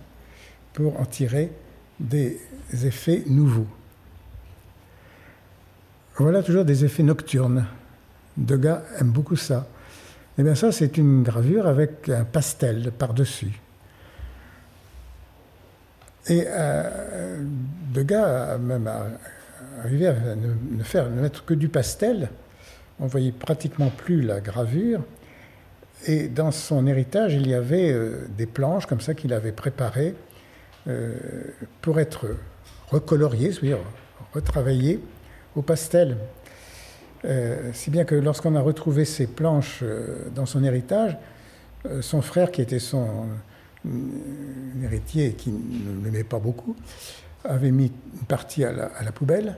pour 0.75 1.01
en 1.01 1.07
tirer 1.07 1.51
des 1.99 2.39
effets 2.85 3.23
nouveaux. 3.27 3.67
Voilà 6.17 6.43
toujours 6.43 6.67
des 6.67 6.85
effets 6.85 7.03
nocturnes. 7.03 7.65
Degas 8.37 8.83
aime 8.99 9.11
beaucoup 9.11 9.37
ça. 9.37 9.67
Et 10.37 10.41
eh 10.41 10.45
bien 10.45 10.55
ça, 10.55 10.71
c'est 10.71 10.99
une 10.99 11.23
gravure 11.23 11.67
avec 11.67 12.09
un 12.09 12.25
pastel 12.25 12.93
par-dessus. 12.93 13.61
Et 16.29 16.45
euh, 16.47 17.43
Degas 17.91 18.53
a 18.53 18.59
même 18.59 18.89
arrivé 19.83 20.07
à 20.07 20.15
ne, 20.37 20.83
faire, 20.85 21.11
ne 21.11 21.21
mettre 21.21 21.45
que 21.45 21.55
du 21.55 21.69
pastel. 21.69 22.31
On 23.01 23.07
voyait 23.07 23.33
pratiquement 23.33 23.91
plus 23.91 24.23
la 24.23 24.41
gravure. 24.41 25.03
Et 26.07 26.29
dans 26.29 26.51
son 26.51 26.87
héritage, 26.87 27.35
il 27.35 27.49
y 27.49 27.55
avait 27.55 27.95
des 28.37 28.47
planches 28.47 28.87
comme 28.87 29.01
ça 29.01 29.15
qu'il 29.15 29.33
avait 29.33 29.53
préparées 29.53 30.15
pour 31.83 32.01
être 32.01 32.29
recoloriées, 32.89 33.53
c'est-à-dire 33.53 33.79
retravaillées 34.33 35.01
au 35.57 35.63
pastel. 35.63 36.17
si 37.73 37.91
bien 37.91 38.05
que 38.05 38.15
lorsqu'on 38.15 38.55
a 38.55 38.61
retrouvé 38.61 39.05
ces 39.05 39.27
planches 39.27 39.85
dans 40.35 40.47
son 40.47 40.65
héritage, 40.65 41.19
son 42.01 42.23
frère, 42.23 42.51
qui 42.51 42.63
était 42.63 42.79
son 42.79 43.27
héritier 44.83 45.27
et 45.27 45.33
qui 45.33 45.51
ne 45.51 46.05
l'aimait 46.05 46.25
pas 46.25 46.39
beaucoup, 46.39 46.77
avait 47.45 47.71
mis 47.71 47.93
une 48.15 48.27
partie 48.27 48.65
à 48.65 48.73
la, 48.73 49.13
poubelle 49.13 49.57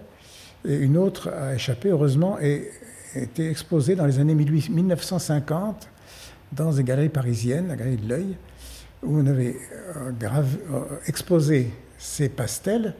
et 0.66 0.76
une 0.76 0.96
autre 0.96 1.30
a 1.30 1.54
échappé, 1.54 1.88
heureusement, 1.90 2.38
et 2.40 2.70
était 3.14 3.48
exposée 3.48 3.94
dans 3.94 4.06
les 4.06 4.18
années 4.18 4.34
1950 4.34 5.88
dans 6.52 6.72
une 6.72 6.84
galerie 6.84 7.08
parisienne, 7.08 7.68
la 7.68 7.76
galerie 7.76 7.96
de 7.96 8.08
l'œil, 8.08 8.36
où 9.02 9.18
on 9.18 9.26
avait 9.26 9.56
euh, 9.96 10.12
euh, 10.22 10.84
exposé 11.06 11.70
ces 11.98 12.28
pastels 12.28 12.94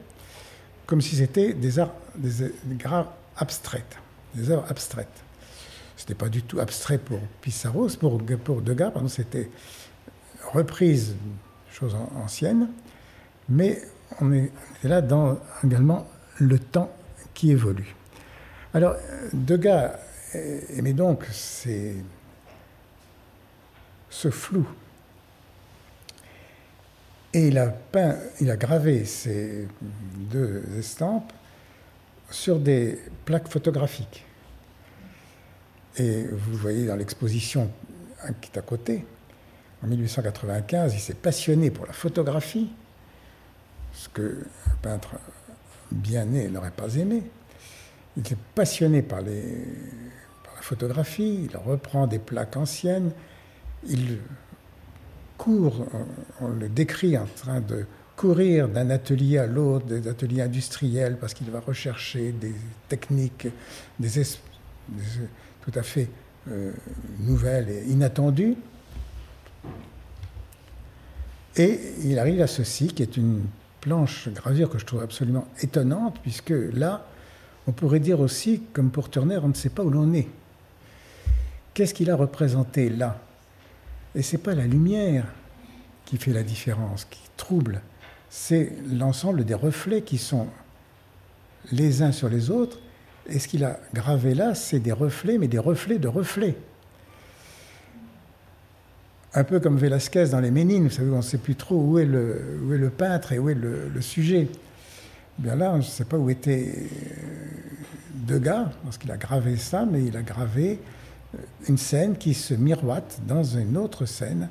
comme 0.85 1.01
si 1.01 1.15
c'était 1.15 1.53
des 1.53 1.79
arts, 1.79 1.93
abstraites, 3.37 3.97
des 4.35 4.51
œuvres 4.51 4.65
abstraites. 4.69 5.23
C'était 5.95 6.13
pas 6.13 6.27
du 6.27 6.43
tout 6.43 6.59
abstrait 6.59 6.97
pour 6.97 7.19
Pissarro, 7.41 7.87
pour, 7.99 8.21
pour 8.43 8.61
Degas, 8.61 8.91
c'était 9.07 9.49
reprise, 10.51 11.15
chose 11.71 11.95
ancienne, 12.21 12.69
mais 13.47 13.81
on 14.21 14.33
est, 14.33 14.51
là 14.83 15.01
dans 15.01 15.39
également 15.63 16.07
le 16.39 16.59
temps 16.59 16.91
qui 17.33 17.51
évolue. 17.51 17.95
Alors, 18.73 18.95
Degas 19.33 19.99
aimait 20.33 20.93
donc 20.93 21.25
ce 21.31 21.93
flou. 24.29 24.67
Et 27.35 27.47
il 27.47 27.57
a, 27.57 27.67
peint, 27.67 28.17
il 28.41 28.51
a 28.51 28.57
gravé 28.57 29.05
ces 29.05 29.67
deux 29.81 30.63
estampes 30.77 31.33
sur 32.29 32.59
des 32.59 32.99
plaques 33.25 33.47
photographiques. 33.47 34.23
Et 35.97 36.25
vous 36.25 36.55
voyez 36.57 36.85
dans 36.85 36.95
l'exposition 36.95 37.71
qui 38.41 38.51
est 38.51 38.57
à 38.57 38.61
côté, 38.61 39.05
en 39.83 39.87
1895, 39.87 40.93
il 40.93 40.99
s'est 40.99 41.13
passionné 41.13 41.71
pour 41.71 41.85
la 41.85 41.93
photographie 41.93 42.69
ce 44.03 44.09
que 44.09 44.45
un 44.67 44.75
peintre 44.81 45.15
bien 45.91 46.25
né 46.25 46.49
n'aurait 46.49 46.71
pas 46.71 46.93
aimé. 46.95 47.23
Il 48.17 48.23
est 48.23 48.37
passionné 48.53 49.01
par, 49.01 49.21
la 49.21 49.31
photographie, 50.61 51.49
il 51.49 51.57
reprend 51.57 52.05
des 52.07 52.19
plaques 52.19 52.57
anciennes, 52.57 53.11
il 53.87 54.19
court, 55.37 55.85
on, 56.41 56.49
le 56.49 56.69
décrit 56.69 57.17
en 57.17 57.25
train 57.25 57.61
de 57.61 57.85
courir 58.15 58.69
d'un 58.69 58.89
atelier 58.89 59.39
à 59.39 59.47
l'autre, 59.47 59.85
des 59.85 60.07
ateliers 60.07 60.41
industriels, 60.41 61.17
parce 61.17 61.33
qu'il 61.33 61.49
va 61.49 61.59
rechercher 61.59 62.31
des 62.31 62.53
techniques 62.87 63.47
des, 63.99 64.23
tout 65.61 65.71
à 65.73 65.81
fait 65.81 66.09
euh, 66.49 66.71
nouvelles 67.19 67.69
et 67.69 67.83
inattendues. 67.89 68.55
Et 71.55 71.79
il 72.03 72.19
arrive 72.19 72.41
à 72.41 72.47
ceci, 72.47 72.87
qui 72.87 73.03
est 73.03 73.17
une 73.17 73.43
planche 73.83 74.29
gravure 74.29 74.69
que 74.69 74.79
je 74.79 74.85
trouve 74.85 75.03
absolument 75.03 75.45
étonnante, 75.61 76.17
puisque 76.21 76.53
là, 76.73 77.05
on 77.67 77.73
pourrait 77.73 77.99
dire 77.99 78.21
aussi, 78.21 78.63
comme 78.71 78.91
pour 78.91 79.09
Turner, 79.09 79.39
on 79.43 79.49
ne 79.49 79.53
sait 79.53 79.69
pas 79.69 79.83
où 79.83 79.89
l'on 79.89 80.13
est. 80.13 80.29
Qu'est-ce 81.73 81.93
qu'il 81.93 82.09
a 82.09 82.15
représenté 82.15 82.89
là? 82.89 83.19
Et 84.15 84.21
c'est 84.21 84.37
pas 84.37 84.55
la 84.55 84.67
lumière 84.67 85.25
qui 86.05 86.17
fait 86.17 86.31
la 86.31 86.43
différence, 86.43 87.03
qui 87.05 87.19
trouble, 87.35 87.81
c'est 88.29 88.71
l'ensemble 88.89 89.43
des 89.43 89.53
reflets 89.53 90.01
qui 90.01 90.17
sont 90.17 90.47
les 91.71 92.01
uns 92.01 92.13
sur 92.13 92.29
les 92.29 92.49
autres. 92.51 92.79
Et 93.27 93.37
ce 93.37 93.49
qu'il 93.49 93.65
a 93.65 93.79
gravé 93.93 94.33
là, 94.33 94.55
c'est 94.55 94.79
des 94.79 94.93
reflets, 94.93 95.37
mais 95.37 95.49
des 95.49 95.59
reflets 95.59 95.99
de 95.99 96.07
reflets 96.07 96.55
un 99.35 99.43
peu 99.43 99.59
comme 99.59 99.77
Velasquez 99.77 100.27
dans 100.31 100.39
les 100.39 100.51
Ménines, 100.51 100.83
vous 100.83 100.93
savez, 100.93 101.11
on 101.11 101.17
ne 101.17 101.21
sait 101.21 101.37
plus 101.37 101.55
trop 101.55 101.75
où 101.75 101.97
est 101.97 102.05
le, 102.05 102.91
peintre 102.95 103.31
et 103.31 103.39
où 103.39 103.49
est 103.49 103.55
le, 103.55 104.01
sujet. 104.01 104.47
Bien 105.39 105.55
là, 105.55 105.71
on 105.73 105.77
ne 105.77 105.81
sait 105.81 106.05
pas 106.05 106.17
où 106.17 106.29
était 106.29 106.73
euh, 106.75 106.85
Degas, 108.27 108.69
parce 108.83 108.99
qu'il 108.99 109.11
a 109.11 109.17
gravé 109.17 109.57
ça, 109.57 109.85
mais 109.85 110.03
il 110.03 110.15
a 110.15 110.21
gravé 110.21 110.79
euh, 111.33 111.37
une 111.67 111.79
scène 111.79 112.15
qui 112.15 112.35
se 112.35 112.53
miroite 112.53 113.21
dans 113.27 113.43
une 113.43 113.77
autre 113.77 114.05
scène 114.05 114.49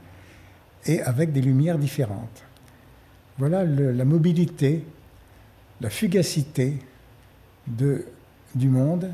et 0.87 1.01
avec 1.03 1.33
des 1.33 1.41
lumières 1.41 1.79
différentes. 1.79 2.43
Voilà 3.39 3.65
la 3.65 4.05
mobilité, 4.05 4.85
la 5.81 5.91
fugacité 5.91 6.79
du 7.67 8.69
monde 8.69 9.11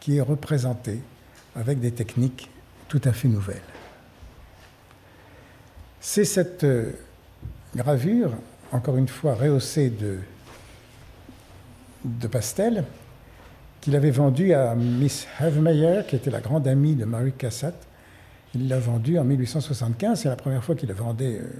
qui 0.00 0.16
est 0.16 0.22
représentée 0.22 1.00
avec 1.54 1.78
des 1.78 1.92
techniques 1.92 2.50
tout 2.88 3.00
à 3.04 3.12
fait 3.12 3.28
nouvelles. 3.28 3.60
C'est 6.00 6.24
cette 6.24 6.64
euh, 6.64 6.92
gravure, 7.76 8.32
encore 8.72 8.96
une 8.96 9.06
fois 9.06 9.34
rehaussée 9.34 9.90
de, 9.90 10.18
pastel, 12.28 12.84
qu'il 13.82 13.94
avait 13.94 14.10
vendue 14.10 14.54
à 14.54 14.74
Miss 14.74 15.26
Havemeyer, 15.38 16.00
qui 16.08 16.16
était 16.16 16.30
la 16.30 16.40
grande 16.40 16.66
amie 16.66 16.94
de 16.94 17.04
Marie 17.04 17.32
Cassatt. 17.32 17.74
Il 18.54 18.68
l'a 18.68 18.78
vendue 18.78 19.18
en 19.18 19.24
1875, 19.24 20.22
c'est 20.22 20.30
la 20.30 20.36
première 20.36 20.64
fois 20.64 20.74
qu'il 20.74 20.90
a 20.90 20.94
vendait 20.94 21.38
euh, 21.38 21.50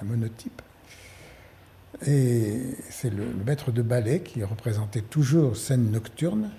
un 0.00 0.04
monotype. 0.04 0.62
Et 2.06 2.60
c'est 2.90 3.10
le, 3.10 3.24
maître 3.44 3.72
de 3.72 3.82
ballet 3.82 4.20
qui 4.20 4.44
représentait 4.44 5.02
toujours 5.02 5.56
scène 5.56 5.90
nocturne 5.90 6.50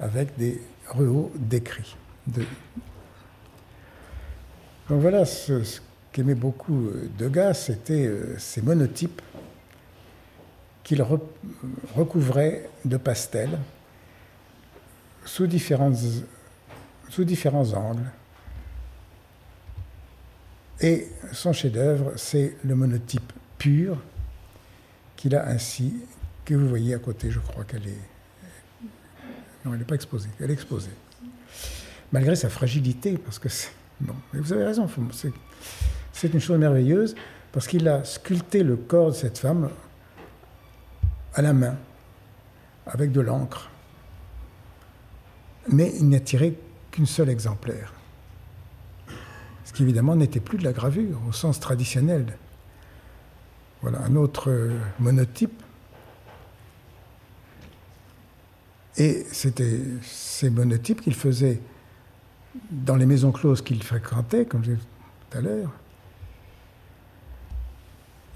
avec 0.00 0.36
des 0.38 0.62
rehauts 0.88 1.30
décrits. 1.36 1.94
Donc 2.26 2.46
voilà 4.88 5.26
qu'aimait 6.14 6.36
beaucoup 6.36 6.86
euh, 6.86 7.10
Degas, 7.18 7.54
c'était 7.54 8.06
euh, 8.06 8.38
ces 8.38 8.62
monotypes 8.62 9.20
qu'il 10.84 11.02
recouvrait 11.02 12.70
de 12.84 12.96
pastels 12.96 13.58
sous, 15.24 15.48
sous 17.10 17.24
différents 17.24 17.72
angles. 17.72 18.10
Et 20.80 21.08
son 21.32 21.52
chef-d'œuvre, 21.52 22.12
c'est 22.16 22.56
le 22.62 22.76
monotype 22.76 23.32
pur 23.58 24.00
qu'il 25.16 25.34
a 25.34 25.48
ainsi, 25.48 25.94
que 26.44 26.54
vous 26.54 26.68
voyez 26.68 26.94
à 26.94 26.98
côté, 26.98 27.30
je 27.30 27.40
crois 27.40 27.64
qu'elle 27.64 27.88
est. 27.88 28.84
Non, 29.64 29.72
elle 29.72 29.78
n'est 29.78 29.84
pas 29.84 29.94
exposée, 29.94 30.28
elle 30.38 30.50
est 30.50 30.54
exposée. 30.54 30.90
Malgré 32.12 32.36
sa 32.36 32.50
fragilité, 32.50 33.18
parce 33.18 33.40
que. 33.40 33.48
Non, 34.00 34.14
mais 34.32 34.40
vous 34.40 34.52
avez 34.52 34.64
raison, 34.64 34.88
c'est 35.12 35.32
une 36.22 36.40
chose 36.40 36.58
merveilleuse 36.58 37.14
parce 37.52 37.66
qu'il 37.66 37.88
a 37.88 38.04
sculpté 38.04 38.62
le 38.62 38.76
corps 38.76 39.10
de 39.10 39.14
cette 39.14 39.38
femme 39.38 39.70
à 41.34 41.42
la 41.42 41.52
main, 41.52 41.76
avec 42.86 43.12
de 43.12 43.20
l'encre. 43.20 43.68
Mais 45.68 45.92
il 45.98 46.08
n'a 46.08 46.20
tiré 46.20 46.58
qu'une 46.90 47.06
seule 47.06 47.28
exemplaire. 47.28 47.92
Ce 49.64 49.72
qui 49.72 49.82
évidemment 49.82 50.14
n'était 50.14 50.40
plus 50.40 50.58
de 50.58 50.64
la 50.64 50.72
gravure 50.72 51.20
au 51.28 51.32
sens 51.32 51.58
traditionnel. 51.58 52.38
Voilà 53.82 54.00
un 54.02 54.14
autre 54.16 54.70
monotype. 54.98 55.62
Et 58.96 59.26
c'était 59.32 59.80
ces 60.02 60.50
monotypes 60.50 61.00
qu'il 61.00 61.14
faisait 61.14 61.60
dans 62.70 62.96
les 62.96 63.06
maisons 63.06 63.32
closes 63.32 63.62
qu'il 63.62 63.82
fréquentait, 63.82 64.44
comme 64.44 64.62
je 64.64 64.72
disais 64.72 64.82
tout 65.30 65.38
à 65.38 65.40
l'heure, 65.40 65.70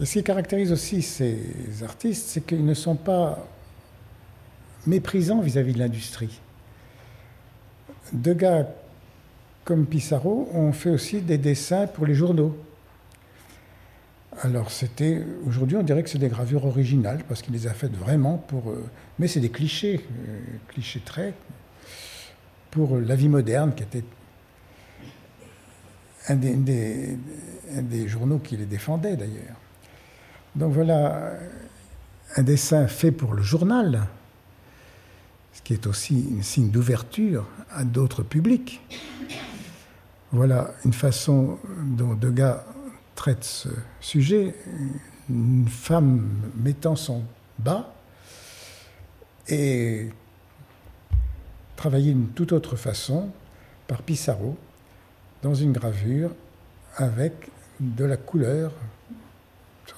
ce 0.05 0.13
qui 0.13 0.23
caractérise 0.23 0.71
aussi 0.71 1.03
ces 1.03 1.39
artistes, 1.83 2.29
c'est 2.29 2.47
qu'ils 2.47 2.65
ne 2.65 2.75
sont 2.75 2.95
pas 2.95 3.45
méprisants 4.87 5.41
vis-à-vis 5.41 5.73
de 5.73 5.81
l'industrie. 5.81 6.41
Degas, 8.13 8.67
comme 9.65 9.87
Pissarro, 9.87 10.49
ont 10.55 10.73
fait 10.73 10.91
aussi 10.91 11.21
des 11.21 11.37
dessins 11.37 11.87
pour 11.87 12.07
les 12.07 12.15
journaux. 12.15 12.57
Alors 14.43 14.71
c'était, 14.71 15.25
aujourd'hui 15.47 15.77
on 15.77 15.83
dirait 15.83 16.05
que 16.05 16.09
c'est 16.09 16.19
des 16.19 16.29
gravures 16.29 16.65
originales 16.65 17.25
parce 17.29 17.43
qu'il 17.43 17.53
les 17.55 17.67
a 17.67 17.75
faites 17.75 17.97
vraiment 17.97 18.39
pour, 18.39 18.71
euh, 18.71 18.89
mais 19.19 19.27
c'est 19.27 19.41
des 19.41 19.51
clichés, 19.51 19.97
euh, 19.97 20.39
clichés 20.69 21.01
traits 21.01 21.35
pour 22.71 22.99
la 22.99 23.17
vie 23.17 23.29
moderne 23.29 23.75
qui 23.75 23.83
était 23.83 24.05
un 26.29 26.37
des 26.37 28.07
journaux 28.07 28.39
qui 28.39 28.57
les 28.57 28.67
défendait 28.67 29.17
d'ailleurs. 29.17 29.57
Donc 30.59 30.73
voilà 30.73 31.35
un 32.35 32.43
dessin 32.43 32.89
fait 32.89 33.13
pour 33.13 33.33
le 33.33 33.43
journal, 33.43 34.09
ce 35.53 35.63
qui 35.63 35.73
est 35.73 35.87
aussi 35.87 36.35
un 36.37 36.43
signe 36.43 36.73
d'ouverture 36.73 37.47
à 37.71 37.85
d'autres 37.85 38.25
publics. 38.25 38.81
Voilà 40.33 40.73
une 40.85 40.93
façon 40.93 41.61
dont 41.85 42.15
Degas 42.15 42.65
traite 43.15 43.45
ce 43.45 43.69
sujet, 44.01 44.53
une 45.31 45.69
femme 45.69 46.29
mettant 46.57 46.97
son 46.97 47.23
bas 47.61 47.95
et 49.47 50.09
travaillée 51.77 52.15
d'une 52.15 52.31
toute 52.31 52.51
autre 52.51 52.75
façon 52.75 53.31
par 53.87 54.03
Pissarro 54.03 54.57
dans 55.41 55.55
une 55.55 55.71
gravure 55.71 56.33
avec 56.97 57.49
de 57.79 58.05
la 58.05 58.17
couleur, 58.17 58.73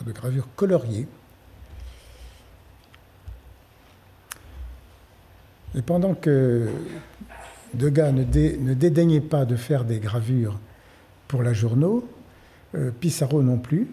de 0.04 0.12
gravure 0.12 0.48
coloriée. 0.56 1.06
Et 5.76 5.82
pendant 5.82 6.14
que 6.14 6.68
Degas 7.74 8.12
ne, 8.12 8.24
ne 8.24 8.74
dédaignait 8.74 9.20
pas 9.20 9.44
de 9.44 9.56
faire 9.56 9.84
des 9.84 10.00
gravures 10.00 10.58
pour 11.28 11.42
la 11.42 11.52
journaux, 11.52 12.08
euh, 12.74 12.90
Pissarro 12.90 13.42
non 13.42 13.58
plus. 13.58 13.88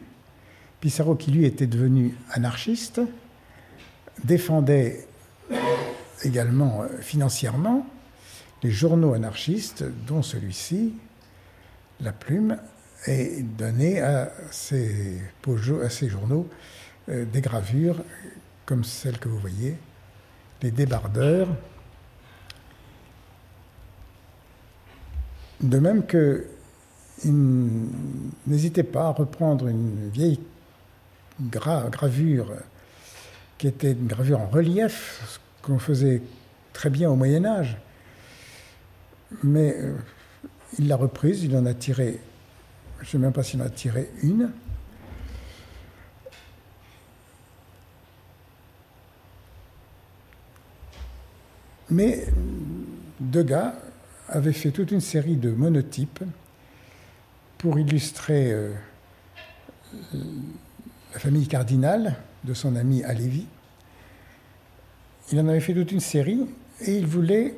Pissarro, 0.81 1.15
qui 1.15 1.31
lui 1.31 1.45
était 1.45 1.67
devenu 1.67 2.15
anarchiste, 2.31 3.01
défendait 4.23 5.07
également 6.23 6.83
euh, 6.83 6.87
financièrement 7.01 7.87
les 8.63 8.71
journaux 8.71 9.13
anarchistes, 9.13 9.85
dont 10.07 10.23
celui-ci, 10.23 10.93
La 12.01 12.11
Plume, 12.11 12.57
et 13.05 13.45
ces, 14.51 15.21
à 15.83 15.89
ces 15.89 16.09
journaux 16.09 16.47
euh, 17.09 17.25
des 17.25 17.41
gravures 17.41 18.03
comme 18.65 18.83
celle 18.83 19.17
que 19.17 19.29
vous 19.29 19.39
voyez, 19.39 19.77
les 20.61 20.71
débardeurs. 20.71 21.47
De 25.61 25.79
même 25.79 26.05
que 26.05 26.45
n'hésitez 27.25 28.83
pas 28.83 29.07
à 29.07 29.11
reprendre 29.11 29.67
une 29.67 30.09
vieille 30.09 30.39
gravure 31.41 32.51
qui 33.57 33.67
était 33.67 33.93
une 33.93 34.07
gravure 34.07 34.41
en 34.41 34.47
relief, 34.47 35.21
ce 35.27 35.65
qu'on 35.65 35.79
faisait 35.79 36.21
très 36.73 36.89
bien 36.89 37.09
au 37.09 37.15
Moyen 37.15 37.45
Âge. 37.45 37.77
Mais 39.43 39.75
euh, 39.77 39.95
il 40.77 40.87
l'a 40.87 40.95
reprise, 40.95 41.43
il 41.43 41.55
en 41.55 41.65
a 41.65 41.73
tiré, 41.73 42.19
je 42.99 43.05
ne 43.05 43.11
sais 43.11 43.17
même 43.17 43.33
pas 43.33 43.43
s'il 43.43 43.61
en 43.61 43.65
a 43.65 43.69
tiré 43.69 44.09
une. 44.23 44.51
Mais 51.89 52.25
Degas 53.19 53.75
avait 54.27 54.53
fait 54.53 54.71
toute 54.71 54.91
une 54.91 55.01
série 55.01 55.37
de 55.37 55.51
monotypes 55.51 56.23
pour 57.57 57.79
illustrer 57.79 58.51
euh, 58.51 58.73
la 61.13 61.19
famille 61.19 61.47
cardinale 61.47 62.17
de 62.43 62.53
son 62.53 62.75
ami 62.75 63.03
Alévi. 63.03 63.45
Il 65.31 65.39
en 65.39 65.47
avait 65.47 65.59
fait 65.59 65.73
toute 65.73 65.91
une 65.91 65.99
série 65.99 66.45
et 66.81 66.97
il 66.97 67.05
voulait, 67.05 67.55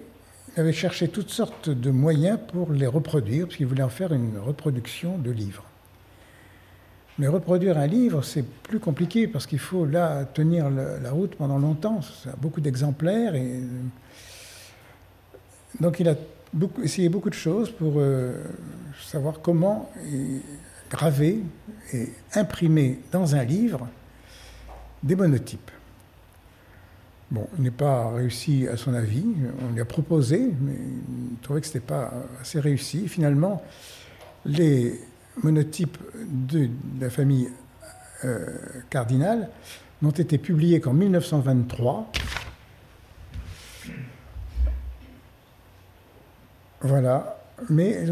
avait 0.59 0.73
cherché 0.73 1.07
toutes 1.07 1.29
sortes 1.29 1.69
de 1.69 1.91
moyens 1.91 2.39
pour 2.51 2.71
les 2.71 2.87
reproduire, 2.87 3.45
parce 3.45 3.57
qu'il 3.57 3.67
voulait 3.67 3.83
en 3.83 3.89
faire 3.89 4.13
une 4.13 4.37
reproduction 4.37 5.17
de 5.17 5.31
livres. 5.31 5.63
Mais 7.17 7.27
reproduire 7.27 7.77
un 7.77 7.87
livre, 7.87 8.23
c'est 8.23 8.45
plus 8.45 8.79
compliqué 8.79 9.27
parce 9.27 9.45
qu'il 9.45 9.59
faut 9.59 9.85
là 9.85 10.23
tenir 10.23 10.69
la 10.69 11.11
route 11.11 11.35
pendant 11.35 11.57
longtemps. 11.57 11.99
A 12.25 12.35
beaucoup 12.37 12.61
d'exemplaires 12.61 13.35
et 13.35 13.59
donc 15.81 15.99
il 15.99 16.07
a 16.07 16.15
essayé 16.81 17.09
beaucoup 17.09 17.29
de 17.29 17.35
choses 17.35 17.69
pour 17.71 17.95
euh, 17.97 18.41
savoir 19.01 19.41
comment 19.41 19.91
graver 20.89 21.43
et 21.93 22.09
imprimer 22.35 23.01
dans 23.11 23.35
un 23.35 23.43
livre 23.43 23.87
des 25.03 25.15
monotypes. 25.15 25.71
Bon, 27.31 27.47
il 27.57 27.63
n'est 27.63 27.71
pas 27.71 28.09
réussi 28.09 28.67
à 28.67 28.75
son 28.75 28.93
avis, 28.95 29.23
on 29.61 29.73
lui 29.73 29.81
a 29.81 29.85
proposé, 29.85 30.51
mais 30.61 30.73
il 31.31 31.37
trouvait 31.43 31.61
que 31.61 31.67
ce 31.67 31.73
n'était 31.73 31.85
pas 31.85 32.11
assez 32.41 32.59
réussi. 32.59 33.07
Finalement, 33.07 33.63
les 34.45 34.99
monotypes 35.43 35.97
de, 36.27 36.69
la 36.99 37.11
famille 37.11 37.49
euh, 38.25 38.47
cardinale 38.89 39.49
n'ont 40.01 40.09
été 40.09 40.39
publiés 40.39 40.79
qu'en 40.79 40.93
1923. 40.93 42.11
Voilà, 46.81 47.39
mais 47.69 48.05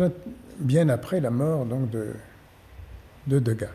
bien 0.59 0.89
après 0.89 1.21
la 1.21 1.31
mort 1.31 1.65
donc, 1.65 1.89
de, 1.89 2.13
de 3.25 3.39
Degas. 3.39 3.69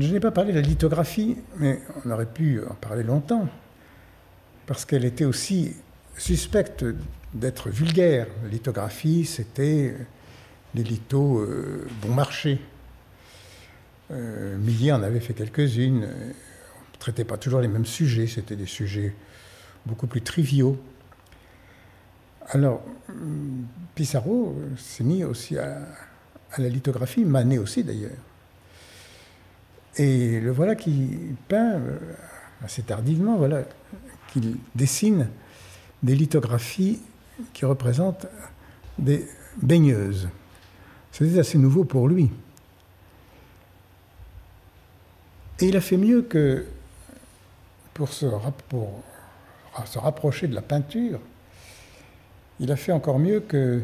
Je 0.00 0.12
n'ai 0.12 0.20
pas 0.20 0.30
parlé 0.30 0.52
de 0.52 0.60
la 0.60 0.66
lithographie, 0.66 1.36
mais 1.58 1.80
on 2.04 2.10
aurait 2.10 2.26
pu 2.26 2.60
en 2.68 2.74
parler 2.74 3.02
longtemps, 3.02 3.48
parce 4.66 4.84
qu'elle 4.84 5.04
était 5.04 5.24
aussi 5.24 5.74
suspecte 6.16 6.84
d'être 7.34 7.70
vulgaire. 7.70 8.26
La 8.44 8.48
lithographie, 8.48 9.24
c'était 9.24 9.94
les 10.74 10.82
lithos 10.82 11.40
euh, 11.40 11.86
bon 12.02 12.14
marché. 12.14 12.60
Euh, 14.10 14.56
Millet 14.58 14.92
en 14.92 15.02
avait 15.02 15.20
fait 15.20 15.34
quelques-unes. 15.34 16.04
On 16.04 16.26
ne 16.26 16.98
traitait 16.98 17.24
pas 17.24 17.36
toujours 17.36 17.60
les 17.60 17.68
mêmes 17.68 17.86
sujets, 17.86 18.26
c'était 18.26 18.56
des 18.56 18.66
sujets 18.66 19.14
beaucoup 19.84 20.06
plus 20.06 20.22
triviaux. 20.22 20.78
Alors, 22.48 22.84
Pissarro 23.94 24.56
s'est 24.76 25.04
mis 25.04 25.24
aussi 25.24 25.58
à, 25.58 25.78
la 26.58 26.68
lithographie, 26.68 27.24
Manet 27.24 27.58
aussi 27.58 27.82
d'ailleurs. 27.82 28.12
Et 29.96 30.40
le 30.40 30.50
voilà 30.50 30.74
qui 30.74 31.16
peint 31.48 31.74
euh, 31.74 31.98
assez 32.62 32.82
tardivement, 32.82 33.36
voilà, 33.36 33.62
qu'il 34.32 34.56
dessine 34.74 35.28
des 36.02 36.14
lithographies 36.14 37.00
qui 37.52 37.64
représentent 37.64 38.26
des 38.98 39.26
baigneuses. 39.56 40.28
C'était 41.12 41.38
assez 41.38 41.58
nouveau 41.58 41.84
pour 41.84 42.08
lui. 42.08 42.30
Et 45.60 45.68
il 45.68 45.76
a 45.76 45.80
fait 45.80 45.96
mieux 45.96 46.22
que 46.22 46.66
pour 47.94 48.10
se, 48.10 48.26
pour 48.68 49.02
se 49.86 49.98
rapprocher 49.98 50.48
de 50.48 50.54
la 50.54 50.60
peinture, 50.60 51.18
il 52.60 52.70
a 52.70 52.76
fait 52.76 52.92
encore 52.92 53.18
mieux 53.18 53.40
que, 53.40 53.82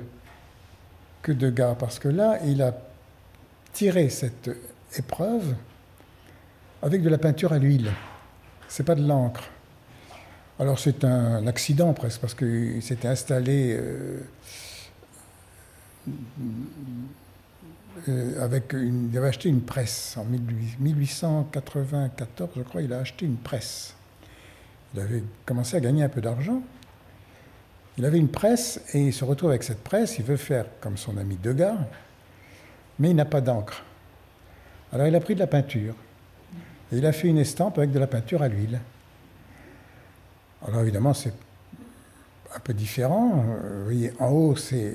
que 1.22 1.32
Degas, 1.32 1.74
parce 1.74 1.98
que 1.98 2.08
là, 2.08 2.38
il 2.44 2.60
a 2.60 2.74
tiré 3.72 4.10
cette 4.10 4.50
épreuve 4.96 5.54
avec 6.82 7.02
de 7.02 7.08
la 7.08 7.18
peinture 7.18 7.52
à 7.52 7.58
l'huile. 7.58 7.90
C'est 8.68 8.84
pas 8.84 8.94
de 8.94 9.06
l'encre. 9.06 9.44
Alors 10.58 10.78
c'est 10.78 11.04
un 11.04 11.46
accident 11.46 11.92
presque, 11.94 12.20
parce 12.20 12.34
qu'il 12.34 12.82
s'était 12.82 13.08
installé 13.08 13.76
euh, 13.78 14.20
euh, 18.08 18.44
avec 18.44 18.72
une, 18.72 19.10
il 19.10 19.18
avait 19.18 19.28
acheté 19.28 19.48
une 19.48 19.62
presse 19.62 20.16
en 20.16 20.24
1894, 20.24 22.50
je 22.56 22.62
crois, 22.62 22.82
il 22.82 22.92
a 22.92 22.98
acheté 22.98 23.26
une 23.26 23.36
presse. 23.36 23.94
Il 24.94 25.00
avait 25.00 25.22
commencé 25.46 25.76
à 25.76 25.80
gagner 25.80 26.02
un 26.02 26.08
peu 26.08 26.20
d'argent. 26.20 26.62
Il 27.98 28.04
avait 28.04 28.18
une 28.18 28.28
presse 28.28 28.80
et 28.94 29.06
il 29.06 29.12
se 29.12 29.24
retrouve 29.24 29.50
avec 29.50 29.62
cette 29.62 29.82
presse. 29.82 30.18
Il 30.18 30.24
veut 30.24 30.36
faire 30.36 30.66
comme 30.80 30.96
son 30.96 31.16
ami 31.16 31.36
Degas, 31.36 31.76
mais 32.98 33.10
il 33.10 33.16
n'a 33.16 33.24
pas 33.24 33.40
d'encre. 33.40 33.84
Alors 34.92 35.06
il 35.06 35.14
a 35.14 35.20
pris 35.20 35.34
de 35.34 35.40
la 35.40 35.46
peinture 35.46 35.94
et 36.92 36.98
il 36.98 37.06
a 37.06 37.12
fait 37.12 37.28
une 37.28 37.38
estampe 37.38 37.78
avec 37.78 37.90
de 37.90 37.98
la 37.98 38.06
peinture 38.06 38.42
à 38.42 38.48
l'huile. 38.48 38.80
Alors 40.66 40.82
évidemment, 40.82 41.14
c'est 41.14 41.32
un 42.54 42.60
peu 42.60 42.74
différent. 42.74 43.30
Vous 43.30 43.84
voyez, 43.84 44.12
en 44.18 44.28
haut, 44.28 44.56
c'est 44.56 44.94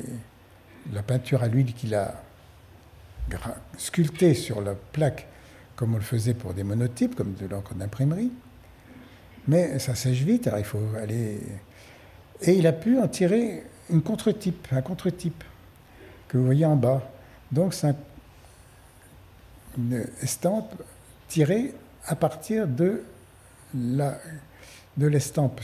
la 0.93 1.01
peinture 1.01 1.41
à 1.43 1.47
l'huile 1.47 1.73
qu'il 1.73 1.95
a 1.95 2.21
sculptée 3.77 4.35
sur 4.35 4.61
la 4.61 4.75
plaque, 4.75 5.27
comme 5.75 5.95
on 5.95 5.97
le 5.97 6.03
faisait 6.03 6.35
pour 6.35 6.53
des 6.53 6.63
monotypes, 6.63 7.15
comme 7.15 7.33
de 7.33 7.47
l'encre 7.47 7.73
d'imprimerie. 7.73 8.31
Mais 9.47 9.79
ça 9.79 9.95
sèche 9.95 10.21
vite, 10.21 10.47
alors 10.47 10.59
il 10.59 10.65
faut 10.65 10.81
aller 11.01 11.39
et 12.41 12.53
il 12.53 12.67
a 12.67 12.73
pu 12.73 12.99
en 12.99 13.07
tirer 13.07 13.63
une 13.89 14.03
contre-type, 14.03 14.67
un 14.71 14.81
contre-type 14.81 15.43
que 16.27 16.37
vous 16.37 16.45
voyez 16.45 16.65
en 16.65 16.75
bas. 16.75 17.09
Donc 17.51 17.73
c'est 17.73 17.95
une 19.77 20.05
estampe 20.21 20.75
tirée 21.27 21.73
à 22.07 22.15
partir 22.15 22.67
de 22.67 23.03
la 23.75 24.17
de 24.97 25.05
l'estampe 25.05 25.61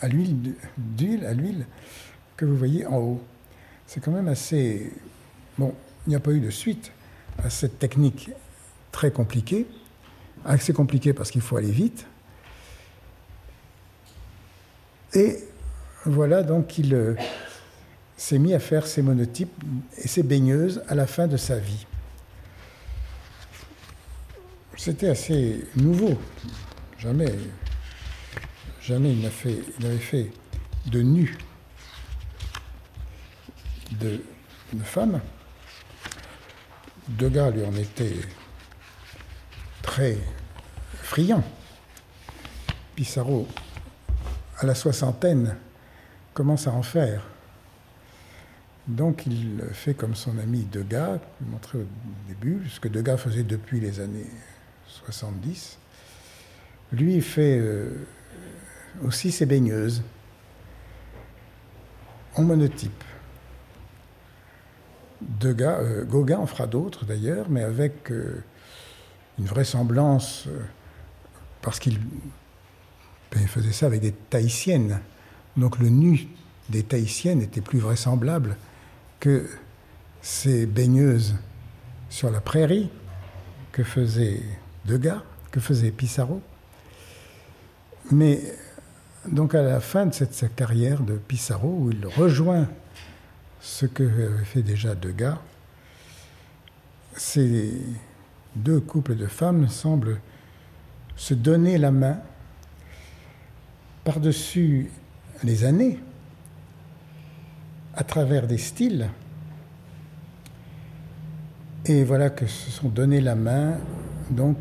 à 0.00 0.08
l'huile 0.08 0.54
d'huile 0.78 1.26
à 1.26 1.34
l'huile 1.34 1.66
que 2.36 2.44
vous 2.44 2.56
voyez 2.56 2.86
en 2.86 2.96
haut. 2.96 3.22
C'est 3.86 4.00
quand 4.00 4.10
même 4.10 4.28
assez 4.28 4.92
bon. 5.58 5.74
Il 6.06 6.10
n'y 6.10 6.16
a 6.16 6.20
pas 6.20 6.32
eu 6.32 6.40
de 6.40 6.50
suite 6.50 6.90
à 7.42 7.50
cette 7.50 7.78
technique 7.78 8.30
très 8.90 9.10
compliquée. 9.10 9.66
Assez 10.44 10.72
compliquée 10.72 11.12
parce 11.12 11.30
qu'il 11.30 11.40
faut 11.40 11.56
aller 11.56 11.70
vite. 11.70 12.06
Et 15.14 15.38
voilà 16.06 16.42
donc 16.42 16.66
qu'il 16.66 16.92
euh, 16.94 17.14
s'est 18.16 18.38
mis 18.38 18.52
à 18.52 18.58
faire 18.58 18.86
ses 18.86 19.00
monotypes 19.00 19.52
et 19.98 20.08
ses 20.08 20.22
baigneuses 20.22 20.82
à 20.88 20.94
la 20.94 21.06
fin 21.06 21.26
de 21.26 21.36
sa 21.36 21.56
vie. 21.56 21.86
C'était 24.76 25.08
assez 25.08 25.64
nouveau. 25.76 26.18
Jamais, 26.98 27.32
jamais 28.80 29.12
il 29.12 29.20
n'avait 29.20 29.98
fait, 29.98 30.30
de 30.86 31.02
nu 31.02 31.36
de, 33.92 34.20
de 34.72 34.82
femme. 34.82 35.20
Degas 37.08 37.50
lui 37.50 37.64
en 37.64 37.74
était 37.74 38.16
très 39.82 40.16
friand. 41.02 41.44
Pissarro, 42.96 43.46
à 44.58 44.66
la 44.66 44.74
soixantaine, 44.74 45.56
commence 46.32 46.66
à 46.66 46.72
en 46.72 46.82
faire. 46.82 47.22
Donc 48.86 49.26
il 49.26 49.62
fait 49.72 49.94
comme 49.94 50.14
son 50.14 50.38
ami 50.38 50.66
Degas, 50.70 51.18
je 51.40 51.50
montrer 51.50 51.78
au 51.78 51.86
début, 52.28 52.68
ce 52.68 52.80
que 52.80 52.88
Degas 52.88 53.16
faisait 53.16 53.42
depuis 53.42 53.80
les 53.80 54.00
années 54.00 54.26
70. 54.86 55.78
Lui, 56.92 57.20
fait 57.20 57.58
euh, 57.58 58.06
aussi 59.02 59.32
ses 59.32 59.46
baigneuses 59.46 60.02
en 62.36 62.42
monotype. 62.42 63.04
Euh, 65.44 66.04
Gauguin 66.04 66.38
en 66.38 66.46
fera 66.46 66.66
d'autres 66.66 67.04
d'ailleurs, 67.04 67.48
mais 67.48 67.62
avec 67.62 68.10
euh, 68.10 68.42
une 69.38 69.46
vraisemblance, 69.46 70.48
parce 71.62 71.78
qu'il 71.78 71.98
ben, 73.32 73.46
faisait 73.46 73.72
ça 73.72 73.86
avec 73.86 74.00
des 74.00 74.12
tahitiennes. 74.12 75.00
Donc 75.56 75.78
le 75.78 75.88
nu 75.88 76.28
des 76.68 76.82
tahitiennes 76.82 77.42
était 77.42 77.60
plus 77.60 77.78
vraisemblable 77.78 78.56
que 79.20 79.48
ces 80.22 80.66
baigneuses 80.66 81.34
sur 82.10 82.30
la 82.30 82.40
prairie 82.40 82.90
que 83.72 83.82
faisait 83.82 84.40
Degas, 84.84 85.22
que 85.50 85.60
faisait 85.60 85.90
Pissarro. 85.90 86.40
Mais 88.10 88.40
donc 89.26 89.54
à 89.54 89.62
la 89.62 89.80
fin 89.80 90.06
de 90.06 90.12
cette, 90.14 90.54
carrière 90.54 91.02
de 91.02 91.14
Pissarro, 91.14 91.76
où 91.80 91.90
il 91.90 92.06
rejoint 92.06 92.68
ce 93.60 93.86
que 93.86 94.30
fait 94.44 94.62
déjà 94.62 94.94
Degas, 94.94 95.38
ces 97.16 97.72
deux 98.56 98.80
couples 98.80 99.16
de 99.16 99.26
femmes 99.26 99.68
semblent 99.68 100.20
se 101.16 101.34
donner 101.34 101.78
la 101.78 101.90
main 101.90 102.18
par-dessus 104.04 104.90
les 105.42 105.64
années 105.64 105.98
à 107.94 108.04
travers 108.04 108.46
des 108.46 108.58
styles. 108.58 109.08
Et 111.86 112.04
voilà 112.04 112.30
que 112.30 112.46
se 112.46 112.70
sont 112.70 112.88
donné 112.88 113.20
la 113.20 113.34
main, 113.34 113.78
donc, 114.30 114.56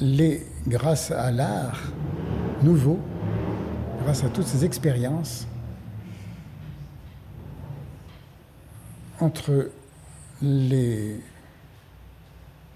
les, 0.00 0.46
grâce 0.66 1.10
à 1.10 1.30
l'art 1.30 1.80
nouveau, 2.62 2.98
grâce 4.02 4.24
à 4.24 4.28
toutes 4.28 4.46
ces 4.46 4.64
expériences, 4.64 5.46
entre 9.20 9.70
les 10.42 11.20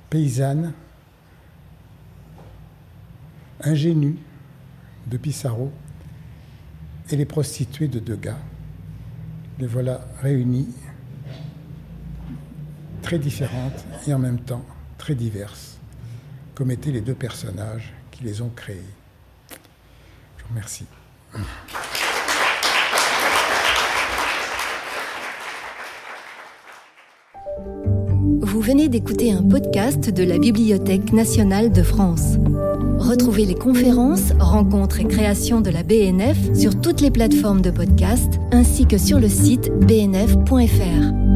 paysannes 0.09 0.73
ingénues 3.61 4.17
de 5.07 5.17
Pissarro 5.17 5.71
et 7.11 7.17
les 7.17 7.25
prostituées 7.25 7.89
de 7.89 7.99
Degas. 7.99 8.39
Les 9.59 9.67
voilà 9.67 10.01
réunies, 10.23 10.69
très 13.03 13.19
différentes 13.19 13.85
et 14.07 14.15
en 14.15 14.19
même 14.19 14.39
temps 14.39 14.65
très 14.99 15.15
diverses, 15.15 15.79
comme 16.55 16.71
étaient 16.71 16.91
les 16.91 17.01
deux 17.01 17.15
personnages 17.15 17.95
qui 18.11 18.25
les 18.25 18.43
ont 18.43 18.51
créées. 18.55 18.83
Je 20.37 20.43
vous 20.43 20.49
remercie. 20.51 20.87
Vous 28.43 28.61
venez 28.61 28.89
d'écouter 28.89 29.33
un 29.33 29.43
podcast 29.43 30.11
de 30.11 30.25
la 30.25 30.39
Bibliothèque 30.39 31.13
nationale 31.13 31.71
de 31.71 31.83
France. 31.83 32.37
Retrouvez 32.99 33.45
les 33.45 33.55
conférences, 33.55 34.33
rencontres 34.41 35.01
et 35.01 35.05
créations 35.05 35.61
de 35.61 35.71
la 35.71 35.83
BNF 35.83 36.55
sur 36.55 36.81
toutes 36.81 37.01
les 37.01 37.11
plateformes 37.11 37.63
de 37.63 37.71
podcast 37.71 38.41
ainsi 38.51 38.87
que 38.87 38.99
sur 38.99 39.21
le 39.21 39.29
site 39.29 39.71
bnf.fr. 39.87 41.28